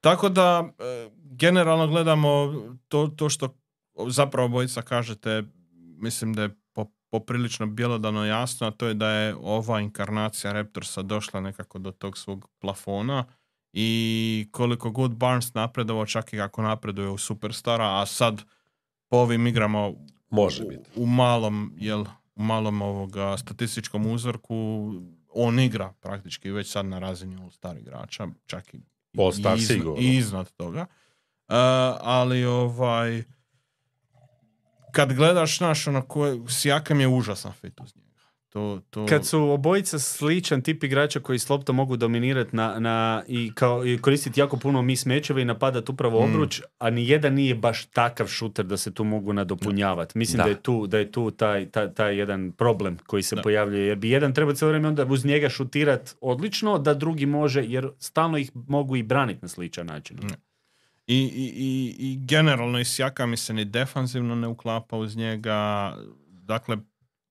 [0.00, 2.54] tako da, e, generalno gledamo
[2.88, 3.56] to, to što
[4.08, 5.42] zapravo bojica kažete,
[5.98, 11.02] mislim da je po, poprilično bjelodano jasno, a to je da je ova inkarnacija Raptorsa
[11.02, 13.24] došla nekako do tog svog plafona
[13.72, 18.42] i koliko god Barnes napredovao, čak i ako napreduje u superstara, a sad
[19.08, 19.92] po ovim igrama
[20.30, 20.90] Može u- biti.
[20.96, 22.04] U, malom, jel,
[22.40, 24.92] malom ovoga statističkom uzorku
[25.28, 28.74] on igra praktički već sad na razini all-star igrača, čak
[29.98, 30.80] i iznad toga.
[30.80, 31.56] Uh,
[32.00, 33.22] ali ovaj
[34.92, 38.09] kad gledaš naš ono koje, Sijakam je užasan fit uz njega.
[38.50, 43.22] To, to, Kad su obojica sličan tip igrača koji s loptom mogu dominirati na, na,
[43.28, 46.30] i, kao, i koristiti jako puno mis mečeva i napadati upravo Mm.
[46.30, 50.18] obruč, a ni jedan nije baš takav šuter da se tu mogu nadopunjavati.
[50.18, 50.44] Mislim Da.
[50.44, 50.50] da.
[50.50, 53.42] je tu, da je tu taj, taj, taj jedan problem koji se Da.
[53.42, 53.86] pojavljuje.
[53.86, 57.88] Jer bi jedan trebao cijelo vrijeme onda uz njega šutirat odlično, da drugi može, jer
[57.98, 60.16] stalno ih mogu i braniti na sličan način.
[60.16, 60.26] Mm.
[61.06, 65.92] I, i, i, i generalno i Sjaka mi se ni defanzivno ne uklapa uz njega.
[66.28, 66.76] Dakle,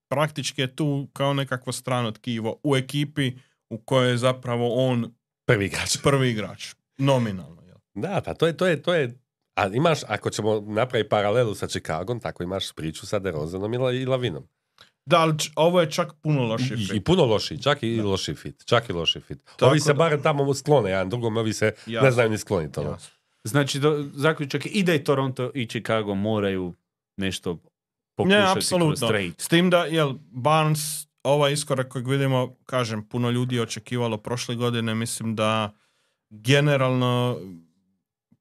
[0.10, 3.32] praktički je tu kao nekakvo strano tkivo u ekipi
[3.70, 5.14] u kojoj je zapravo on
[5.46, 5.98] Prvi igrač.
[5.98, 6.68] prvi igrač.
[6.98, 7.62] Nominalno.
[7.62, 7.76] Jel?
[7.96, 9.20] Da, pa to je, to je, to je,
[9.56, 13.92] a imaš, ako ćemo napraviti paralelu sa Chicagom, tako imaš priču sa DeRozanom i, La-
[13.92, 14.48] i Lavinom.
[15.06, 16.96] Da, ali ovo je čak puno loši I, fit.
[16.96, 18.04] I puno loši, čak i Da.
[18.04, 19.40] loši fit, čak i loši fit.
[19.46, 22.12] Tako ovi se da- barem tamo sklone jedan drugom, ovi se ne Jasno.
[22.12, 22.80] znaju ni skloniti.
[22.80, 22.98] Ono.
[23.44, 26.74] Znači, do, zaključak je i da i Toronto i Chicago moraju
[27.18, 27.60] nešto Ne,
[28.24, 29.08] pokušati kroz apsolutno.
[29.08, 29.32] trade.
[29.38, 34.56] S tim da, jel, Barnes, ovaj iskorak kojeg vidimo, kažem, puno ljudi je očekivalo prošle
[34.56, 35.72] godine, mislim da
[36.30, 37.40] generalno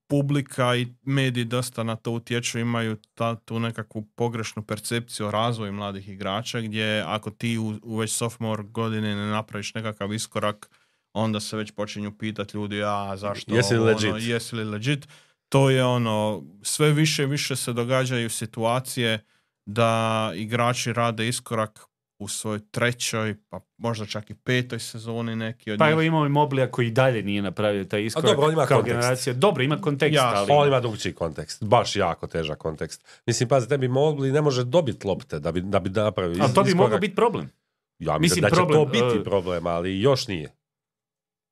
[0.08, 5.72] publika i mediji dosta na to utječu, imaju ta, tu nekakvu pogrešnu percepciju o razvoju
[5.72, 10.70] mladih igrača, gdje ako ti u, u već sophomore godine ne napraviš nekakav iskorak,
[11.12, 14.04] onda se već počinju pitati ljudi, a zašto Jesi li ovo, legit?
[14.04, 15.08] ono, jesi li legit?
[15.48, 19.24] To je ono, sve više i više se događaju situacije
[19.68, 19.92] da
[20.34, 21.80] igrači rade iskorak
[22.18, 25.92] u svojoj trećoj, pa možda čak i petoj sezoni neki od Pa njih.
[25.92, 28.96] evo imamo i Moblija koji dalje nije napravio taj iskorak dobro, on ima kao kontekst.
[28.96, 29.34] generacija.
[29.34, 30.38] Dobro, ima kontekst, Jasno.
[30.38, 30.48] ali...
[30.52, 33.04] On ima drugčiji kontekst, baš jako težak kontekst.
[33.26, 36.62] Mislim, pazi, tebi mogli ne može dobiti lopte da bi, da bi napravio Ali to
[36.62, 36.86] bi iskorak.
[36.86, 37.50] mogao biti problem.
[37.98, 40.57] Ja mislim mislim, da će problem, to biti e, problem, ali još nije.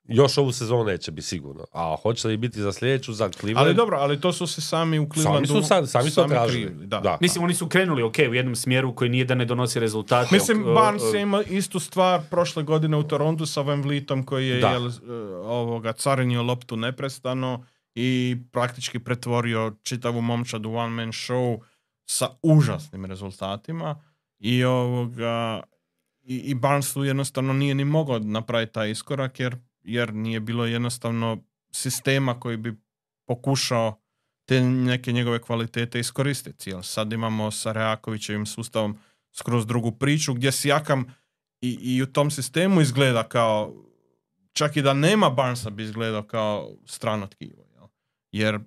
[0.09, 1.65] Još ovu sezonu neće biti sigurno.
[1.73, 3.67] A hoće li biti za sljedeću, za Cleveland?
[3.67, 5.49] Ali dobro, ali to su se sami u Sami Clevelandu...
[5.49, 6.65] su, sami, sami su to tražili.
[6.65, 7.01] krivili, da.
[7.01, 7.19] Da.
[7.21, 10.29] Mislim, oni su krenuli, ok, u jednom smjeru koji nije da ne donosi rezultate.
[10.33, 14.49] Mislim, ok, Barnes je imao istu stvar prošle godine u Torontu sa Van Vlietom koji
[14.49, 14.69] je Da.
[14.69, 14.93] jel, e,
[15.45, 21.59] ovoga, carinio loptu neprestano i praktički pretvorio čitavu momčad u one man show
[22.07, 24.03] sa užasnim rezultatima
[24.39, 25.63] i ovoga
[26.23, 30.67] i, i Barnes tu jednostavno nije ni mogao napraviti taj iskorak jer, jer nije bilo
[30.67, 31.39] jednostavno
[31.73, 32.77] sistema koji bi
[33.27, 34.01] pokušao
[34.45, 36.71] te neke njegove kvalitete iskoristiti.
[36.71, 38.99] Jel sad imamo sa Reakovićevim sustavom
[39.33, 41.05] skroz drugu priču gdje Sijakam
[41.61, 43.75] i, i u tom sistemu izgleda kao
[44.53, 47.65] čak i da nema Barnesa bi izgledao kao strano tkivo.
[47.75, 47.87] Jel?
[48.33, 48.61] Jer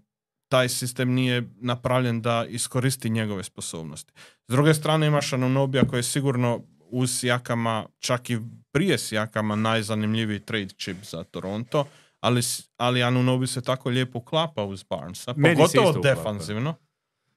[0.48, 4.14] taj sistem nije napravljen da iskoristi njegove sposobnosti.
[4.48, 8.38] S druge strane imaš Anunobija koji je sigurno uz Sijakama, čak i
[8.72, 11.86] prije Sijakama najzanimljiviji trade chip za Toronto,
[12.20, 12.42] ali,
[12.78, 16.76] ali Anunobi se tako lijepo uklapa uz Barnesa, pogotovo defanzivno.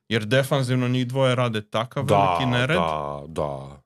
[0.09, 2.77] Jer defanzivno njih dvoje rade takav Da, veliki nered.
[2.77, 3.79] da, da.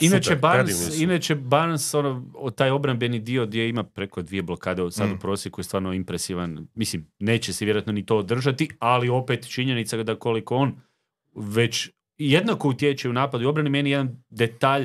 [0.00, 4.94] Inače, Barnes, inače Barnes ono, o- taj obrambeni dio gdje ima preko dvije blokade od
[4.94, 5.12] sad Mm.
[5.12, 6.68] u prosjeku je stvarno impresivan.
[6.74, 10.74] Mislim, neće se vjerojatno ni to održati, ali opet činjenica da koliko on
[11.34, 14.84] već jednako utječe u napadu i obrani meni jedan detalj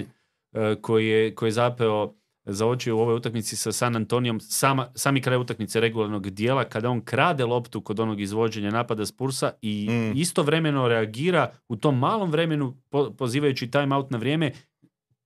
[0.53, 2.13] e, koji je, koji je zapeo
[2.45, 6.89] za oči u ovoj utakmici sa San Antonijom, sama, sami kraj utakmice regularnog dijela, kada
[6.89, 10.17] on krade loptu kod onog izvođenja napada Spursa i Mm.
[10.17, 14.51] istovremeno reagira u tom malom vremenu po- pozivajući time out na vrijeme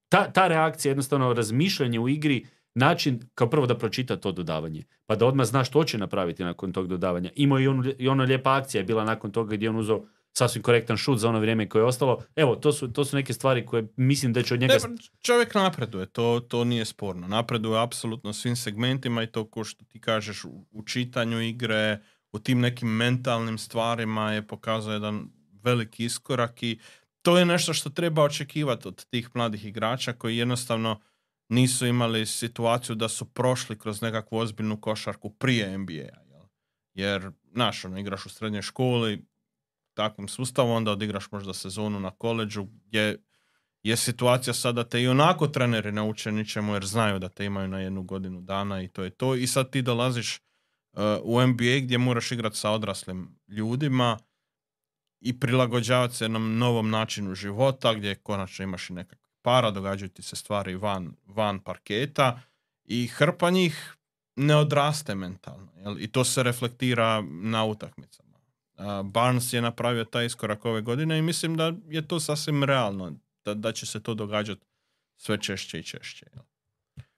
[0.10, 2.46] ta, ta reakcija, jednostavno razmišljanje u igri,
[2.76, 6.74] način kao prvo da pročita to dodavanje, pa da odmah zna što će napraviti nakon
[6.74, 7.30] tog dodavanja.
[7.36, 10.06] Imao i, onu, i ona lijepa akcija je bila nakon toga gdje je on uzeo
[10.38, 12.24] sasvim korektan šut za ono vrijeme koje je ostalo.
[12.36, 14.74] Evo, to su, to su neke stvari koje mislim da će od njega...
[14.74, 14.88] Ne, pa
[15.22, 17.28] čovjek napreduje, to, to nije sporno.
[17.28, 22.00] Napreduje apsolutno svim segmentima i to ko što ti kažeš u, u čitanju igre,
[22.32, 25.28] u tim nekim mentalnim stvarima je pokazao jedan
[25.64, 26.80] veliki iskorak i
[27.22, 31.02] to je nešto što treba očekivati od tih mladih igrača koji jednostavno
[31.50, 36.26] nisu imali situaciju da su prošli kroz nekakvu ozbiljnu košarku prije NBA-a.
[36.94, 39.26] Jer, znaš, ono, igraš u srednjoj školi,
[39.96, 43.18] takvom sustavu, onda odigraš možda sezonu na koleđu gdje
[43.84, 47.80] je situacija sada te i onako treneri nauče ničemu jer znaju da te imaju na
[47.80, 49.36] jednu godinu dana i to je to.
[49.36, 50.40] I sad ti dolaziš
[50.94, 54.18] uh, u NBA gdje moraš igrati sa odraslim ljudima
[55.20, 60.22] i prilagođavati se jednom novom načinu života gdje konačno imaš i nekakve para, događaju ti
[60.22, 62.40] se stvari van, van parketa
[62.84, 63.96] i hrpa njih
[64.36, 65.72] ne odraste mentalno.
[65.78, 66.00] Jel?
[66.00, 68.25] I to se reflektira na utakmicama.
[69.04, 73.14] Barnes je napravio taj iskorak ove godine i mislim da je to sasvim realno,
[73.46, 74.66] da, da će se to događati
[75.18, 76.26] sve češće i češće.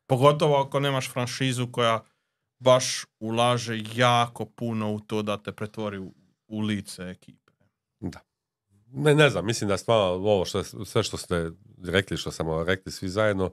[0.08, 2.04] Pogotovo ako nemaš franšizu koja
[2.60, 6.14] baš ulaže jako puno u to da te pretvori u,
[6.48, 7.52] u lice ekipe.
[8.92, 11.52] Ne, ne znam, mislim da stvarno ovo što, sve što ste
[11.84, 13.52] rekli, što smo rekli svi zajedno,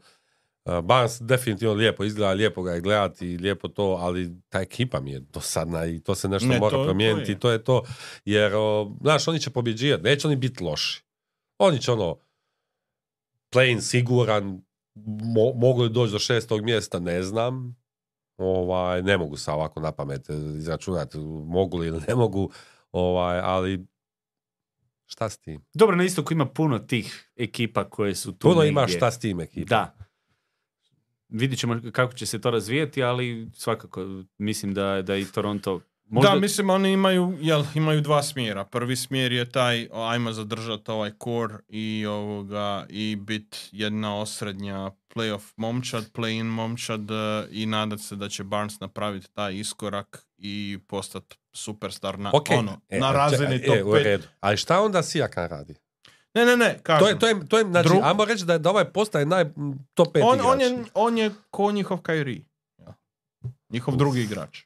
[0.66, 5.00] uh, Barnes definitivno lijepo izgleda, lijepo ga je gledati i lijepo to, ali ta ekipa
[5.00, 7.34] mi je dosadna i to se nešto Ne, mora to- to promijeniti je.
[7.34, 7.82] i to je to.
[8.24, 11.04] Jer, o, znaš, oni će pobjeđivati, neće oni biti loši.
[11.58, 12.18] Oni će ono,
[13.50, 14.62] plain, siguran,
[14.96, 17.76] mo, mogu li doći do šestog mjesta, ne znam.
[18.36, 22.50] Ovaj, ne mogu sa ovako na pamet izračunati mogu li ili ne mogu,
[22.92, 23.86] ovaj, ali
[25.06, 25.64] šta s tim?
[25.74, 28.68] Dobro, na istoku ima puno tih ekipa koje su tu Puno negdje.
[28.68, 29.68] ima šta s tim ekipa.
[29.68, 30.03] Da.
[31.34, 34.06] Vidit ćemo kako će se to razvijeti, ali svakako
[34.38, 36.30] mislim da, da i Toronto možda...
[36.30, 38.64] Da, mislim oni imaju, jel, imaju dva smjera.
[38.64, 45.52] Prvi smjer je taj, ajmo zadržati ovaj core i ovoga i bit jedna osrednja playoff
[45.56, 47.14] momčad, play-in momčad e,
[47.50, 52.80] i nadat se da će Barnes napraviti taj iskorak i postati superstar na, Ok, ono,
[52.88, 54.02] e, na a razini če- top e, u 5.
[54.02, 54.24] redu.
[54.40, 55.74] Ali šta onda Sijakan radi?
[56.34, 57.00] Ne, ne, ne, kažem.
[57.00, 59.44] To je, to je, to je znači, Drug- ajmo reći da, da ovaj postaje naj,
[59.94, 60.46] top 5 on, igrač.
[60.46, 62.42] on, je, on je ko njihov Kyrie.
[62.78, 62.94] Ja.
[63.70, 64.62] Njihov drugi igrač.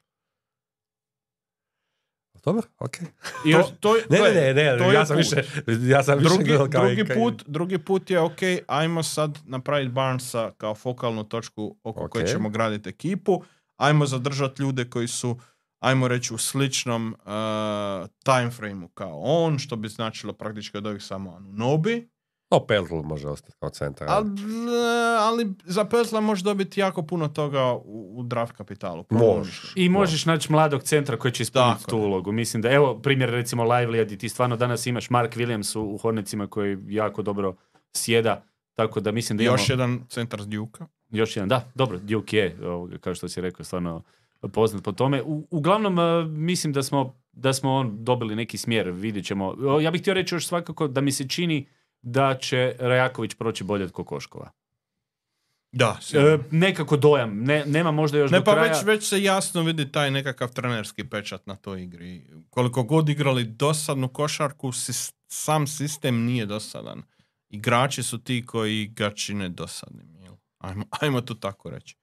[2.45, 2.95] Dobro, ok.
[3.45, 5.25] I još- To, to, je- Ne, ne, ne, ne, to ja sam put.
[5.25, 5.43] više,
[5.83, 9.37] ja sam više drugi, gledao kao drugi, kao- put, drugi put je ok, ajmo sad
[9.45, 12.29] napraviti Barnesa kao fokalnu točku oko koje Ok.
[12.29, 13.43] ćemo graditi ekipu,
[13.77, 15.39] ajmo zadržati ljude koji su
[15.79, 17.29] ajmo reći u sličnom uh,
[18.23, 22.09] time frameu kao on, što bi značilo praktički od ovih samo Anunobi,
[22.51, 24.07] No, Peltl može ostati kao centar.
[24.09, 24.29] ali,
[25.19, 29.03] ali za Peltla može dobiti jako puno toga u, u draft kapitalu.
[29.03, 29.49] po mom Može.
[29.49, 29.85] mišljenju.
[29.85, 32.31] I možeš naći mladog centra koji će ispuniti tu ulogu.
[32.31, 35.97] Mislim da, evo, primjer recimo Lively, gdje ti stvarno danas imaš Mark Williams u, u
[35.97, 37.55] Hornicima koji jako dobro
[37.95, 39.53] sjeda, tako da mislim da imamo...
[39.57, 40.87] Još jedan centar s Duke-a.
[41.09, 42.57] Još jedan, da, dobro, Duke je,
[43.01, 44.03] kao što si rekao, stvarno
[44.43, 45.21] poznat po tome.
[45.23, 49.55] U, uglavnom, e, mislim da smo, da smo on dobili neki smjer, vidjet ćemo.
[49.81, 51.67] Ja bih htio reći još svakako da mi se čini
[52.01, 54.51] da će Rajaković proći bolje od Kokoškova.
[55.71, 58.71] Da, E, nekako dojam, ne, nema možda još Ne, do pa kraja.
[58.73, 62.25] već, već se jasno vidi taj nekakav trenerski pečat na toj igri.
[62.49, 67.03] Koliko god igrali dosadnu košarku, sis- sam sistem nije dosadan.
[67.49, 70.15] Igrači su ti koji ga čine dosadnim.
[70.15, 70.33] Jel?
[70.57, 71.97] Ajmo, ajmo to tako reći.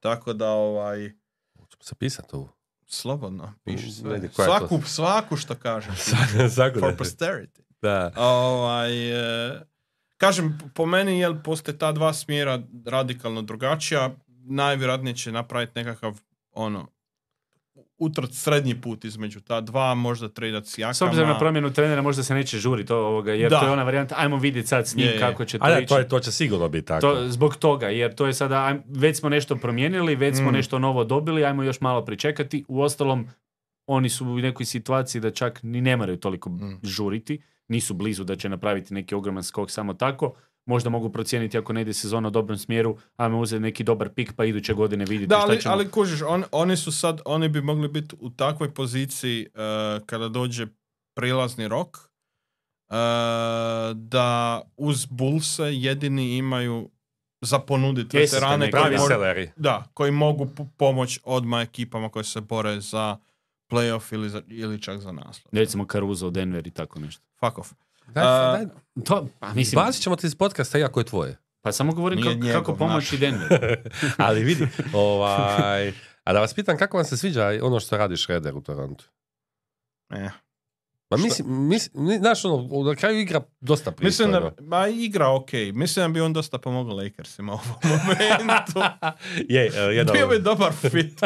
[0.00, 1.12] Tako da, ovaj,
[1.80, 2.52] Ćemo se pisati ovo.
[2.86, 4.18] slobodno, piši sve.
[4.18, 5.94] je Svaku, svaku što kažem.
[6.54, 7.60] Svako For posterity.
[7.82, 8.12] Da.
[8.16, 9.10] Ovaj,
[9.48, 9.60] e,
[10.16, 16.20] kažem, po meni jel postoje ta dva smjera radikalno drugačija, najvjerojatnije će napraviti nekakav
[16.52, 16.88] ono
[18.00, 20.94] utrat srednji put između ta dva, možda tradat s jakama.
[20.94, 23.60] S obzirom na promjenu trenera možda se neće žuriti ovoga, jer Da.
[23.60, 25.18] to je ona varijanta, ajmo vidjeti sad s njim Je, je.
[25.20, 25.86] kako će to ići.
[25.86, 27.00] to, je, to će sigurno biti tako.
[27.02, 30.54] To, zbog toga, jer to je sada, već smo nešto promijenili, već smo Mm.
[30.54, 32.64] nešto novo dobili, ajmo još malo pričekati.
[32.68, 33.28] U ostalom,
[33.86, 36.80] oni su u nekoj situaciji da čak ni ne moraju toliko Mm.
[36.82, 40.34] žuriti, nisu blizu da će napraviti neki ogroman skok samo tako.
[40.66, 44.32] Možda mogu procijeniti ako ne ide sezona u dobrom smjeru, ajmo uzeti neki dobar pik
[44.32, 45.74] pa iduće godine vidjeti Da, šta ali, ćemo.
[45.74, 49.48] ali kužiš, on, oni su sad, oni bi mogli biti u takvoj poziciji e,
[50.06, 50.66] kada dođe
[51.14, 51.96] prilazni rok,
[52.88, 52.94] e,
[53.94, 56.90] da uz Bullse jedini imaju
[57.40, 59.50] za ponuditi Jeste, veterane koji, Pravi seleri.
[59.56, 63.16] da, koji mogu p- pomoć odmah ekipama koje se bore za
[63.70, 65.50] playoff ili, za, ili čak za naslov.
[65.52, 67.22] Recimo Caruso, Denver i tako nešto.
[67.40, 67.72] Fuck off.
[68.10, 68.66] Daj, A, daj,
[69.04, 71.36] To, pa, mislim, Bacit ćemo ti iz podcasta iako je tvoje.
[71.60, 73.76] pa samo govorim Nije kako, njegov, kako pomoći Denver.
[74.18, 75.88] Ali vidi, ovaj,
[76.24, 79.04] a da vas pitam kako vam se sviđa ono što radi Shredder u Torontu?
[80.10, 80.28] E.
[81.10, 84.40] Ma mislim, mislim, znaš ono, na kraju igra dosta Mislim pristojno.
[84.40, 85.48] da, ma igra ok.
[85.72, 88.80] Mislim da bi on dosta pomogao Lakersima u ovom momentu.
[89.48, 91.20] Je, uh, jedan, Bio bi dobar fit.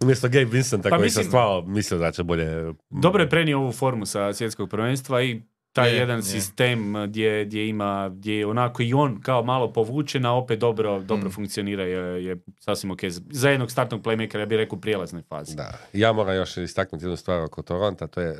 [0.00, 2.72] umjesto Gabe Vincenta Pa koji mislim- sam stvarno mislio da će bolje...
[2.92, 5.42] Dobro je prenio ovu formu sa svjetskog prvenstva i
[5.74, 6.22] taj Je, jedan je.
[6.22, 10.58] sistem uh, gdje, gdje ima, gdje je onako i on kao malo povučen, a opet
[10.58, 11.32] dobro, dobro Mm.
[11.32, 13.00] funkcionira je, je sasvim ok.
[13.30, 15.56] Za jednog startnog playmakera ja bih rekao u prijelaznoj fazi.
[15.56, 15.78] Da.
[15.92, 18.38] Ja moram još istaknuti jednu stvar oko Toronta, to je uh,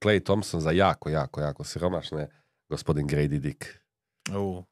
[0.00, 2.28] Clay Thompson za jako, jako, jako siromašne,
[2.68, 3.64] gospodin Grady Dick.
[4.38, 4.64] U,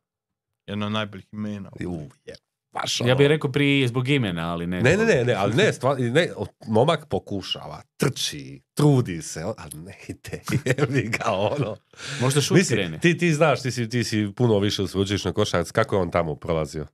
[0.66, 1.70] jedno od najboljih imena.
[1.86, 2.34] U, je,
[2.72, 4.80] baš Ja ono- bih rekao prije zbog imena, ali ne.
[4.80, 6.28] Ne, ne, ne, ne, ali ne, stvar, ne,
[6.66, 11.76] momak pokušava, trči, trudi se, ali ne ide, jebi ga ono.
[12.20, 12.98] Možda šut Mislim, krene.
[12.98, 16.10] ti, ti znaš, ti si, ti si puno više u sveučilišnoj košarac, kako je on
[16.10, 16.86] tamo prolazio?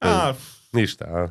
[0.00, 0.32] A,
[0.72, 1.28] Ništa, a?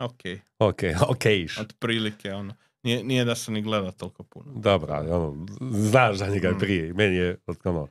[0.00, 0.20] ok.
[0.58, 1.58] Ok, ok iš.
[1.58, 2.54] Otprilike, ono.
[2.82, 4.52] Nije, nije da se ni gleda toliko puno.
[4.54, 6.58] Dobro, ali ono, znaš za njega Mm.
[6.58, 6.92] prije.
[6.92, 7.88] Meni je, ono,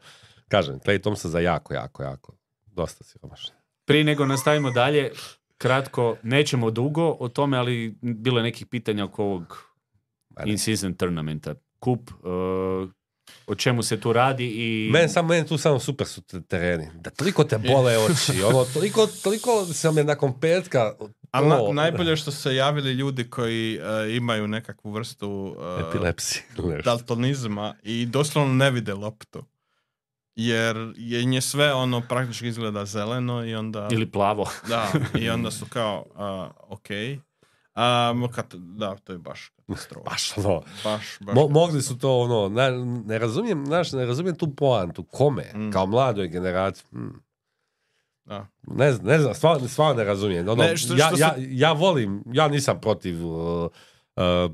[0.48, 2.34] kažem, Clay Thompson za jako, jako, jako.
[2.66, 3.54] Dosta siromašno.
[3.86, 5.12] Prije nego nastavimo dalje,
[5.62, 9.64] kratko, nećemo dugo o tome, ali bilo je nekih pitanja oko ovog
[10.46, 11.56] in-season tournamenta.
[11.80, 12.90] Kup, uh,
[13.48, 14.90] o čemu se tu radi i...
[14.92, 16.88] Meni samo, meni tu samo super su te- tereni.
[16.96, 20.94] Da toliko te bole oči, ono, toliko, toliko sam je nakon petka,
[21.32, 23.82] Ali na- najbolje što se javili ljudi koji e,
[24.12, 26.44] imaju nekakvu vrstu e, epilepsije
[26.86, 29.44] daltonizma i doslovno ne vide loptu.
[30.36, 33.88] Jer je nje sve ono praktički izgleda zeleno i onda...
[33.92, 34.50] Ili plavo.
[34.70, 36.88] Da, i onda su kao, a, ok.
[37.74, 37.84] A,
[38.16, 40.10] mo- kat- da, to je baš katastrofa.
[40.10, 42.70] Baš ono, Baš, baš Mo- mogli su to ono, na,
[43.06, 45.72] ne razumijem, znaš, ne razumijem tu poantu, kome, Mm.
[45.72, 46.86] kao mladoj generaciji.
[46.92, 47.24] Hmm.
[48.26, 48.48] Da.
[48.64, 50.50] Ne, znam- ne znam, stvarno, stvarno ne razumijem.
[50.50, 53.70] Ono, Ne, što- ja, što su- ja, ja volim, ja nisam protiv uh,
[54.16, 54.52] uh,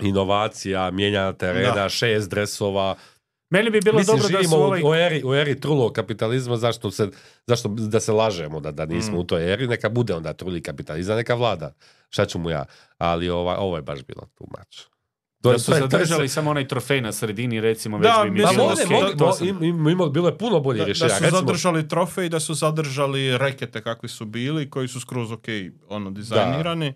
[0.00, 1.88] inovacija, mijenjanja terena, Da.
[1.88, 2.94] šest dresova.
[3.54, 4.82] Meni bi bilo Mislim, dobro da su u- ovaj...
[4.82, 7.08] u, eri, u eri trulog kapitalizma, zašto, se,
[7.46, 9.18] zašto da se lažemo da, da nismo Mm.
[9.18, 11.72] u toj eri, neka bude onda truli kapitalizam, neka vlada.
[12.08, 12.64] Šta ću mu ja?
[12.98, 14.80] Ali ova, ovo je baš bilo tu mač.
[15.42, 18.68] da su zadržali samo onaj trofej na sredini, recimo, već Da, bi mi Pa bilo
[19.14, 21.08] To im- bilo je puno bolje rješenja.
[21.08, 25.32] da su Recimo- zadržali trofej, da su zadržali rekete kakvi su bili, koji su skroz
[25.32, 25.44] ok,
[25.88, 26.94] ono, dizajnirani.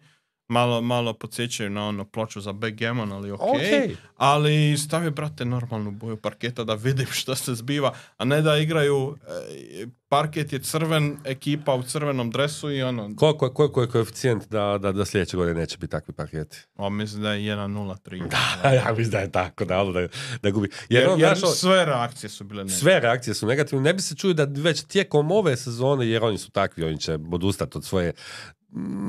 [0.49, 3.41] Malo, malo podsjećaju na ono ploču za backgammon, ali ok.
[3.41, 3.97] Ok.
[4.17, 9.17] Ali stavi, brate, normalnu boju parketa da vidim što se zbiva, a ne da igraju,
[9.23, 14.49] e, parket je crven, ekipa u crvenom dresu i ono, Koliko, je- koliko je koeficijent
[14.49, 16.59] da, da, da sljedeće godine neće biti takvi paketi?
[16.77, 18.29] o, mislim da je 1.03.
[18.63, 20.09] Da, ja mislim da je tako, da, ono da,
[20.43, 20.71] da gubi.
[20.89, 22.81] Jer, Jer, on, jer znaš, ono, sve reakcije su bile negativne.
[22.81, 23.83] sve reakcije su negativne.
[23.83, 27.19] Ne bi se čuli da već tijekom ove sezone, jer oni su takvi, oni će
[27.33, 28.13] odustati od svoje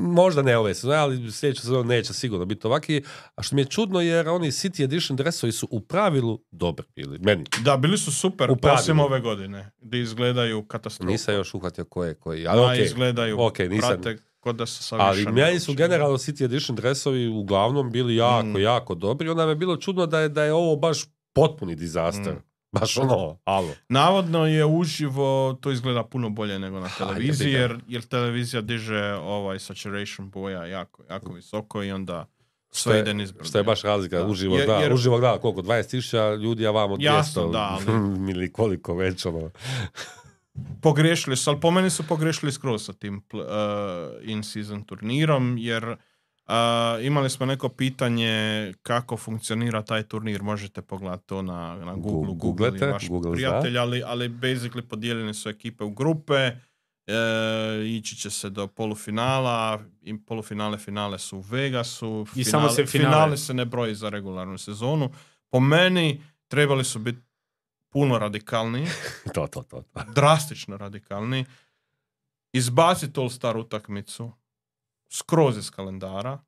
[0.06, 3.02] možda ne ove sezone, ali sljedeća sezona neće sigurno biti ovaki.
[3.34, 7.18] A što mi je čudno jer oni City Edition dresovi su u pravilu dobri bili.
[7.18, 7.44] Meni.
[7.60, 8.80] Da, bili su super, U pravilu.
[8.80, 11.10] osim ove godine, gdje izgledaju katastrofa.
[11.10, 12.46] Nisam još uhvatio ko je koji.
[12.46, 12.84] Ali okej.
[12.84, 17.28] izgledaju, Ok, nisam- prate kod da se Ali savišano meni su generalno City Edition dresovi
[17.28, 18.60] uglavnom bili jako, Mm.
[18.60, 19.28] jako dobri.
[19.28, 20.98] Onda me je bilo čudno da je, da je ovo baš
[21.32, 22.32] potpuni dizaster.
[22.32, 22.49] Mm.
[22.72, 23.74] Baš ono, alo.
[23.88, 29.58] Navodno je uživo, to izgleda puno bolje nego na televiziji, jer, jer televizija diže ovaj
[29.58, 32.26] saturation boja jako, jako visoko i onda
[32.70, 33.48] sve ide nizbrdo.
[33.48, 34.18] što je baš razlika.
[34.18, 34.26] Da.
[34.26, 35.62] Uživo Jer- gleda, jer- uživo gleda koliko?
[35.62, 39.50] 20.000 ljudi, a vamo 200 Jasno, da, ali- ili koliko već ono.
[40.82, 43.40] Pogriješili su, ali po meni su pogrešili skroz sa tim uh,
[44.22, 45.96] in-season turnirom, jer
[46.50, 52.34] uh, imali smo neko pitanje kako funkcionira taj turnir, možete pogledati to na, na Google,
[52.34, 56.56] Google vaš Google prijatelj, ali, ali basically podijeljene su ekipe u grupe, e,
[57.86, 62.90] ići će se do polufinala, i polufinale, finale su u Vegasu, I samo se finale-
[62.90, 65.10] finale se ne broji za regularnu sezonu.
[65.50, 67.20] Po meni trebali su biti
[67.88, 68.86] puno radikalniji
[69.34, 69.82] To, to, to.
[69.82, 70.00] to.
[70.14, 71.44] drastično radikalni,
[72.52, 74.32] izbaciti All-Star utakmicu
[75.10, 76.38] skroz iz kalendara,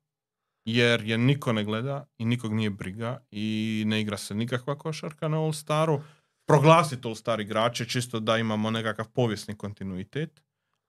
[0.65, 5.27] jer je niko ne gleda i nikog nije briga i ne igra se nikakva košarka
[5.27, 6.01] na All-Staru.
[6.45, 10.41] Proglasiti All-Star igrače čisto da imamo nekakav povijesni kontinuitet,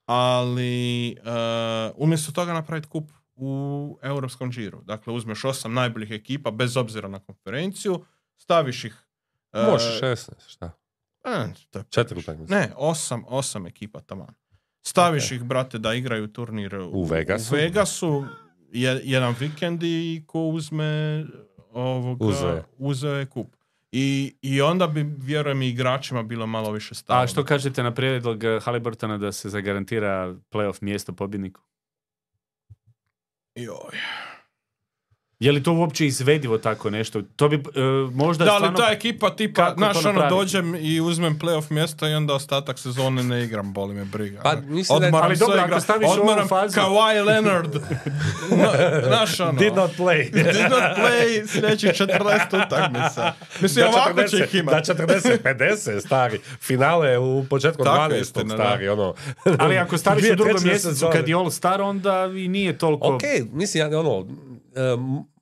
[0.06, 4.82] ali eh, umjesto toga napraviti kup u europskom džiru.
[4.82, 8.04] Dakle, uzmeš osam najboljih ekipa bez obzira na konferenciju,
[8.36, 8.96] staviš ih
[9.52, 10.70] eh, Može 16, šta?
[11.24, 14.34] e, to je Četiri ne, osam, osam ekipa taman.
[14.84, 17.54] Staviš ih, brate, da igraju turnir u, U Vegasu.
[17.54, 18.24] u Vegasu,
[18.72, 21.24] je- jedan vikend i ko uzme
[21.72, 22.64] ovoga, Uzeo je.
[22.78, 23.56] uzeo je kup.
[23.92, 27.22] I, I onda bi, vjerujem, i igračima bilo malo više stava.
[27.22, 31.60] A što kažete na prijedlog eh, Haliburtona da se zagarantira playoff mjesto pobjedniku?
[33.56, 33.98] Joj.
[35.44, 37.22] Je li to uopće izvedivo tako nešto?
[37.36, 37.60] To bi eh,
[38.12, 38.78] možda Da, ali stvarno...
[38.78, 43.44] ta ekipa tipa, znaš, ono, dođem i uzmem playoff mjesto i onda ostatak sezone ne
[43.44, 44.40] igram, boli me briga.
[44.42, 47.74] Pa, mislim da je- Odmaram Ali dobro, sve ako igra- staviš odmaram fazu- Kawhi Leonard.
[48.52, 49.52] Na- Znaš, ono.
[49.52, 50.32] Did not play.
[50.52, 53.32] Did not play sljedećih 40 utakmica.
[53.60, 54.90] Mislim, ovako će ih Da imati.
[54.92, 56.38] 40, 50 stari.
[56.60, 58.20] Finale u početku Tako je 12.
[58.20, 59.14] istina, stari, ono.
[59.58, 63.06] Ali ako staviš u drugom mjesecu kad je All Star, onda i nije toliko...
[63.08, 63.22] Ok,
[63.52, 64.26] mislim, ja, ono,
[64.76, 65.33] em,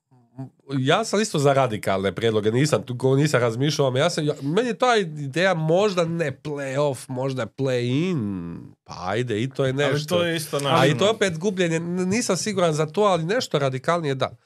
[0.71, 4.33] ja sam isto za radikalne prijedloge, nisam tu ko nisam razmišljao, ali ja sam, ja-
[4.41, 9.77] meni je ta ideja možda ne play-off, možda play-in, pa ajde, i to je Ali
[9.83, 10.15] nešto.
[10.17, 10.85] to je isto A naravno.
[10.85, 14.37] i to je opet gubljenje, nisam siguran za to, ali nešto radikalnije da.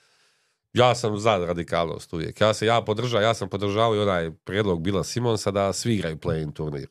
[0.74, 2.42] Ja sam za radikalnost uvijek.
[2.42, 6.18] Ja se ja podržavam, ja sam podržavao i onaj prijedlog Bila Simonsa da svi igraju
[6.18, 6.88] play-in turnir.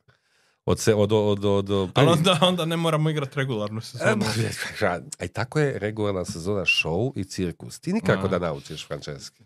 [0.67, 4.25] Od se, od, od, od, od Ali onda, onda ne moramo igrati regularnu E, sezonu.
[4.81, 7.81] ba, A i tako je regularna sezona show i cirkus.
[7.81, 8.29] Ti nikako A.
[8.29, 9.45] da naučiš frančeski.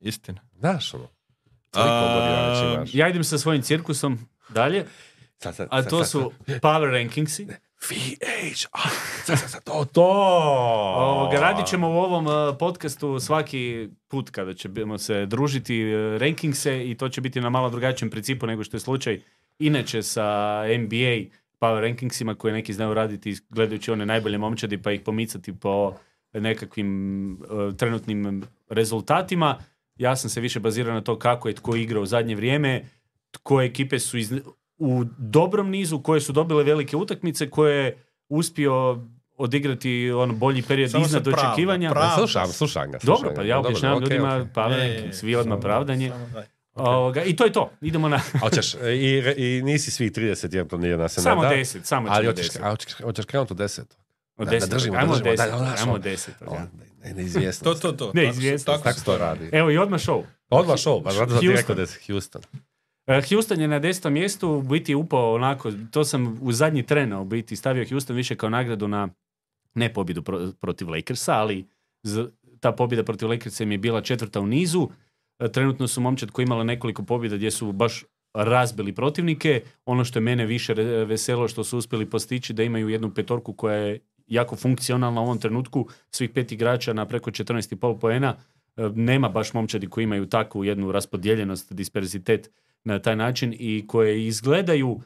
[0.00, 0.40] Istina.
[0.58, 1.08] Znaš ono.
[1.72, 2.84] A.
[2.92, 4.86] Ja idem sa svojim cirkusom dalje,
[5.38, 7.46] Sad, sad, a to sad, su power rankingsi.
[7.90, 8.78] VH, a,
[9.64, 10.02] to, to.
[10.96, 16.90] Ovoga, radit ćemo u ovom uh, podcastu svaki put kada ćemo se družiti uh, rankingse
[16.90, 19.20] i to će biti na malo drugačijem principu nego što je slučaj
[19.58, 25.00] inače sa NBA power rankingsima koje neki znaju raditi gledajući one najbolje momčadi pa ih
[25.00, 25.94] pomicati po
[26.32, 29.58] nekakvim uh, trenutnim rezultatima.
[29.96, 32.84] Ja sam se više bazirao na to kako je tko igrao u zadnje vrijeme,
[33.42, 34.32] koje ekipe su iz,
[34.78, 37.98] u dobrom nizu, koje su dobile velike utakmice, koje je
[38.28, 39.04] uspio
[39.36, 41.92] odigrati on bolji period Samo iznad očekivanja.
[42.18, 42.98] Slušam, slušam ga.
[43.00, 44.56] slušam Dobro, pa ja objašnjavam ljudima ok.
[44.56, 46.10] power Je, je, ranking, je, svi odmah pravdanje.
[46.10, 46.55] samo.
[46.76, 47.70] Ovoga, I to je to.
[47.80, 51.48] Idemo na Hoćeš, i, i nisi svih 30 jer to nije na se samo ne
[51.48, 51.54] da.
[51.54, 52.62] 10, samo Ali hoćeš, 10.
[53.02, 53.80] hoćeš, krenuti od 10.
[54.36, 54.68] Od da, da 10.
[54.68, 55.36] držimo, Ajmo držimo, 10.
[55.36, 56.28] da, znaš, Ajmo ono, 10.
[56.46, 56.66] O, ja.
[57.04, 57.62] ne, neizvjesnost.
[57.62, 58.10] To, to, to.
[58.14, 59.48] Ne, Tako tako to radi.
[59.52, 60.22] Evo i odmah show.
[60.50, 61.56] Odmah show, pa zato sam ti Houston.
[61.56, 62.42] rekao da je Houston.
[63.06, 67.12] E, Houston je na desetom mjestu, u biti upao onako, to sam u zadnji tren
[67.12, 69.08] u biti stavio Houston više kao nagradu na
[69.74, 71.66] ne pobjedu pro- protiv Lakersa, ali
[72.02, 72.26] z-
[72.60, 74.88] ta pobjeda protiv Lakersa im je bila četvrta u nizu.
[75.38, 79.62] E, Trenutno su momčad koji imala nekoliko pobjeda gdje su baš razbili protivnike.
[79.84, 80.74] Ono što je mene više
[81.08, 85.38] veselo što su uspjeli postići da imaju jednu petorku koja je jako funkcionalna u ovom
[85.38, 85.88] trenutku.
[86.10, 88.36] Svih pet igrača na preko 14,5 poena.
[88.76, 92.50] E, Nema baš momčadi koji imaju takvu jednu raspodijeljenost, disperzitet
[92.84, 95.00] na taj način i koje izgledaju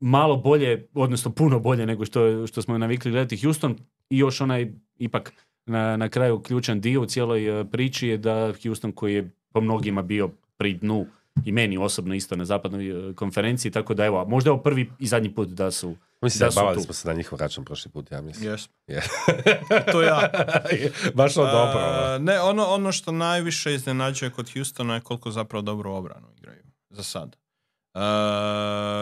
[0.00, 3.76] malo bolje, odnosno puno bolje nego što, što smo navikli gledati Houston
[4.10, 5.32] i još onaj ipak
[5.66, 9.60] na, na kraju ključan dio u cijeloj e, priči je da Houston koji je po
[9.60, 11.06] mnogima bio pri dnu
[11.44, 14.90] i meni osobno isto na zapadnoj e, konferenciji, tako da evo, možda je ovo prvi
[14.98, 16.80] i zadnji put da su Mislim, da tu.
[16.80, 18.50] smo se na njihov račun prošli put, ja mislim.
[18.50, 18.74] Jesmo.
[18.86, 19.02] Je.
[19.92, 20.30] to ja.
[21.14, 21.78] Baš ono dobro.
[21.78, 22.18] A, ono.
[22.18, 26.62] ne, ono, ono što najviše iznenađuje kod Houstona je koliko zapravo dobro obranu igraju.
[26.90, 27.36] Za sad.
[27.94, 28.00] E,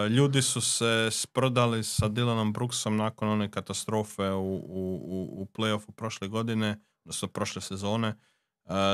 [0.09, 5.91] ljudi su se sprodali sa Dylanom Brooksom nakon one katastrofe u, u, u, u playoffu
[5.91, 8.15] prošle godine, odnosno prošle sezone,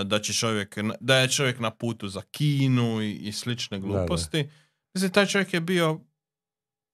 [0.06, 3.88] da, će čovjek, da je čovjek na putu za Kinu i, i slične da.
[3.88, 4.50] gluposti.
[4.94, 6.00] Mislim, taj čovjek je bio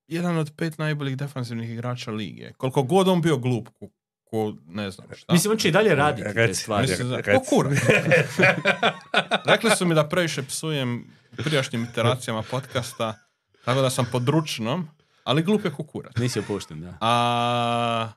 [0.08, 2.52] jedan od pet najboljih defanzivnih igrača lige.
[2.54, 3.90] Koliko god on bio glup, ko,
[4.24, 5.34] ko ne znam šta.
[5.34, 6.88] Mislim, on će i dalje raditi te stvari.
[6.88, 7.74] Mislim, za- ko kurac.
[9.52, 11.06] Rekli su mi da previše psujem
[11.38, 13.20] prijašnjim iteracijama podcasta,
[13.66, 14.88] tako da sam pod ručnom,
[15.24, 16.16] ali glup je kukurac.
[16.16, 16.98] Nisi opušten, da.
[17.02, 18.12] A,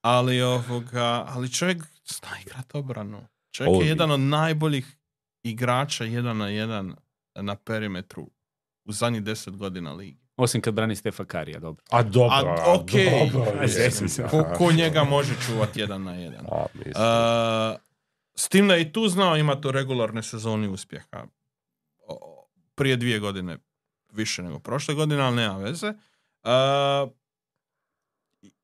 [0.00, 3.26] ali ovoga, ali čovjek zna igrat obranu.
[3.54, 4.96] Čovjek Ovo- je jedan od najboljih
[5.42, 6.94] igrača jedan na jedan
[7.34, 8.30] na perimetru
[8.84, 10.18] u zadnjih deset godina ligi.
[10.36, 11.84] Osim kad brani Stefa Karija, dobro.
[11.90, 13.30] A dobro, A, okej.
[13.32, 13.68] dobro.
[13.68, 14.26] Se.
[14.30, 16.46] Ko, ko njega može čuvati jedan na jedan.
[16.46, 16.66] A.
[17.74, 17.80] Uh,
[18.34, 21.26] s tim da je i tu znao imati u regularne sezoni uspjeha.
[22.74, 23.58] Prije dvije godine
[24.12, 25.88] više nego prošle godine, ali nema veze.
[25.88, 27.10] Uh,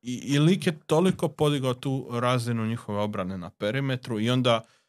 [0.02, 4.79] i, I lik je toliko podigao tu razinu njihove obrane na perimetru i onda uh,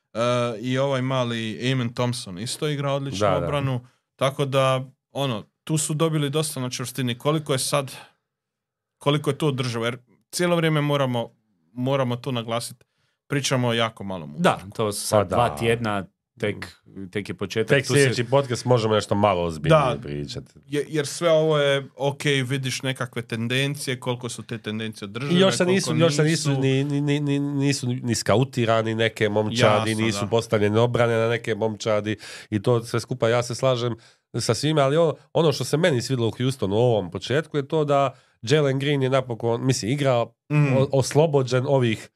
[0.60, 3.38] i ovaj mali Eamon Thompson isto igra odličnu Da, da.
[3.38, 3.88] obranu.
[4.16, 7.18] Tako da, ono, tu su dobili dosta na čvrstini.
[7.18, 7.92] Koliko je sad,
[8.98, 9.98] koliko je to održivo, jer
[10.32, 11.30] cijelo vrijeme moramo,
[11.74, 12.86] moramo to naglasiti.
[13.28, 15.36] Pričamo o jako malom Da, to su sad Pa da.
[15.36, 16.06] dva tjedna,
[16.40, 16.56] tek,
[17.12, 17.70] tek je početak.
[17.70, 20.54] Tek Tu se- sljedeći podcast možemo nešto malo ozbiljnije pričati.
[20.68, 25.40] Je- jer sve ovo je ok, vidiš nekakve tendencije, koliko su te tendencije održive, I
[25.40, 29.30] još se koliko nisu, još se nisu ni, ni, ni, ni- nisu ni skautirani neke
[29.30, 30.28] momčadi, Jasno, nisu da.
[30.28, 32.18] postavljene obrane na neke momčadi
[32.50, 33.96] i to sve skupa ja se slažem
[34.36, 37.68] sa svime, ali ono, ono što se meni svidlo u Houstonu u ovom početku je
[37.68, 40.78] to da Jalen Green je napokon, mislim, igrao Mm.
[40.78, 42.10] o- oslobođen ovih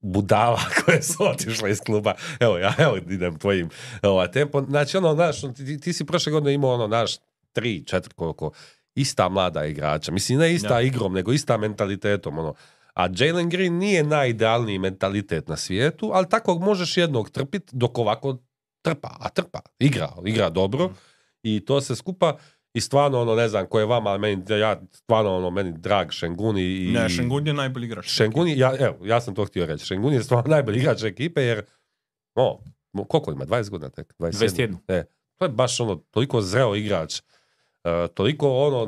[0.00, 2.14] budala koje su otišle iz kluba.
[2.40, 3.68] Evo, ja evo idem tvojim
[4.02, 4.62] ovaj, tempo.
[4.62, 7.16] Znači, ono, znaš, ti, ti si prošle godine imao ono, naš,
[7.52, 8.50] tri, četiri, koliko,
[8.94, 10.12] ista mlada igrača.
[10.12, 10.80] Mislim, ne ista Da.
[10.80, 12.54] igrom, nego ista mentalitetom, ono.
[12.94, 18.38] A Jalen Green nije najidealniji mentalitet na svijetu, ali takvog možeš jednog trpit dok ovako
[18.82, 20.90] trpa, a trpa, igra, igra dobro
[21.42, 22.36] i to se skupa
[22.76, 26.10] i stvarno ono ne znam ko je vama, ali meni, ja stvarno ono meni drag
[26.10, 28.06] Šengun i, Ne, Šengun je najbolji igrač.
[28.06, 29.86] Šengun je- ja, evo, ja sam to htio reći.
[29.86, 31.62] Šengun je stvarno najbolji igrač ekipe jer,
[32.34, 32.60] o,
[33.04, 34.14] koliko ima, 20 godina tek?
[34.18, 34.76] 21.
[34.88, 35.04] E,
[35.36, 37.20] to je baš ono, toliko zreo igrač.
[37.84, 38.86] e, toliko ono,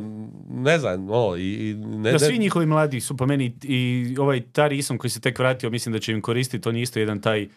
[0.51, 3.81] ne znam, ono, i, i ne, Da, ne- svi njihovi mladi su po meni i
[4.19, 6.99] ovaj Tari Isom koji se tek vratio, mislim da će im koristiti, on je isto
[6.99, 7.49] jedan taj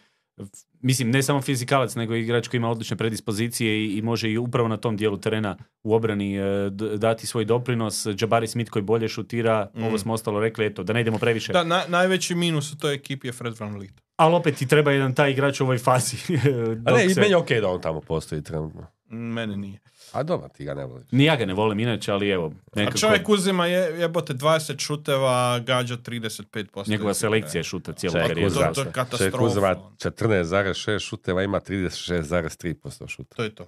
[0.80, 4.38] mislim, ne samo fizikalac, nego i igrač koji ima odlične predispozicije i, i može i
[4.38, 8.06] upravo na tom dijelu terena u obrani e, d- dati svoj doprinos.
[8.18, 9.82] Jabari Smith koji bolje šutira, Mm.
[9.82, 11.52] ovo smo ostalo rekli, eto, da ne idemo previše.
[11.52, 13.94] Da, na- najveći minus u toj ekipi je Fred Van Vliet.
[14.16, 16.16] Ali opet ti treba jedan taj igrač u ovoj fazi.
[16.86, 18.86] a ne, i se- meni je okej da on tamo postoji trenutno.
[19.08, 19.78] Meni nije.
[20.12, 21.06] A dobro, ti ga ne voliš.
[21.10, 24.78] Ni ja ga ne volim inače, ali evo, A nekako čovjek uzima je, jebote 20
[24.78, 26.88] šuteva, gađa 35%.
[26.88, 28.46] njegova selekcija je šuta cijelu Čovjek karijeru.
[28.46, 29.44] uzima, To- to je čovjek katastrofa.
[29.44, 32.72] uzima 14,6 šuteva, ima 36,3%
[33.08, 33.36] šuta.
[33.36, 33.66] To je to.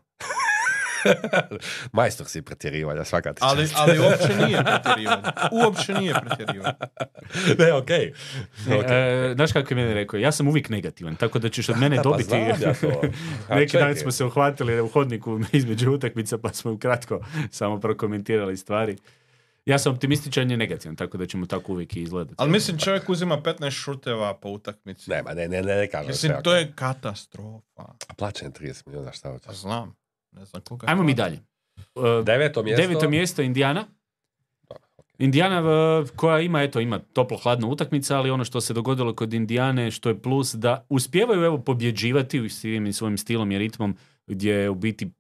[1.93, 3.75] Majstor si pretjerivanja, svaka ti Ali, čast.
[3.77, 5.23] ali uopće nije pretjerivanje.
[5.53, 6.75] Uopće nije pretjerivanje.
[7.59, 8.13] ne, okej.
[8.67, 9.31] Ne, Okej.
[9.31, 10.19] e, znaš kako je mene rekao?
[10.19, 12.29] Ja sam uvijek negativan, tako da ćeš od mene Da, pa dobiti...
[12.29, 13.03] znam ja to.
[13.49, 18.57] A Neki dan smo se uhvatili u hodniku između utakmica, pa smo ukratko samo prokomentirali
[18.57, 18.97] stvari.
[19.67, 22.35] Ja sam optimističan i negativan, tako da ćemo tako uvijek i izgledati.
[22.39, 25.11] Ali mislim čovjek uzima 15 šuteva po utakmici.
[25.11, 27.83] Nema, ne, ne, ne, ne kažem Mislim, to je katastrofa.
[28.09, 29.47] A plaćen 30 milijuna, šta hoćeš?
[29.47, 29.97] Pa znam.
[30.35, 30.87] Ne znam koga.
[30.91, 31.39] Ajmo mi dalje.
[31.77, 32.83] E, Deveto mjesto.
[32.83, 33.85] Deveto mjesto Indijana.
[35.19, 39.91] Indijana e, koja ima, eto, ima toplo-hladna utakmica, ali ono što se dogodilo kod Indijane,
[39.91, 44.75] što je plus da uspijevaju evo pobjeđivati u svim svojim stilom i ritmom, gdje u
[44.75, 45.11] biti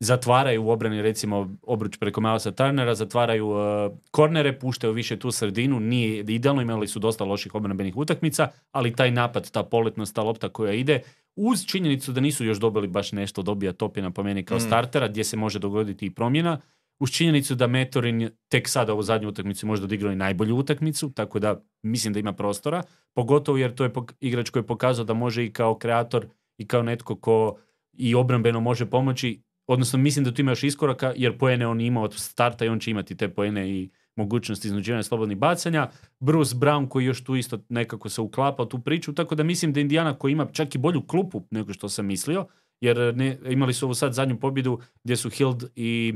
[0.00, 5.80] zatvaraju u obrani recimo obruč preko Milesa Turnera, zatvaraju e, kornere, puštaju više tu sredinu,
[5.80, 10.48] nije idealno, imali su dosta loših obrambenih utakmica, ali taj napad, ta poletnost, ta lopta
[10.48, 11.00] koja ide,
[11.36, 14.60] uz činjenicu da nisu još dobili baš nešto, dobija Topina po meni kao Mm.
[14.60, 16.60] startera, gdje se može dogoditi i promjena,
[17.00, 21.38] uz činjenicu da Metorin tek sada ovu zadnju utakmicu možda odigrao i najbolju utakmicu, tako
[21.38, 22.82] da mislim da ima prostora,
[23.14, 23.90] pogotovo jer to je
[24.20, 26.26] igrač koji je pokazao da može i kao kreator
[26.58, 27.56] i kao netko ko
[27.92, 29.42] i obrambeno može pomoći,
[29.72, 32.80] odnosno mislim da tu ima još iskoraka jer poene on ima od starta i on
[32.80, 35.88] će imati te poene i mogućnosti iznuđivanja slobodnih bacanja.
[36.20, 39.72] Bruce Brown koji još tu isto nekako se uklapa u tu priču, tako da mislim
[39.72, 42.46] da Indiana koji ima čak i bolju klupu nego što sam mislio,
[42.80, 46.14] jer ne, imali su ovu sad zadnju pobjedu gdje su Hild i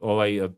[0.00, 0.48] ovaj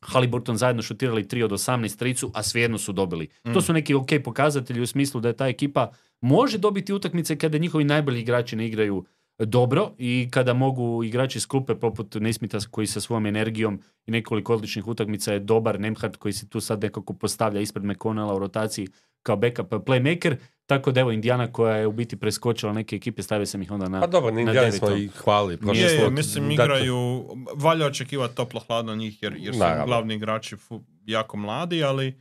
[0.00, 3.28] Haliburton zajedno šutirali 3 od 18 tricu, a svejedno su dobili.
[3.46, 3.52] Mm.
[3.52, 7.58] To su neki ok pokazatelji u smislu da je ta ekipa može dobiti utakmice kada
[7.58, 9.04] njihovi najbolji igrači ne igraju
[9.38, 14.54] dobro i kada mogu igrači iz klupe poput Nesmita koji sa svojom energijom i nekoliko
[14.54, 18.88] odličnih utakmica je dobar, Nemhard koji se tu sad nekako postavlja ispred McConnella u rotaciji
[19.22, 23.46] kao backup playmaker, tako da evo Indiana koja je u biti preskočila neke ekipe, stavio
[23.46, 24.00] sam ih onda na...
[24.00, 25.08] Pa dobro, na Indijani smo i
[25.56, 29.86] prošli Je, je, mislim, Dakle, igraju, valja očekivati toplo hladno njih jer, jer su Naravno.
[29.86, 32.20] glavni igrači fu- jako mladi, ali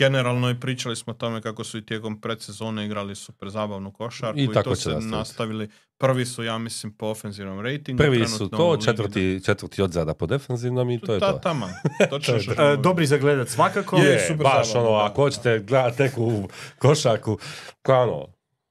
[0.00, 4.38] generalno i pričali smo o tome kako su i tijekom predsezone igrali super zabavnu košarku
[4.38, 5.10] I i, tako to će se nastaviti.
[5.10, 5.68] nastavili.
[5.98, 7.98] Prvi su, ja mislim, po ofenzivnom ratingu.
[7.98, 11.38] Prvi su to, četvrti, četvrti odzada po defensivnom i to je Ta, to.
[11.38, 11.70] taman.
[12.10, 13.96] Točno što E, smo- dobri za gledat svakako.
[13.96, 16.48] Je, Je, super baš zabavno, ono, ako hoćete gledati neku
[16.78, 17.38] košarku,
[17.82, 18.26] kao ono,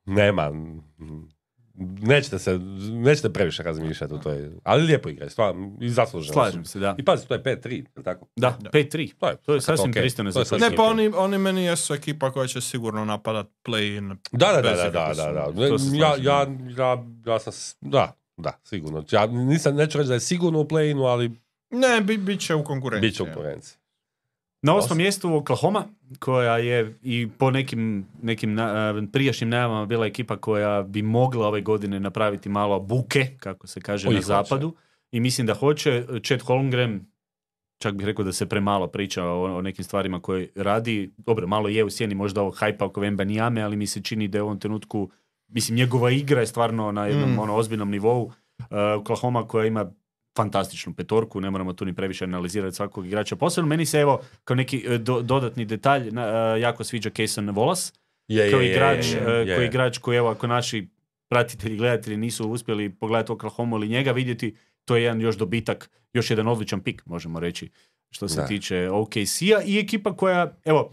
[0.07, 0.51] nema,
[2.01, 2.59] nećete se,
[2.91, 6.95] nećete previše razmišljati u toj, ali lijepo igraju, stvarno, i zasluženo Slažem se, da.
[6.97, 8.27] I pazi, to je 5-3, jel tako?
[8.35, 8.69] Da, Da.
[8.69, 9.13] 5-3.
[9.17, 10.01] To je, To je sasvim okej.
[10.01, 14.17] pristojno za Ne, pa oni, oni meni jesu ekipa koja će sigurno napadat play-in.
[14.31, 15.97] Da, da, da, da, da, da, da.
[15.97, 19.03] Ja, ja, ja, ja sam, da, da, sigurno.
[19.11, 21.31] Ja nisam, neću reći da je sigurno u play-inu, ali
[21.71, 23.09] Ne, bi, bit će u konkurenciji.
[23.09, 23.77] bit će u konkurenciji.
[24.61, 25.85] Na Os- osmom mjestu Oklahoma,
[26.19, 31.47] koja je i po nekim, nekim na- a, prijašnjim najavama bila ekipa koja bi mogla
[31.47, 34.25] ove godine napraviti malo buke, kako se kaže O, i na hoće.
[34.25, 34.73] zapadu.
[35.11, 36.05] I mislim da hoće.
[36.23, 37.05] Chet Holmgren,
[37.77, 41.11] čak bih rekao da se premalo priča o, o nekim stvarima koje radi.
[41.17, 44.37] Dobro, malo je u sjeni možda ovog hajpa oko Vembanijame, ali mi se čini da
[44.37, 45.09] je u ovom trenutku,
[45.47, 47.39] mislim, njegova igra je stvarno na jednom Mm.
[47.39, 48.23] ono, ozbiljnom nivou.
[48.23, 48.65] Uh,
[48.97, 49.91] Oklahoma koja ima
[50.39, 53.35] fantastičnu petorku, ne moramo tu ni previše analizirati svakog igrača.
[53.35, 56.23] Posebno meni se evo kao neki e, do- dodatni detalj na,
[56.55, 57.93] e, jako sviđa Kayson Wallace
[58.27, 59.55] Je, kao je, igrač, je, e, je.
[59.55, 60.87] koji igrač koji evo ako naši
[61.29, 66.29] pratitelji, gledatelji nisu uspjeli pogledati Oklahoma ili njega vidjeti, to je jedan još dobitak, još
[66.29, 67.69] jedan odličan pik, možemo reći,
[68.09, 68.47] što se Da.
[68.47, 70.91] tiče OKC-a i ekipa koja, evo,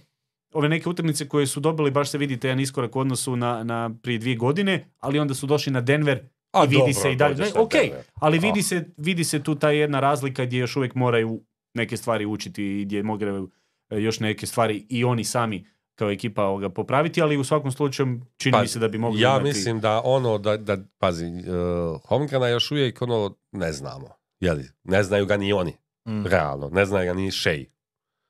[0.54, 3.90] ove neke utakmice koje su dobili, baš se vidite jedan iskorak u odnosu na, na
[4.02, 6.20] prije dvije godine, ali onda su došli na Denver
[6.56, 7.34] A i vidi dobro, se i dalje.
[7.36, 8.02] Ne, ok, Denver.
[8.14, 11.42] ali vidi se, vidi se tu ta jedna razlika gdje još uvijek moraju
[11.74, 13.50] neke stvari učiti i gdje moraju
[13.90, 18.20] e, još neke stvari i oni sami kao ekipa ovoga popraviti, ali u svakom slučaju
[18.36, 19.44] čini Pa, mi se da bi mogli Ja imati...
[19.44, 24.08] mislim da ono, da, da pazi, uh, Holmgrena još uvijek ono, ne znamo.
[24.40, 25.72] Jeli, ne znaju ga ni oni,
[26.08, 26.26] Mm.
[26.26, 26.68] realno.
[26.72, 27.64] Ne znaju ga ni Shea,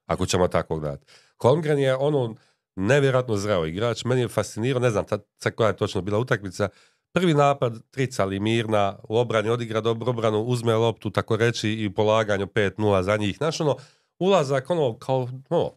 [0.07, 1.07] ako ćemo tako gledati.
[1.43, 2.35] Holmgren je ono
[2.77, 4.05] nevjerojatno zreo igrač.
[4.05, 5.05] Meni je fascinirao, ne znam
[5.39, 6.69] sad koja je točno bila utakmica,
[7.17, 12.47] Prvi napad, tricali Mirna, u obrani odigra dobro obranu, uzme loptu, tako reći, i polaganju
[12.47, 13.37] 5-0 za njih.
[13.37, 13.77] Znaš, ono,
[14.19, 15.73] ulazak, ono, kao, ono,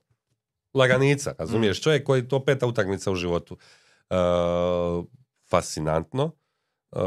[0.73, 1.81] laganica, razumiješ?
[1.81, 3.57] Čovjek koji to peta utakmica u životu.
[4.09, 4.15] E,
[5.49, 6.31] fascinantno.
[6.91, 6.99] E,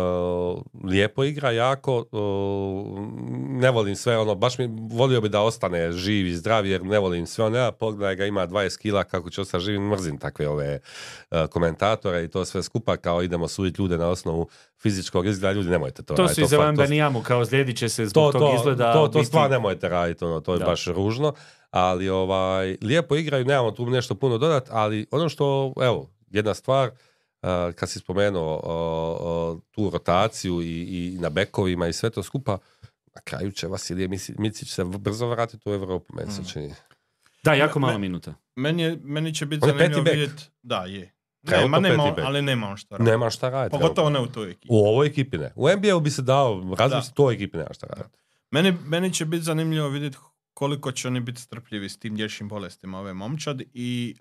[0.84, 2.04] lijepo igra, jako.
[2.12, 2.16] e,
[3.52, 6.98] ne volim sve ono, baš mi volio bi da ostane živ i zdrav, jer ne
[6.98, 7.56] volim sve ono.
[7.56, 10.80] Ja pogledaj ga, ima 20 kila, kako će ostati živ, mrzim takve ove
[11.30, 15.70] e, komentatore i to sve skupa, kao idemo suditi ljude na osnovu fizičkog izgleda, ljudi
[15.70, 18.38] nemojte to To raditi, su i za fa- Vembanijamu, kao slijedit će se zbog to,
[18.38, 18.92] tog to, izgleda.
[18.92, 20.64] to, to biti- stvarno nemojte raditi, ono, to je Da.
[20.64, 21.32] baš ružno,
[21.70, 26.88] ali ovaj, lijepo igraju, nemamo tu nešto puno dodat, ali ono što, evo, jedna stvar,
[26.88, 26.94] uh,
[27.74, 32.58] kad si spomenuo uh, uh, tu rotaciju i, i na bekovima i sve to skupa,
[33.14, 36.44] na kraju će Vasilije Micić se brzo vratiti u Europu, meni se Mm.
[36.44, 36.74] čini.
[37.44, 38.34] Da, jako Me- malo minuta.
[38.56, 40.14] Meni, je, meni će biti On je peti zanimljivo bek.
[40.14, 40.42] vidjeti...
[40.62, 41.12] Da, je.
[41.44, 43.10] Trenutno Nema, nema, ali nema on šta raditi.
[43.10, 43.72] Nema šta raditi.
[43.72, 44.66] Pogotovo ne u toj ekipi.
[44.70, 45.52] U ovoj ekipi ne.
[45.56, 48.18] U NBA-u bi se dao razmisliti, toj ekipi nema šta raditi.
[48.50, 50.16] Meni, meni će biti zanimljivo vidjeti
[50.54, 54.16] koliko će oni biti strpljivi s tim dječjim bolestima ove momčad i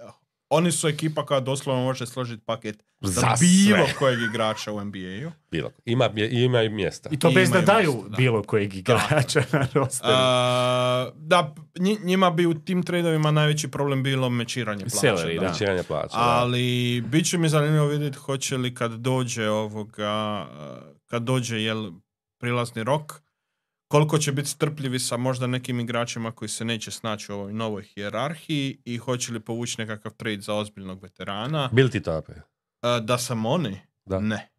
[0.52, 3.93] oni su ekipa koja doslovno može složiti paket za, Za bilo sve.
[3.99, 5.32] kojeg igrača u NBA-u.
[5.51, 5.71] Bilo.
[5.86, 7.09] Ima, ima i mjesta.
[7.12, 8.17] I to I bez da daju mjesto, da.
[8.17, 10.13] bilo kojeg igrača na rosteru.
[10.13, 14.97] A, da, nji- njima bi u tim tradovima najveći problem bilo mečiranje plaća.
[15.08, 15.42] Salary, da.
[15.42, 15.47] da.
[15.47, 16.08] Načinjanje plaća.
[16.09, 16.21] da.
[16.24, 16.62] Ali
[17.01, 21.92] bit će mi zanimljivo vidjeti hoće li kad dođe ovoga, uh, kad dođe jel
[22.39, 23.21] prilazni rok,
[23.92, 27.84] koliko će biti strpljivi sa možda nekim igračima koji se neće snaći u ovoj novoj
[27.84, 31.70] hijerarhiji i hoće li povući nekakav trade za ozbiljnog veterana.
[31.72, 32.43] Bil ti to napravio?
[32.82, 33.80] Uh, da sam oni?
[34.05, 34.20] Da.
[34.20, 34.50] Ne.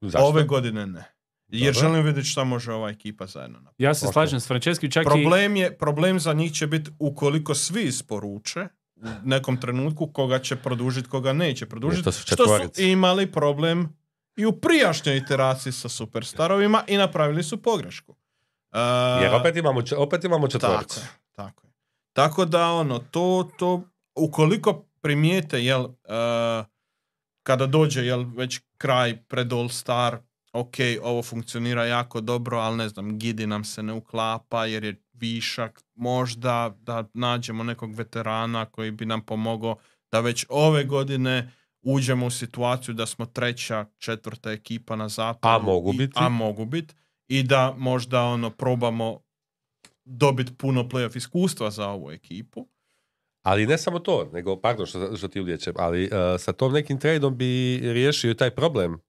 [0.00, 0.26] Zašto?
[0.26, 1.04] Ove godine ne.
[1.48, 3.82] Jer želim vidjeti šta može ova ekipa zajedno napraviti.
[3.82, 4.12] Ja se Ok.
[4.12, 5.04] slažem s Franceskim, čak i...
[5.04, 10.56] Problem, je, problem za njih će biti ukoliko svi isporuče u nekom trenutku koga će
[10.56, 12.12] produžiti, koga neće produžiti.
[12.12, 13.96] što su imali problem
[14.38, 18.12] i u prijašnjoj iteraciji sa superstarovima i napravili su pogrešku.
[18.12, 21.00] Uh, Jer opet imamo, opet imamo tako četvoricu.
[21.32, 21.72] tako je.
[22.12, 23.82] Tako da ono, to, to
[24.14, 26.66] ukoliko primijete, jel, uh,
[27.42, 30.18] kada dođe, jel, već kraj pred All Star,
[30.52, 35.02] ok, ovo funkcionira jako dobro, ali ne znam, Gidi nam se ne uklapa jer je
[35.12, 39.76] višak, možda da nađemo nekog veterana koji bi nam pomogao
[40.12, 41.52] da već ove godine
[41.82, 45.54] uđemo u situaciju da smo treća, četvrta ekipa na zapadu.
[45.54, 46.12] A mogu i- biti.
[46.16, 46.94] A mogu biti.
[47.28, 49.20] I da možda ono probamo
[50.04, 52.68] dobiti puno playoff iskustva za ovu ekipu.
[53.42, 57.00] Ali ne samo to, nego, pardon što, što ti ulječem, ali uh, sa tom nekim
[57.00, 59.00] tradom bi riješio i taj problem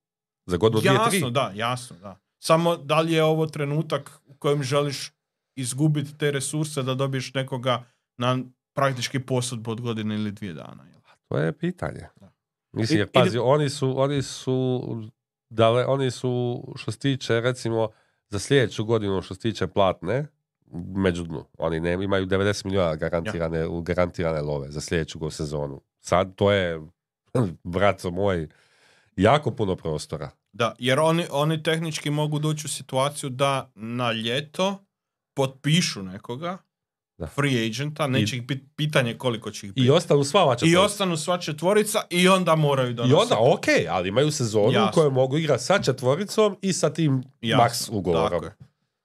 [0.46, 1.18] za godinu, dvije, tri.
[1.18, 2.20] Jasno, da, jasno, da.
[2.40, 5.12] Samo da li je ovo trenutak u kojem želiš
[5.56, 7.84] izgubiti te resurse da dobiješ nekoga
[8.18, 8.40] na
[8.74, 10.84] praktički posudbu od godine ili dvije dana.
[10.84, 11.00] jel?
[11.28, 12.08] To je pitanje.
[12.16, 12.32] Da.
[12.72, 14.82] Mislim, jer pazi, oni su, oni su,
[15.50, 17.90] dale, oni su, što se tiče, recimo,
[18.30, 20.28] za sljedeću godinu, što se tiče platne,
[20.96, 21.46] među dnu.
[21.58, 25.82] Oni ne, imaju 90 milijuna garantirane, u garantirane love za sljedeću sezonu.
[26.00, 26.82] Sad, to je,
[27.64, 28.48] braco moj,
[29.16, 30.32] jako puno prostora.
[30.54, 34.86] Da, jer oni, oni tehnički mogu doći u situaciju da na ljeto
[35.34, 36.58] potpišu nekoga,
[37.20, 37.28] Da.
[37.28, 39.88] free agenta, neće ih biti pitanje koliko će ih biti.
[39.88, 43.22] I ostanu sva I ostanu sva četvorica i onda moraju I donositi.
[43.22, 44.92] onda, ok, ali imaju sezonu u Jasno.
[44.92, 48.42] kojoj mogu igrati sa četvoricom i sa tim Jasno, max ugovorom.
[48.44, 48.56] tako.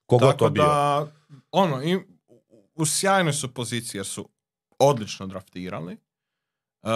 [0.05, 0.63] Kogo Tako to bio.
[0.63, 1.07] da,
[1.51, 1.99] ono, i,
[2.75, 4.29] u sjajnoj su poziciji jer su
[4.79, 5.93] odlično draftirali.
[5.93, 6.87] E,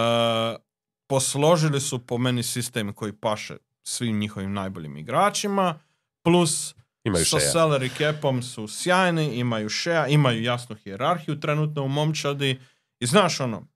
[1.06, 5.78] posložili su po meni sistem koji paše svim njihovim najboljim igračima,
[6.22, 6.74] plus
[7.04, 7.52] Imaju sa šeja.
[7.52, 12.60] salary capom su sjajni, imaju šeja, imaju jasnu hijerarhiju trenutno u momčadi
[13.00, 13.68] i znaš ono,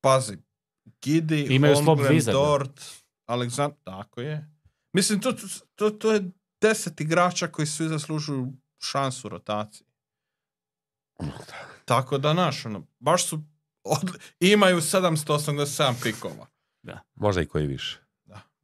[0.00, 0.38] pazi,
[1.02, 2.20] Gidi, Imaju Holmgren.
[2.24, 2.80] Dort,
[3.26, 4.50] Aleksandar, tako je.
[4.92, 5.32] Mislim, to,
[5.74, 6.30] to, to je
[6.60, 8.52] deset igrača koji svi zaslužuju
[8.82, 9.86] šansu rotacije.
[11.84, 13.42] Tako da, naš, ono, baš su,
[13.84, 16.46] odli- imaju 787 pikova.
[17.14, 18.03] Možda i koji više.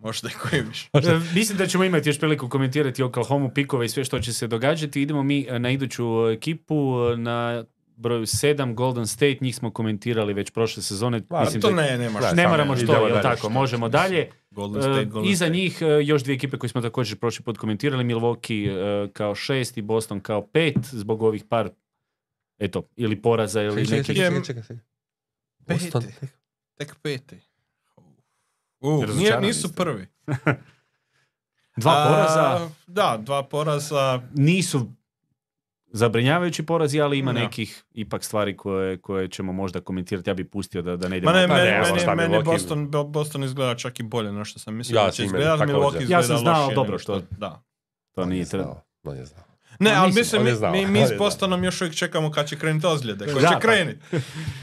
[0.01, 0.89] Da, možda i koji više.
[0.93, 4.47] E, Mislim da ćemo imati još priliku komentirati Oklahoma pikove i sve što će se
[4.47, 5.03] događati.
[5.03, 7.65] Idemo mi e, na iduću ekipu e, na
[7.97, 9.39] broju 7 Golden State.
[9.41, 11.23] Njih smo komentirali već prošle sezone.
[11.31, 12.25] Ma, Mislim To da ne, nemaš.
[12.35, 13.23] Ne moramo što, jel dalje.
[13.23, 13.49] tako?
[13.49, 14.31] Možemo dalje.
[14.51, 15.53] Golden State, Golden Iza State.
[15.53, 18.05] njih još dvije ekipe koje smo također prošli put komentirali.
[18.05, 21.71] Milwaukee kao šest i Boston kao pet zbog ovih par
[22.59, 24.07] eto, ili poraza ili nekih...
[24.07, 24.77] čekaj, čekaj, čekaj, čekaj.
[25.59, 26.03] Boston.
[26.79, 27.50] Tek peti.
[28.81, 29.77] U, nije, nisu ste.
[29.77, 30.07] prvi.
[31.77, 34.23] Dva A, poraza Da, dva poraza.
[34.35, 34.87] nisu
[35.87, 37.41] zabrinjavajući porazi, ali ima Da.
[37.41, 40.31] nekih ipak stvari koje, koje ćemo možda komentirati.
[40.31, 41.33] Ja bi pustio da, da ne Ma idemo.
[41.33, 44.45] ne, Pa meni, meni, šta meni Milwaukee- Boston, Bo- Boston izgleda čak i bolje no
[44.45, 45.59] što sam mislio Ja da će njime izgledat.
[45.59, 45.77] također.
[45.77, 47.63] Milwaukee Ja sam znao dobro što- Da.
[48.13, 48.47] to On nije
[49.05, 49.27] je
[49.81, 51.19] Ne, ali mislim, mi, mi, mi s znao.
[51.19, 53.27] Bostonom još uvijek čekamo kad će krenuti ozljede.
[53.27, 53.99] Ko će krenuti.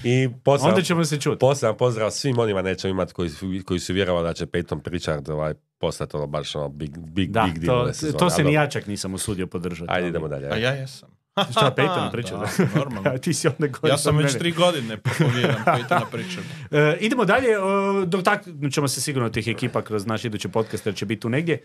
[0.04, 1.40] I poseban, Onda ćemo se čuti.
[1.40, 5.30] poseban pozdrav svim onima nećemo imati koji, su- koji su vjerovali da će Peyton Pritchard
[5.30, 8.68] ovaj, postati ono baš ono big, big, Da, big deal to, to se ni ja
[8.68, 9.92] čak nisam usudio podržati.
[9.92, 10.48] Ajde idemo dalje.
[10.48, 11.10] A ja jesam.
[11.52, 12.38] Šta, Peytona priča?
[12.38, 13.10] Da, normalno.
[13.10, 16.44] A ti si onda Ja sam već tri godine propovijedam Peytona pričam.
[16.72, 17.56] E, idemo dalje, e,
[18.06, 21.62] dotaknut ćemo se sigurno tih ekipa kroz naš idući podcast jer će biti tu negdje.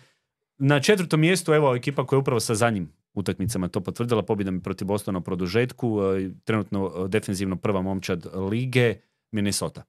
[0.63, 2.85] Na četvrtom mjestu, evo, ekipa koja je upravo sa zadnjim
[3.15, 8.95] utakmicama to potvrdila, pobjedom protiv Bostona u produžetku, e, trenutno e, defensivno prva momčad lige,
[9.33, 9.83] Minnesota.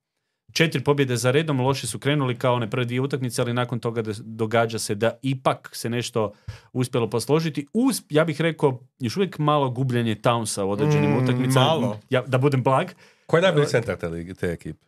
[0.53, 4.01] Četiri pobjede za redom, loše su krenuli kao one prve dvije utakmice, ali nakon toga
[4.01, 6.33] da, događa se da ipak se nešto
[6.73, 7.67] uspjelo posložiti.
[7.73, 11.65] Uz, ja bih rekao, još uvijek malo gubljenje Townsa u određenim Mm, utakmicama.
[11.65, 11.99] malo.
[12.09, 12.87] Ja, da budem blag.
[13.25, 14.85] Ko je najbolji centar te, lige- te ekipe?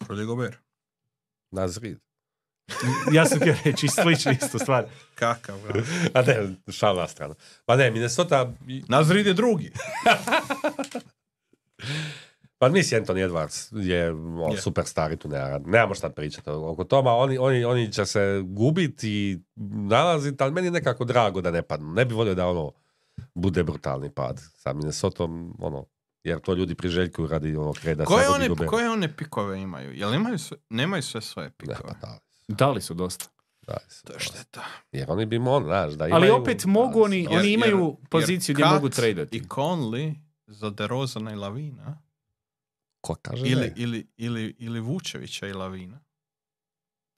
[0.00, 0.56] Rudy Gobert.
[1.50, 1.98] Naz Reed.
[3.12, 4.84] Ja sam htio reći slično istu stvar.
[5.14, 5.56] Kakav.
[6.14, 7.34] A ne, šal na stranu.
[7.64, 8.52] Pa ne, Minnesota...
[8.88, 9.72] Nazrid je drugi.
[12.58, 14.60] Pa mislim Anthony Edwards je on, Je.
[14.60, 17.14] superstar i tu nema, nemamo šta pričati oko toma.
[17.14, 19.38] Oni, oni, oni će se gubiti i
[19.88, 21.92] nalaziti, ali meni je nekako drago da ne padnu.
[21.92, 22.72] Ne bi volio da ono
[23.34, 25.86] bude brutalni pad sa Minnesotom, ono,
[26.24, 28.04] jer to ljudi priželjkuju radi onog reda.
[28.04, 29.92] Koje one, koje one pikove imaju?
[29.94, 31.78] Jel imaju sve, nemaju sve svoje Ne, pikove?
[32.00, 32.18] pa da,
[32.48, 33.24] Dali su dosta.
[33.62, 34.64] da, To je šteta.
[34.92, 38.08] Jer oni bi on, znaš, da Ali imaju- opet mogu oni, Jer- oni imaju jer-
[38.08, 39.36] poziciju jer gdje mogu tradati.
[39.36, 40.14] I Conley
[40.46, 41.98] za DeRozana i Lavina.
[43.00, 43.72] Ko kaže Ili, ne?
[43.76, 46.00] ili, ili, ili Vučevića i Lavina.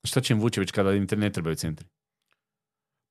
[0.05, 1.87] Šta će im Vučević kada im ne trebaju centri?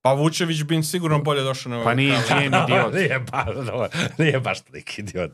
[0.01, 2.17] Pa Vučević bi im sigurno bolje došao na Pa nije.
[2.19, 2.93] GM idiot.
[2.99, 5.31] nije baš, dobro, nije baš tolik idiot.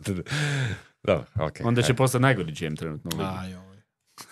[1.03, 1.65] Dobro, okej.
[1.65, 3.11] Onda će postati najgori GM trenutno.
[3.39, 3.77] Aj, oj.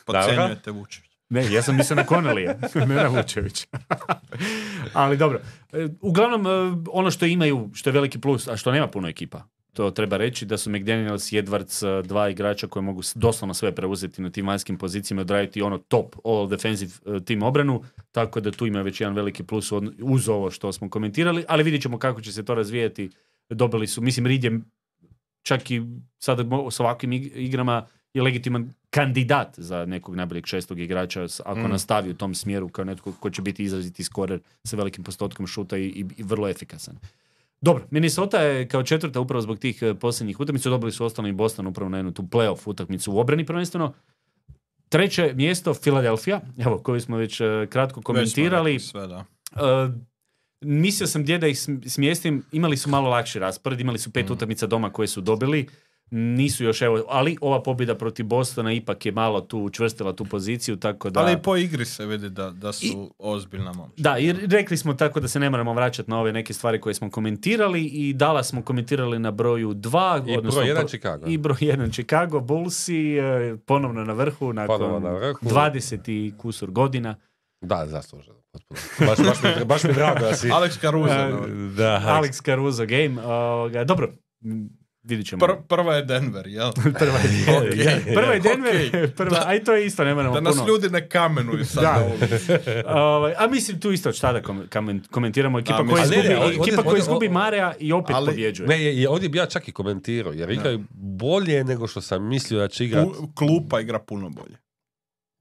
[0.06, 1.13] Podcenjujete Vučević.
[1.30, 2.56] Ne, ja sam mislio na Connellija,
[2.88, 3.68] ne na Vučević.
[4.94, 5.40] Ali dobro.
[5.74, 9.44] E, Uglavnom, e, ono što imaju, što je veliki plus, a što nema puno ekipa,
[9.74, 13.76] to treba reći, da su McDaniels i Edwards e, dva igrača koji mogu doslovno sve
[13.76, 16.92] preuzeti na tim vanjskim pozicijama i odraditi ono top all defensive
[17.26, 19.72] tim obranu, tako da tu ima već jedan veliki plus
[20.02, 23.10] uz ovo što smo komentirali, ali vidjet ćemo kako će se to razvijati.
[23.50, 24.60] Dobili su, mislim, Reed je
[25.44, 25.82] čak i
[26.20, 31.70] sada s ovakvim ig- igrama je legitiman kandidat za nekog najboljeg šestog igrača ako Mm.
[31.70, 35.78] nastavi u tom smjeru kao netko ko će biti izraziti skorer sa velikim postotkom šuta
[35.78, 36.96] i, i, i vrlo efikasan.
[37.62, 41.34] Dobro, Minnesota je kao četvrta upravo zbog tih eh, posljednjih utakmica, dobili su ostali i
[41.34, 43.94] Boston upravo na jednu tu playoff utakmicu u obrani prvenstveno.
[44.90, 48.72] Treće mjesto, Philadelphia, evo, koju smo već eh, kratko Već komentirali.
[48.72, 49.26] rekli Sve, da.
[49.52, 49.94] Uh,
[50.62, 54.26] mislio sam gdje da ih sm- smjestim, imali su malo lakši raspored, imali su pet
[54.26, 54.34] Mhm.
[54.34, 55.68] utakmica doma koje su dobili,
[56.16, 60.76] nisu još evo, ali ova pobjeda protiv Bostona ipak je malo tu učvrstila tu poziciju,
[60.76, 61.20] tako da...
[61.20, 63.98] Ali i po igri se vidi da, da su ozbiljna momčad.
[63.98, 66.94] Da, i rekli smo tako da se ne moramo vraćati na ove neke stvari koje
[66.94, 71.26] smo komentirali i Dala smo komentirali na broju 2, I odnosno broj jedan Chicago.
[71.28, 75.40] I broj 1 Chicago Bullsi, eh, ponovno na vrhu nakon Ponovo na vrhu.
[75.42, 77.16] 20 i kusur godina.
[77.62, 78.38] Da, zasluženo.
[79.00, 80.50] Baš, baš, mi, baš mi drago da si...
[80.58, 81.48] Alex Caruso.
[81.78, 83.22] Da, Alex Caruso game.
[83.24, 84.14] ovoga, dobro,
[85.04, 85.46] vidit ćemo.
[85.46, 86.72] Pr- prva je Denver, jel?
[87.00, 87.76] prva je, Ok.
[87.76, 89.16] je, prva je Denver, Ok.
[89.16, 90.68] prva, a i to je isto, ne moramo Da nas puno.
[90.68, 91.84] ljudi ne kamenuju sad.
[91.84, 91.94] Da.
[91.94, 92.06] na
[92.86, 93.08] ovom.
[93.14, 94.42] Ovaj, a mislim tu isto šta da
[95.10, 98.16] komentiramo ekipa Da, koja izgubi, Ali ne, ovdje- ekipa koja ovdje- izgubi Marea i opet
[98.16, 98.68] Ali- pobjeđuje.
[98.68, 102.24] Ne, je, je, ovdje bi ja čak i komentirao, jer igraju bolje nego što sam
[102.24, 103.06] mislio da će igrat.
[103.08, 104.63] U- Klupa igra puno bolje.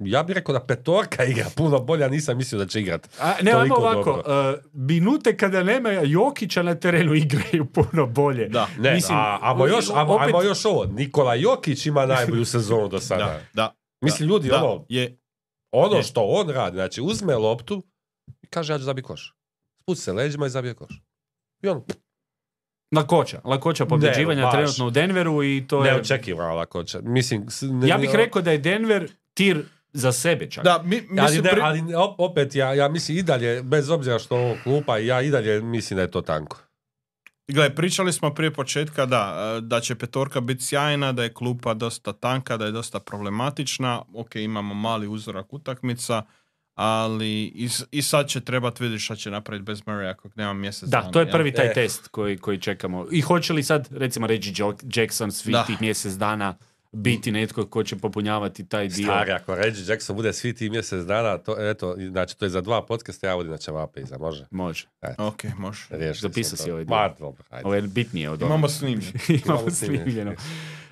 [0.05, 3.09] Ja bih rekao da petorka igra puno bolje, a nisam mislio da će igrat.
[3.21, 3.81] A, ne, ajmo toliko
[4.11, 4.11] ovako,
[4.55, 8.49] uh, minute kada nema Jokića na terenu igraju puno bolje.
[8.49, 8.69] Da.
[8.79, 10.85] Ne, Mislim, a, ajmo, još, ajmo, opet- ajmo još ovo.
[10.87, 13.25] Nikola Jokić ima najbolju sezonu do sada.
[13.25, 13.75] Da, da.
[14.01, 15.19] Mislim, ljudi, da, ono, je,
[15.73, 16.03] ono Je.
[16.03, 17.83] što on radi, znači uzme loptu
[18.43, 19.35] i kaže ja ću zabiti koš.
[19.83, 21.03] Spusti se leđima i zabije koš.
[21.63, 21.83] I on
[22.97, 25.93] Lakoća, lakoća pobjeđivanja trenutno u Denveru i to je...
[25.93, 26.99] neočekivano lako će.
[27.03, 30.65] Mislim, ne- Ja bih rekao da je Denver tir za sebe čak.
[30.65, 33.91] da, mi, Ali, mislim, ne, pri- ali op- opet, ja, ja mislim i dalje, bez
[33.91, 36.59] obzira što ovo klupa, ja i dalje mislim da je to tanko.
[37.49, 39.23] Gle, pričali smo prije početka da,
[39.57, 44.03] e, da će petorka biti sjajna, da je klupa dosta tanka, da je dosta problematična.
[44.15, 46.23] Ok, imamo mali uzorak utakmica,
[46.75, 50.89] ali i, i sad će trebati vidjeti šta će napraviti bez Murray ako nema mjesec
[50.89, 51.73] Da, dana, to je prvi taj E.
[51.73, 53.07] test koji, koji čekamo.
[53.11, 54.55] I hoće li sad, recimo, Reggie
[54.95, 55.65] Jackson svih Da.
[55.65, 56.55] tih mjesec dana
[56.93, 59.05] biti netko ko će popunjavati taj dio?
[59.05, 62.61] Stari, ako Reggie Jackson bude svi ti mjesec dana, to, eto, znači to je za
[62.61, 64.47] dva podcasta, ja vodim na ćevape iza, može?
[64.51, 64.87] Može.
[65.19, 65.87] Ok, može.
[65.91, 66.97] Riješili Zapisao si ovaj dio.
[66.97, 67.67] Ma, dobro, ajde.
[67.67, 68.73] Ovo je bitnije od Imamo ovoga.
[68.89, 69.05] Imamo
[69.45, 70.05] Imamo snimljeno.
[70.05, 70.33] snimljeno.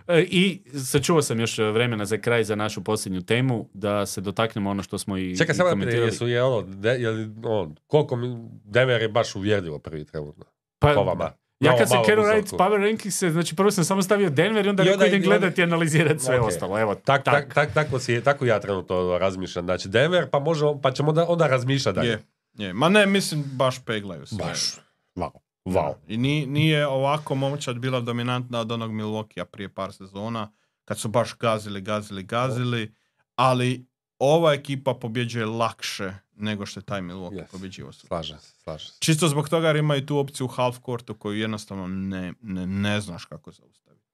[0.08, 4.70] E, I sačuvao sam još vremena za kraj za našu posljednju temu, da se dotaknemo
[4.70, 6.06] ono što smo i, Čekaj, samo da komentirali.
[6.08, 10.44] jesu je ono, de, je li, ono, koliko mi, Denver je baš uvjerljivo prvi trenutno.
[10.78, 11.32] Pa, Po vama.
[11.60, 12.50] Ja kad sam krenuo raditi.
[12.52, 16.20] Power Rankings, znači prvo sam samo stavio Denver i onda rekao idem gledati i analizirati
[16.20, 16.46] sve Ok.
[16.46, 16.78] ostalo.
[16.80, 17.34] Evo, Tak, tak.
[17.34, 19.64] tak, tak, tako, si, tako ja trenutno razmišljam.
[19.64, 22.08] Znači Denver, pa, možemo, pa ćemo onda, onda razmišljati dalje.
[22.08, 22.22] Je,
[22.56, 22.72] je.
[22.72, 24.38] Ma ne, mislim, baš peglaju sve.
[24.38, 24.74] Baš.
[25.16, 25.30] Wow.
[25.64, 25.94] Wow.
[26.08, 30.52] I ni- nije ovako momčad bila dominantna od onog Milwaukee prije par sezona,
[30.84, 32.94] kad su baš gazili, gazili, gazili,
[33.36, 33.86] ali
[34.18, 37.50] ova ekipa pobjeđuje lakše nego što je taj Milwaukee Yes.
[37.52, 38.06] pobjeđivao su.
[38.06, 38.96] Slažem se, slažem se.
[39.00, 43.00] Čisto zbog toga jer imaju tu opciju u half courtu koju jednostavno ne, ne, ne
[43.00, 44.06] znaš kako zaustaviti.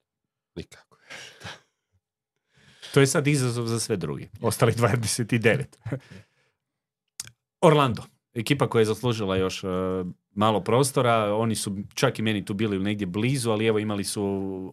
[0.55, 0.99] Nikako.
[2.95, 4.29] To je sad izazov za sve drugi.
[4.41, 5.65] Ostali 29.
[7.61, 8.03] Orlando.
[8.35, 9.69] Ekipa koja je zaslužila još e,
[10.31, 11.35] malo prostora.
[11.35, 14.23] Oni su čak i meni tu bili negdje blizu, ali evo imali su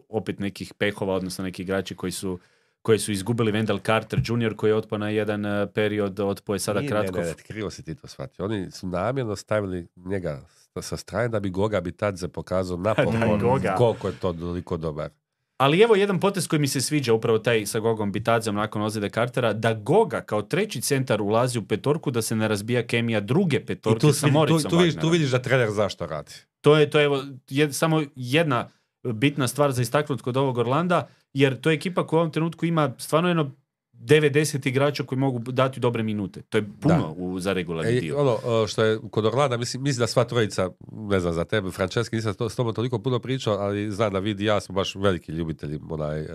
[0.08, 2.38] opet nekih pehova, odnosno neki igrači koji su
[2.84, 4.56] koji su izgubili Wendell Carter Jr.
[4.56, 7.18] koji je otpao na jedan e, period, otpao je sada Nije, kratko.
[7.18, 8.44] Ne, ne, krivo si ti to shvatio.
[8.44, 10.40] Oni su namjerno stavili njega
[10.80, 13.40] sa- strane da bi Goga Bitadze pokazao napokon
[13.76, 15.10] koliko je to toliko dobar.
[15.56, 19.08] Ali evo jedan potez koji mi se sviđa, upravo taj sa Gogom Bitadzom nakon ozljede
[19.08, 23.56] Cartera, da Goga kao treći centar ulazi u petorku, da se ne razbija kemija druge
[23.56, 26.32] I petorke tu, sa Moricom tu, tu, vidiš, tu vidiš da trener zašto radi.
[26.60, 28.68] To je, to je evo, jed- samo jedna
[29.04, 32.66] bitna stvar za istaknuti kod ovog Orlanda, jer to je ekipa koja u ovom trenutku
[32.66, 33.50] ima stvarno jedno
[33.92, 36.42] 90 igrača koji mogu dati dobre minute.
[36.42, 38.18] To je puno u, za regularni E, dio.
[38.20, 41.70] ono e, što je kod Orlanda, mislim, mislim da sva trojica, ne znam za tebe,
[41.70, 44.94] Franceschi, nisam to, s tobom toliko puno pričao, ali znam da vidi ja smo baš
[44.94, 46.26] veliki ljubitelji onaj, e,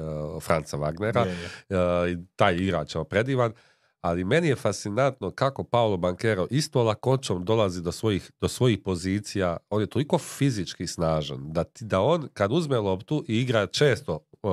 [0.42, 1.26] Franca Wagnera.
[1.70, 3.54] E, i taj igrač je predivan,
[4.02, 9.58] ali meni je fascinantno kako Paolo Banquero isto lakoćom dolazi do svojih, do svojih pozicija,
[9.70, 14.20] on je toliko fizički snažan, da, ti, da on kad uzme loptu i igra često,
[14.44, 14.52] uh,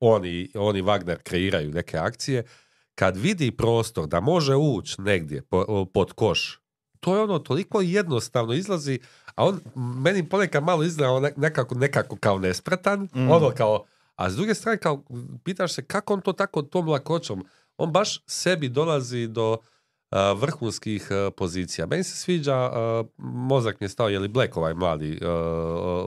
[0.00, 2.44] on, i, on i Wagner kreiraju neke akcije,
[2.94, 6.60] kad vidi prostor da može ući negdje po- pod koš,
[7.00, 8.98] to je ono toliko jednostavno izlazi,
[9.34, 13.30] a on meni ponekad malo izgleda nekako, nekako kao nespretan, Mm.
[13.30, 13.84] ono kao,
[14.16, 15.04] a s druge strane kao
[15.44, 17.44] pitaš se kako on to tako tom lakoćom,
[17.76, 19.58] on baš sebi dolazi do, uh,
[20.32, 21.86] vrhunskih a, pozicija.
[21.86, 25.18] Meni se sviđa, a, mozak mi je stao, je li Black ovaj mladi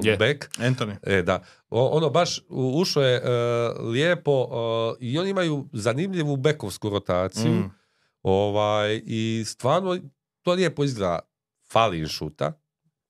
[0.03, 0.17] Je.
[0.17, 0.57] back?
[0.57, 0.95] Anthony.
[1.03, 1.41] E, da.
[1.69, 3.21] O- ono baš ušao je e,
[3.81, 4.47] lijepo e,
[4.99, 7.51] i oni imaju zanimljivu bekovsku rotaciju.
[7.51, 7.71] Mm.
[8.23, 9.97] Ovaj, I stvarno
[10.41, 11.19] to lijepo izgleda.
[11.71, 12.53] Fali im šuta.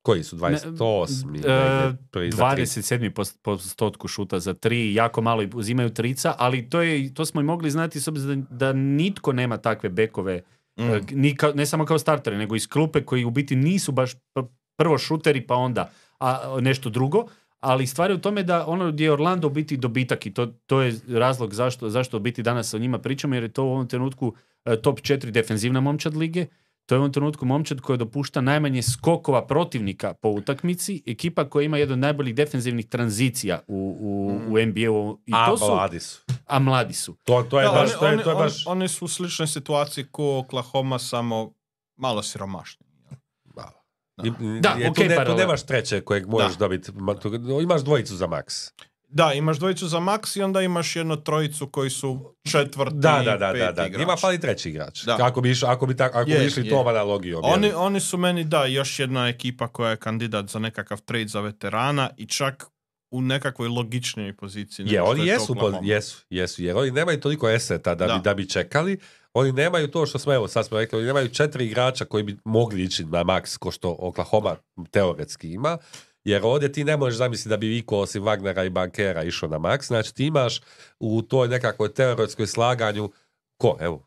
[0.02, 0.38] Koji su?
[0.38, 1.26] 28.
[1.26, 2.64] Ne, e, prvi za tri.
[2.64, 3.10] 27.
[3.10, 7.44] post- postotku šuta za tri, jako malo uzimaju trica, ali to, je, to smo i
[7.44, 10.42] mogli znati s obzirom da, da nitko nema takve bekove,
[10.80, 10.90] Mm.
[10.94, 14.12] e, ni kao- ne samo kao startere, nego iz klupe koji u biti nisu baš
[14.36, 14.48] pr-
[14.78, 17.26] prvo šuteri pa onda a, nešto drugo,
[17.60, 20.46] ali stvar je u tome da ono gdje je Orlando u biti dobitak i to,
[20.46, 23.88] to je razlog zašto, zašto biti danas o njima pričamo, jer je to u ovom
[23.88, 24.34] trenutku
[24.66, 26.46] e, top 4 defenzivna momčad lige,
[26.90, 31.66] to je u ovom trenutku momčad koja dopušta najmanje skokova protivnika po utakmici, ekipa koja
[31.66, 34.12] ima jedan od najboljih defenzivnih tranzicija u, u,
[34.50, 35.20] u NBA-u.
[35.26, 36.22] I A, to su, mladi su.
[36.46, 37.16] a mladi su.
[37.24, 37.90] To, to je Da, baš...
[37.92, 38.68] oni, to je, to je oni- baš...
[38.68, 41.54] oni su u sličnoj situaciji ko Oklahoma, samo
[41.96, 42.90] malo siromašniji.
[43.56, 43.84] Malo.
[44.18, 44.24] Da.
[44.62, 46.58] Da, je tu ne- tu nemaš treće kojeg možeš Da.
[46.60, 46.92] dobiti.
[47.64, 48.56] Imaš dvojicu za maks.
[49.12, 53.32] Da, imaš dvojicu za maks i onda imaš jednu trojicu koji su četvrti, Da, da,
[53.32, 53.86] da, da, peti da.
[53.88, 54.04] igrač.
[54.04, 55.04] Ima fali treći igrač.
[55.04, 55.18] Da.
[55.22, 56.70] Ako bi, ako bi, tak, ako Je, bi išli je.
[56.70, 57.42] tom analogijom.
[57.46, 61.42] Oni, oni su meni, da, još jedna ekipa koja je kandidat za nekakav trade za
[61.42, 62.66] veterana i čak
[63.12, 64.86] u nekakvoj logičnijoj poziciji.
[64.90, 68.14] Je, oni je jesu, po- jesu, jesu, jer oni nemaju toliko eseta da, Da.
[68.14, 68.98] Bi, da bi čekali.
[69.34, 72.38] Oni nemaju to što smo, evo sad smo rekli, oni nemaju četiri igrača koji bi
[72.46, 74.56] mogli ići na maks ko što Oklahoma
[74.92, 75.78] teoretski ima.
[76.30, 79.58] Jer ovdje ti ne možeš zamisliti da bi Iko osim Wagnera i Bankera išao na
[79.60, 79.88] maks.
[79.88, 80.62] Znači ti imaš
[81.00, 83.12] u toj nekakvoj teoretskoj slaganju
[83.58, 84.06] ko, evo,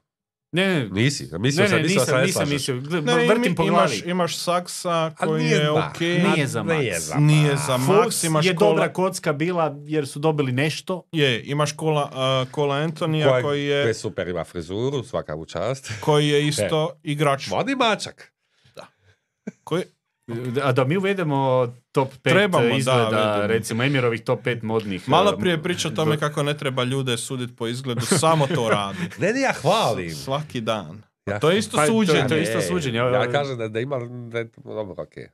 [0.53, 2.69] Ne, ne, nisi, mislio ne, sam, ne, mislio sam, nisam, ne nisam slažeš.
[2.69, 3.01] mislio.
[3.03, 3.69] Ne, vrtim po glavi.
[3.89, 6.01] imaš, imaš Saksa koji nije je ok.
[6.01, 7.05] Nije za Nije maks.
[7.05, 7.67] za Nije maks.
[7.67, 11.03] za Fox maks, imaš je kola, dobra kocka bila jer su dobili nešto.
[11.13, 12.11] je, imaš kola,
[12.45, 15.93] uh, kola Antonija Koji- koji koji je, super ima frizuru, svaka mu čast.
[16.01, 17.47] koji je isto igrač.
[17.47, 18.33] Mladi mačak.
[19.65, 19.83] Koji,
[20.63, 21.37] A da mi uvedemo
[21.93, 23.47] top 5 Trebamo, da, izgleda, uvedemo.
[23.49, 25.09] recimo Emirovih top 5 modnih.
[25.09, 28.69] malo um, prije priča o tome kako ne treba ljude suditi po izgledu, samo to
[28.71, 28.99] radi.
[29.19, 30.11] Ne, ne, ja hvalim.
[30.11, 31.03] Svaki dan.
[31.27, 32.29] Ja, To je isto Pa, to je- suđenje.
[32.29, 32.99] to je isto suđenje.
[32.99, 33.99] Ja kažem da, da ima,
[34.29, 35.27] da je, dobro, okej.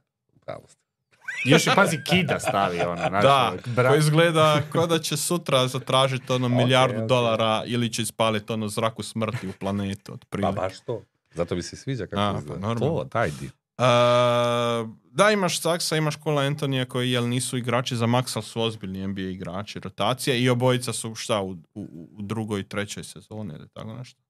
[0.46, 0.80] Pravo ste.
[1.44, 2.96] Još i pazi kida stavi ono.
[2.98, 7.08] Znaš, Da, bra- ko izgleda kao da će sutra zatražiti ono milijardu ok.
[7.08, 10.18] dolara ili će ispaliti ono zraku smrti u planetu.
[10.32, 11.02] Pa baš to.
[11.34, 12.60] Zato mi se sviđa kako A, pa izgleda.
[12.60, 12.94] normalno.
[12.94, 13.50] To, taj dio.
[13.78, 13.84] Uh,
[15.10, 19.06] da, imaš Saksa, imaš Kola Antonija koji jel nisu igrači za Max, ali su ozbiljni
[19.06, 23.94] NBA igrači, rotacija i obojica su šta u, u, u drugoj trećoj sezoni ili tako
[23.94, 24.22] nešto.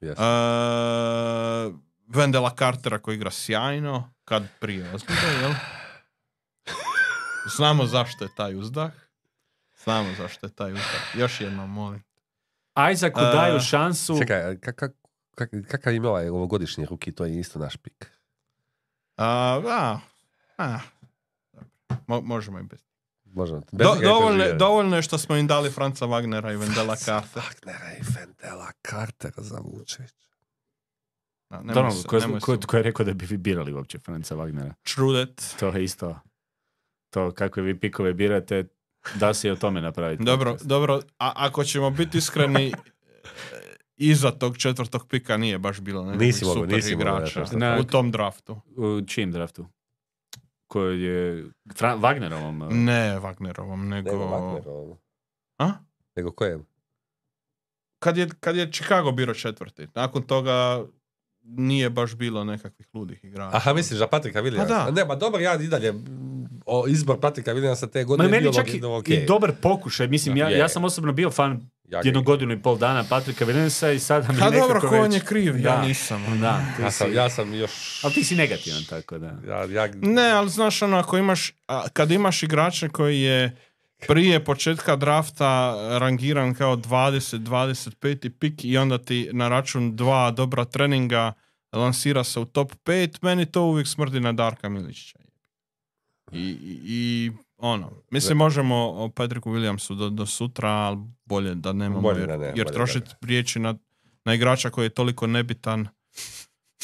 [0.00, 0.10] Yes.
[0.10, 1.74] Uh,
[2.06, 5.52] Vendela Cartera koji igra sjajno, kad prije ozbiljno, jel?
[7.56, 8.92] Znamo zašto je taj uzdah.
[9.84, 11.14] Znamo zašto je taj uzdah.
[11.14, 12.02] Još jednom molim.
[12.92, 14.18] Isaacu A- daju šansu.
[14.18, 14.92] Čekaj, kak, kak,
[15.34, 18.17] kak, kakav ima ovaj ovogodišnji ruki, to je isto naš pik.
[19.18, 19.98] A,
[20.58, 20.78] a.
[22.06, 22.80] Mo- možemo i bez.
[23.24, 23.60] Možemo.
[23.72, 27.46] Bez Do, dovoljno, dovoljno je što smo im dali Franca Wagnera i Vendela Cartera.
[27.46, 29.60] Wagnera i Vendela Cartera za
[32.30, 34.72] se- ko, je rekao da bi vi birali uopće Franca Wagnera?
[34.82, 35.54] čudet.
[35.60, 36.20] To je isto.
[37.10, 38.64] To kakve vi pikove birate,
[39.14, 40.22] da se i o tome napraviti.
[40.24, 42.72] Dobro, dobro, a ako ćemo biti iskreni,
[43.98, 47.84] iza tog četvrtog pika nije baš bilo ne, nisi super nisi igrača mogu, ne, u
[47.84, 48.60] tom draftu.
[48.76, 49.66] U čijem draftu?
[50.66, 51.46] Koji je...
[51.74, 51.96] Fra...
[51.96, 52.70] Wagnerovom?
[52.70, 52.74] Eh?
[52.74, 54.10] Ne, Wagnerovom, nego...
[54.10, 54.96] Nego Wagnerovom.
[55.58, 55.72] A?
[56.16, 56.66] Nego kojem?
[57.98, 59.86] Kad je, kad je Chicago biro četvrti.
[59.94, 60.84] Nakon toga
[61.42, 63.56] nije baš bilo nekakvih ludih igrača.
[63.56, 64.68] Aha, misliš da Patrika Williamsa?
[64.68, 64.90] Pa da.
[64.90, 65.94] Ne, ma dobar, ja i dalje
[66.66, 69.22] o, izbor Patrika Williamsa te godine ma, je meni čak i, okay.
[69.22, 70.08] i dobar pokušaj.
[70.08, 73.88] Mislim, ja, ja sam osobno bio fan ja jednu godinu i pol dana Patrika Williamsa
[73.88, 75.68] i sada mi Ha nekako dobro, ko on već- je kriv, Da.
[75.68, 76.40] ja nisam.
[76.40, 78.00] Da, ti Ja si- sam, ja sam još...
[78.02, 79.26] Ali ti si negativan, tako da.
[79.46, 83.56] Ja, ja, Ne, ali znaš ono, ako imaš, a, kad imaš igrača koji je
[83.98, 85.48] prije početka drafta
[85.98, 91.32] rangiran kao 20-25 pik i onda ti na račun dva dobra treninga
[91.72, 95.18] lansira se u top 5, meni to uvijek smrdi na Darka Miličića.
[96.32, 101.72] I, i, i ono, mislim možemo o Patriku Williamsu do, do sutra, ali bolje da
[101.72, 103.74] nemamo, Bolje jer, da ne, jer trošiti riječi na,
[104.24, 105.88] na igrača koji je toliko nebitan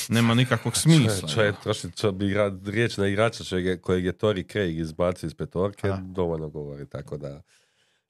[0.09, 1.29] nema nikakvog smisla.
[1.29, 5.35] Čovjek troši čo bi igra, riječ na igrača čovjek, kojeg je Tori Craig izbacio iz
[5.35, 5.97] petorke, Da.
[6.03, 7.43] dovoljno govori, tako da...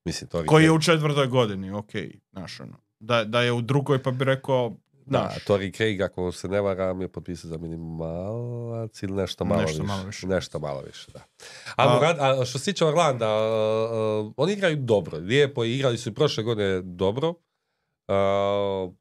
[0.05, 1.91] Mislim, Tori Koji je Craig- u četvrtoj godini, ok,
[2.33, 2.77] znaš ono.
[3.01, 4.77] Da, da je u drugoj pa bi rekao,
[5.07, 9.73] Da, Tori Craig, ako se ne varam, je potpisao za minimalac ili nešto malo Nešto
[9.73, 9.87] više.
[9.87, 10.27] malo više.
[10.27, 11.19] Nešto malo više, da.
[11.19, 11.25] A,
[11.77, 16.09] A- Murad- a što se tiče Orlanda, uh, uh, oni igraju dobro, lijepo, igrali su
[16.09, 17.35] i prošle godine dobro.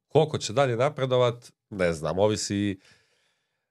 [0.08, 2.80] Koliko će dalje napredovat, ne znam, ovisi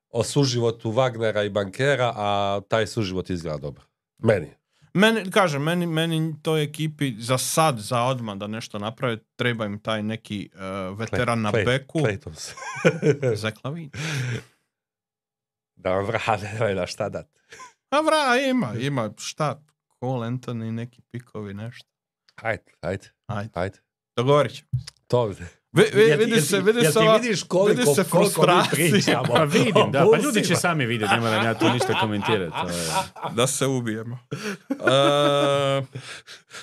[0.08, 3.82] o suživotu Wagnera i bankera, a taj suživot izgleda dobro.
[4.18, 4.50] Meni.
[4.94, 9.78] Meni, kažem, meni, meni toj ekipi za sad, za odmah da nešto naprave, treba im
[9.78, 11.98] taj neki uh, veteran na Clay- beku.
[11.98, 12.52] Claytons.
[13.34, 13.90] Zach Lavin.
[15.76, 17.26] da vam vrade, nemoj na šta dat.
[17.90, 19.62] A vra, ima, ima, šta?
[20.00, 21.88] Cole Anthony, neki pikovi, nešto.
[22.34, 23.78] Ajde, ajde, Ajde, ajde.
[24.16, 24.68] dogovorit ćemo.
[25.06, 25.32] To
[25.72, 28.40] Vi, vi, Jel ti- vidi jel se, ti- vidi jel se vidiš koliko- se koliko
[28.40, 28.90] mi frustracija.
[28.90, 29.24] pričamo?
[29.30, 32.56] Pa vidim, da, pa ljudi će sami vidjeti, ne moram ja tu ništa komentirati.
[33.30, 34.18] da se ubijemo.
[34.70, 35.82] E,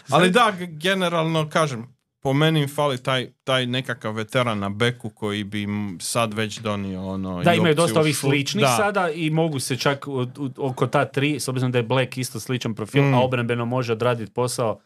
[0.10, 1.88] ali da, generalno, kažem,
[2.22, 5.68] po meni fali taj, taj nekakav veteran na beku koji bi
[6.00, 7.44] sad već donio ono...
[7.44, 8.76] Da, imaju dosta ovih sličnih da.
[8.78, 12.18] sada i mogu se čak u- u- oko ta tri, s obzirom da je Black
[12.18, 13.14] isto sličan profil, Mm.
[13.14, 14.80] a obrambeno može odraditi posao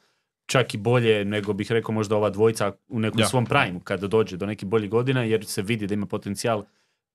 [0.46, 3.28] čak i bolje nego bih rekao možda ova dvojica u nekom Ja.
[3.28, 6.64] svom prime kada dođe do nekih boljih godina jer se vidi da ima potencijal.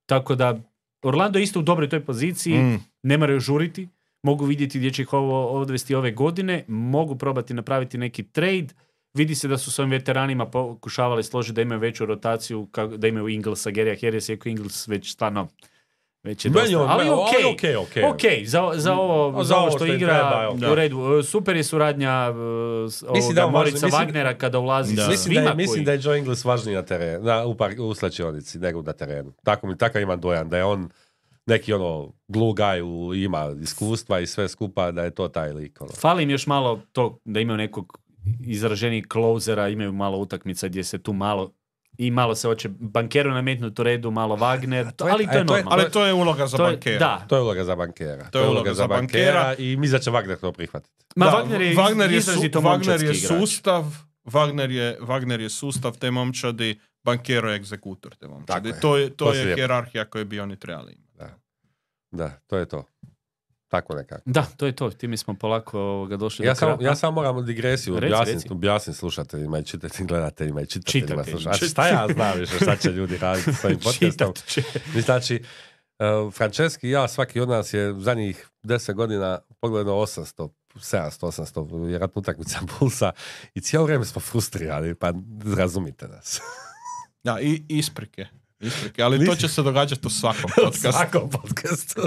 [0.07, 0.59] Tako da
[1.03, 2.81] Orlando je isto u dobroj toj poziciji, Mm.
[3.03, 3.89] ne moraju žuriti,
[4.23, 8.67] mogu vidjeti gdje će ih ovo odvesti ove godine, mogu probati napraviti neki trade,
[9.15, 13.29] vidi se da su s ovim veteranima pokušavali složiti da imaju veću rotaciju, da imaju
[13.29, 15.49] Inglesa, Gerija Harris, iako Ingles već stvarno
[16.29, 16.81] već je dosta.
[16.81, 18.05] on- Ali okej, ali okej, okej.
[18.05, 20.09] okej, za, za ovo, za za ovo što što igra
[20.51, 20.99] treba, u redu.
[21.15, 22.37] E, Super je suradnja uh,
[22.93, 25.03] s- Mislim da Morica mislim- Wagnera kada ulazi Da.
[25.03, 27.73] sa Mislim da, je, mislim da je Joe Ingles važniji na terenu, na, u, par,
[27.79, 29.33] u slačionici nego na terenu.
[29.45, 30.89] Tako mi, takav imam dojam da je on
[31.47, 35.81] neki ono glue guy, u, ima iskustva i sve skupa, da je to taj lik.
[35.81, 35.91] Ono.
[35.93, 37.99] Fali im još malo to da imaju nekog
[38.43, 41.53] izraženijeg closera, imaju malo utakmica gdje se tu malo
[41.99, 45.37] i malo se hoće bankeru nametnuti u redu, malo Wagner, to je- ali to je
[45.37, 45.71] to je- normalno.
[45.73, 46.99] Ali to je uloga za To je- bankera.
[46.99, 48.25] Da, To je uloga za bankera.
[48.25, 49.55] To je uloga za bankera.
[49.55, 50.95] i mislim da će Wagner to prihvatiti.
[51.17, 53.85] Ma Da, Wagner je, Wagner je, su- Wagner je sustav,
[54.25, 58.47] Wagner je, Wagner je sustav te momčadi, bankero je egzekutor te momčadi.
[58.47, 58.81] Tako je.
[58.81, 61.35] To je, to To je hjerarhija koju bi oni trebali imati.
[62.11, 62.85] Da, to je to.
[63.69, 64.23] Tako nekako.
[64.27, 64.91] Da, to je to.
[64.91, 68.49] Time smo polako ovoga, došli Ja do samo, ja samo moram digresiju Reci, objasniti, reci.
[68.51, 71.25] objasniti slušateljima i čitateljima, gledateljima i čitateljima.
[71.47, 74.33] A šta ja znam više šta će ljudi raditi s ovim podcastom?
[74.97, 75.43] Znači,
[75.99, 81.87] uh, Franceski i ja, svaki od nas je zadnjih 10 godina pogledao 800, 700, 800,
[81.87, 83.13] vjerojatno utakmica Bulsa
[83.55, 85.13] i cijelo vrijeme smo frustrirani, pa
[85.57, 86.41] razumite nas.
[87.25, 88.27] Da, i isprike.
[88.61, 90.93] Isprike, ali to Nisi- će se događati u svakom U podcastu.
[90.93, 92.01] svakom podcastu.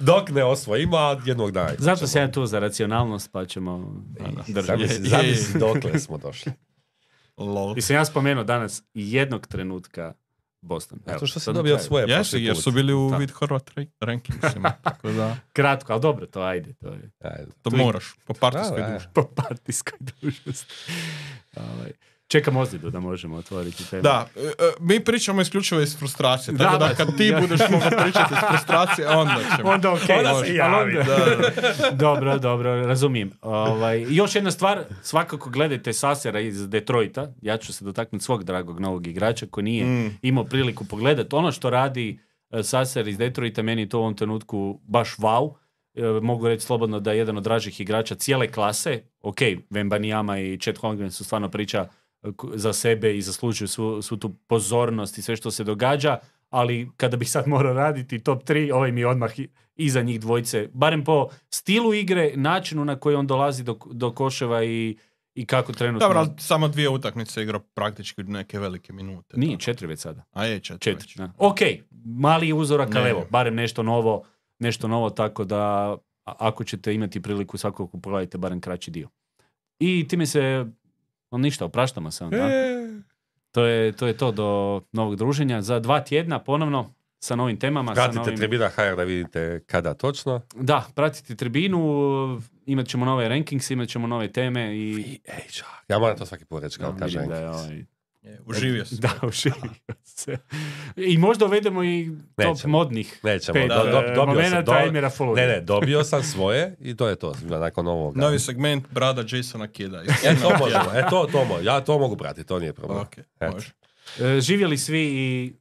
[0.00, 1.72] Dok ne osvojimo, a jednog dana.
[1.78, 3.72] Zato sam ja tu za racionalnost, pa ćemo
[4.20, 4.86] ono, držati.
[5.10, 6.52] Zamisli, dokle smo došli.
[7.36, 7.78] Lol.
[7.78, 10.14] I sam ja spomenuo danas jednog trenutka
[10.60, 10.98] Boston.
[11.06, 11.86] Zato što si dobio kraju.
[11.86, 16.02] svoje Jesu, prošli jer su bili u vid Horvat ra- rankingsima, tako da Kratko, ali
[16.02, 16.72] dobro, to ajde.
[16.72, 17.52] To je Ajde.
[17.62, 19.06] to moraš, po partijskoj duži.
[19.14, 20.74] po partijskoj dužnosti.
[22.32, 24.02] Čekam ozljedu da možemo otvoriti temu.
[24.02, 24.50] Da, e, e,
[24.80, 26.94] mi pričamo isključivo iz frustracije, tako da, da.
[26.94, 29.70] kad ti budeš mogao pričati iz frustracije, onda ćemo.
[29.70, 30.16] Onda okej.
[30.18, 30.94] Onda se javi.
[30.94, 31.16] Da,
[32.06, 33.32] dobro, dobro, razumijem.
[33.42, 37.32] Ovaj, još jedna stvar, svakako gledajte Sasera iz Detroita.
[37.42, 40.18] Ja ću se dotaknuti svog dragog novog igrača koji nije Mm.
[40.22, 41.36] imao priliku pogledati.
[41.36, 42.18] Ono što radi
[42.50, 45.54] e, Saser iz Detroita, meni je to u ovom trenutku baš wow.
[46.22, 49.02] Mogu reći slobodno da je jedan od dražih igrača cijele klase.
[49.20, 49.38] Ok,
[49.70, 51.88] Vembanijama i Chet Holmgren su stvarno priča
[52.54, 56.18] za sebe i zaslužuju svu, svu tu pozornost i sve što se događa,
[56.50, 59.32] ali kada bih sad morao raditi top 3, ovaj mi je odmah
[59.76, 64.64] iza njih dvojice, barem po stilu igre, načinu na koji on dolazi do, do koševa
[64.64, 64.96] i,
[65.34, 66.06] i kako trenutno...
[66.06, 69.36] Dobro, ali samo dvije utakmice igrao praktički neke velike minute.
[69.36, 69.62] Nije, tako.
[69.62, 70.24] četiri već sada.
[70.32, 70.80] A je četiri.
[70.80, 71.06] Četiri.
[71.06, 71.16] već.
[71.16, 71.32] da.
[71.38, 71.58] Ok,
[72.04, 74.24] mali uzorak, ali evo, barem nešto novo,
[74.58, 79.08] nešto novo, tako da ako ćete imati priliku svakako pogledajte barem kraći dio.
[79.78, 80.66] I time se,
[81.32, 82.48] no ništa, opraštamo se onda.
[83.52, 85.62] To je, to je to do novog druženja.
[85.62, 87.94] Za dva tjedna ponovno sa novim temama.
[87.94, 88.36] sa Pratite novim...
[88.36, 90.40] Tribina HR da vidite kada točno.
[90.54, 95.18] Da, pratite tribinu, imat ćemo nove rankings, imat ćemo nove teme i...
[95.88, 97.18] Ja moram to svaki put reći kao Da, kaže.
[97.18, 97.84] da je ovaj-
[98.22, 98.98] Je, uživio sam.
[99.00, 99.60] Da, uživio
[100.04, 100.36] se.
[100.96, 102.72] I možda uvedemo i top Nećemo.
[102.72, 105.46] modnih Nećemo, pet do- do- e, dobio sam, momenata do- Emira Fullerja.
[105.46, 108.20] Ne, ne, dobio sam svoje i to je to, nakon ovoga.
[108.20, 110.02] Novi segment brada Jasona Kida.
[110.24, 113.00] E, to možemo, e, to, to, mo- ja to mogu pratiti, to nije problem.
[113.00, 113.52] Ok, Eto.
[113.52, 113.70] može.
[114.20, 115.52] E, živjeli svi i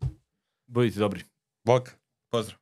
[0.67, 1.23] budite dobri.
[1.65, 1.89] Bok.
[2.31, 2.60] Pozdrav.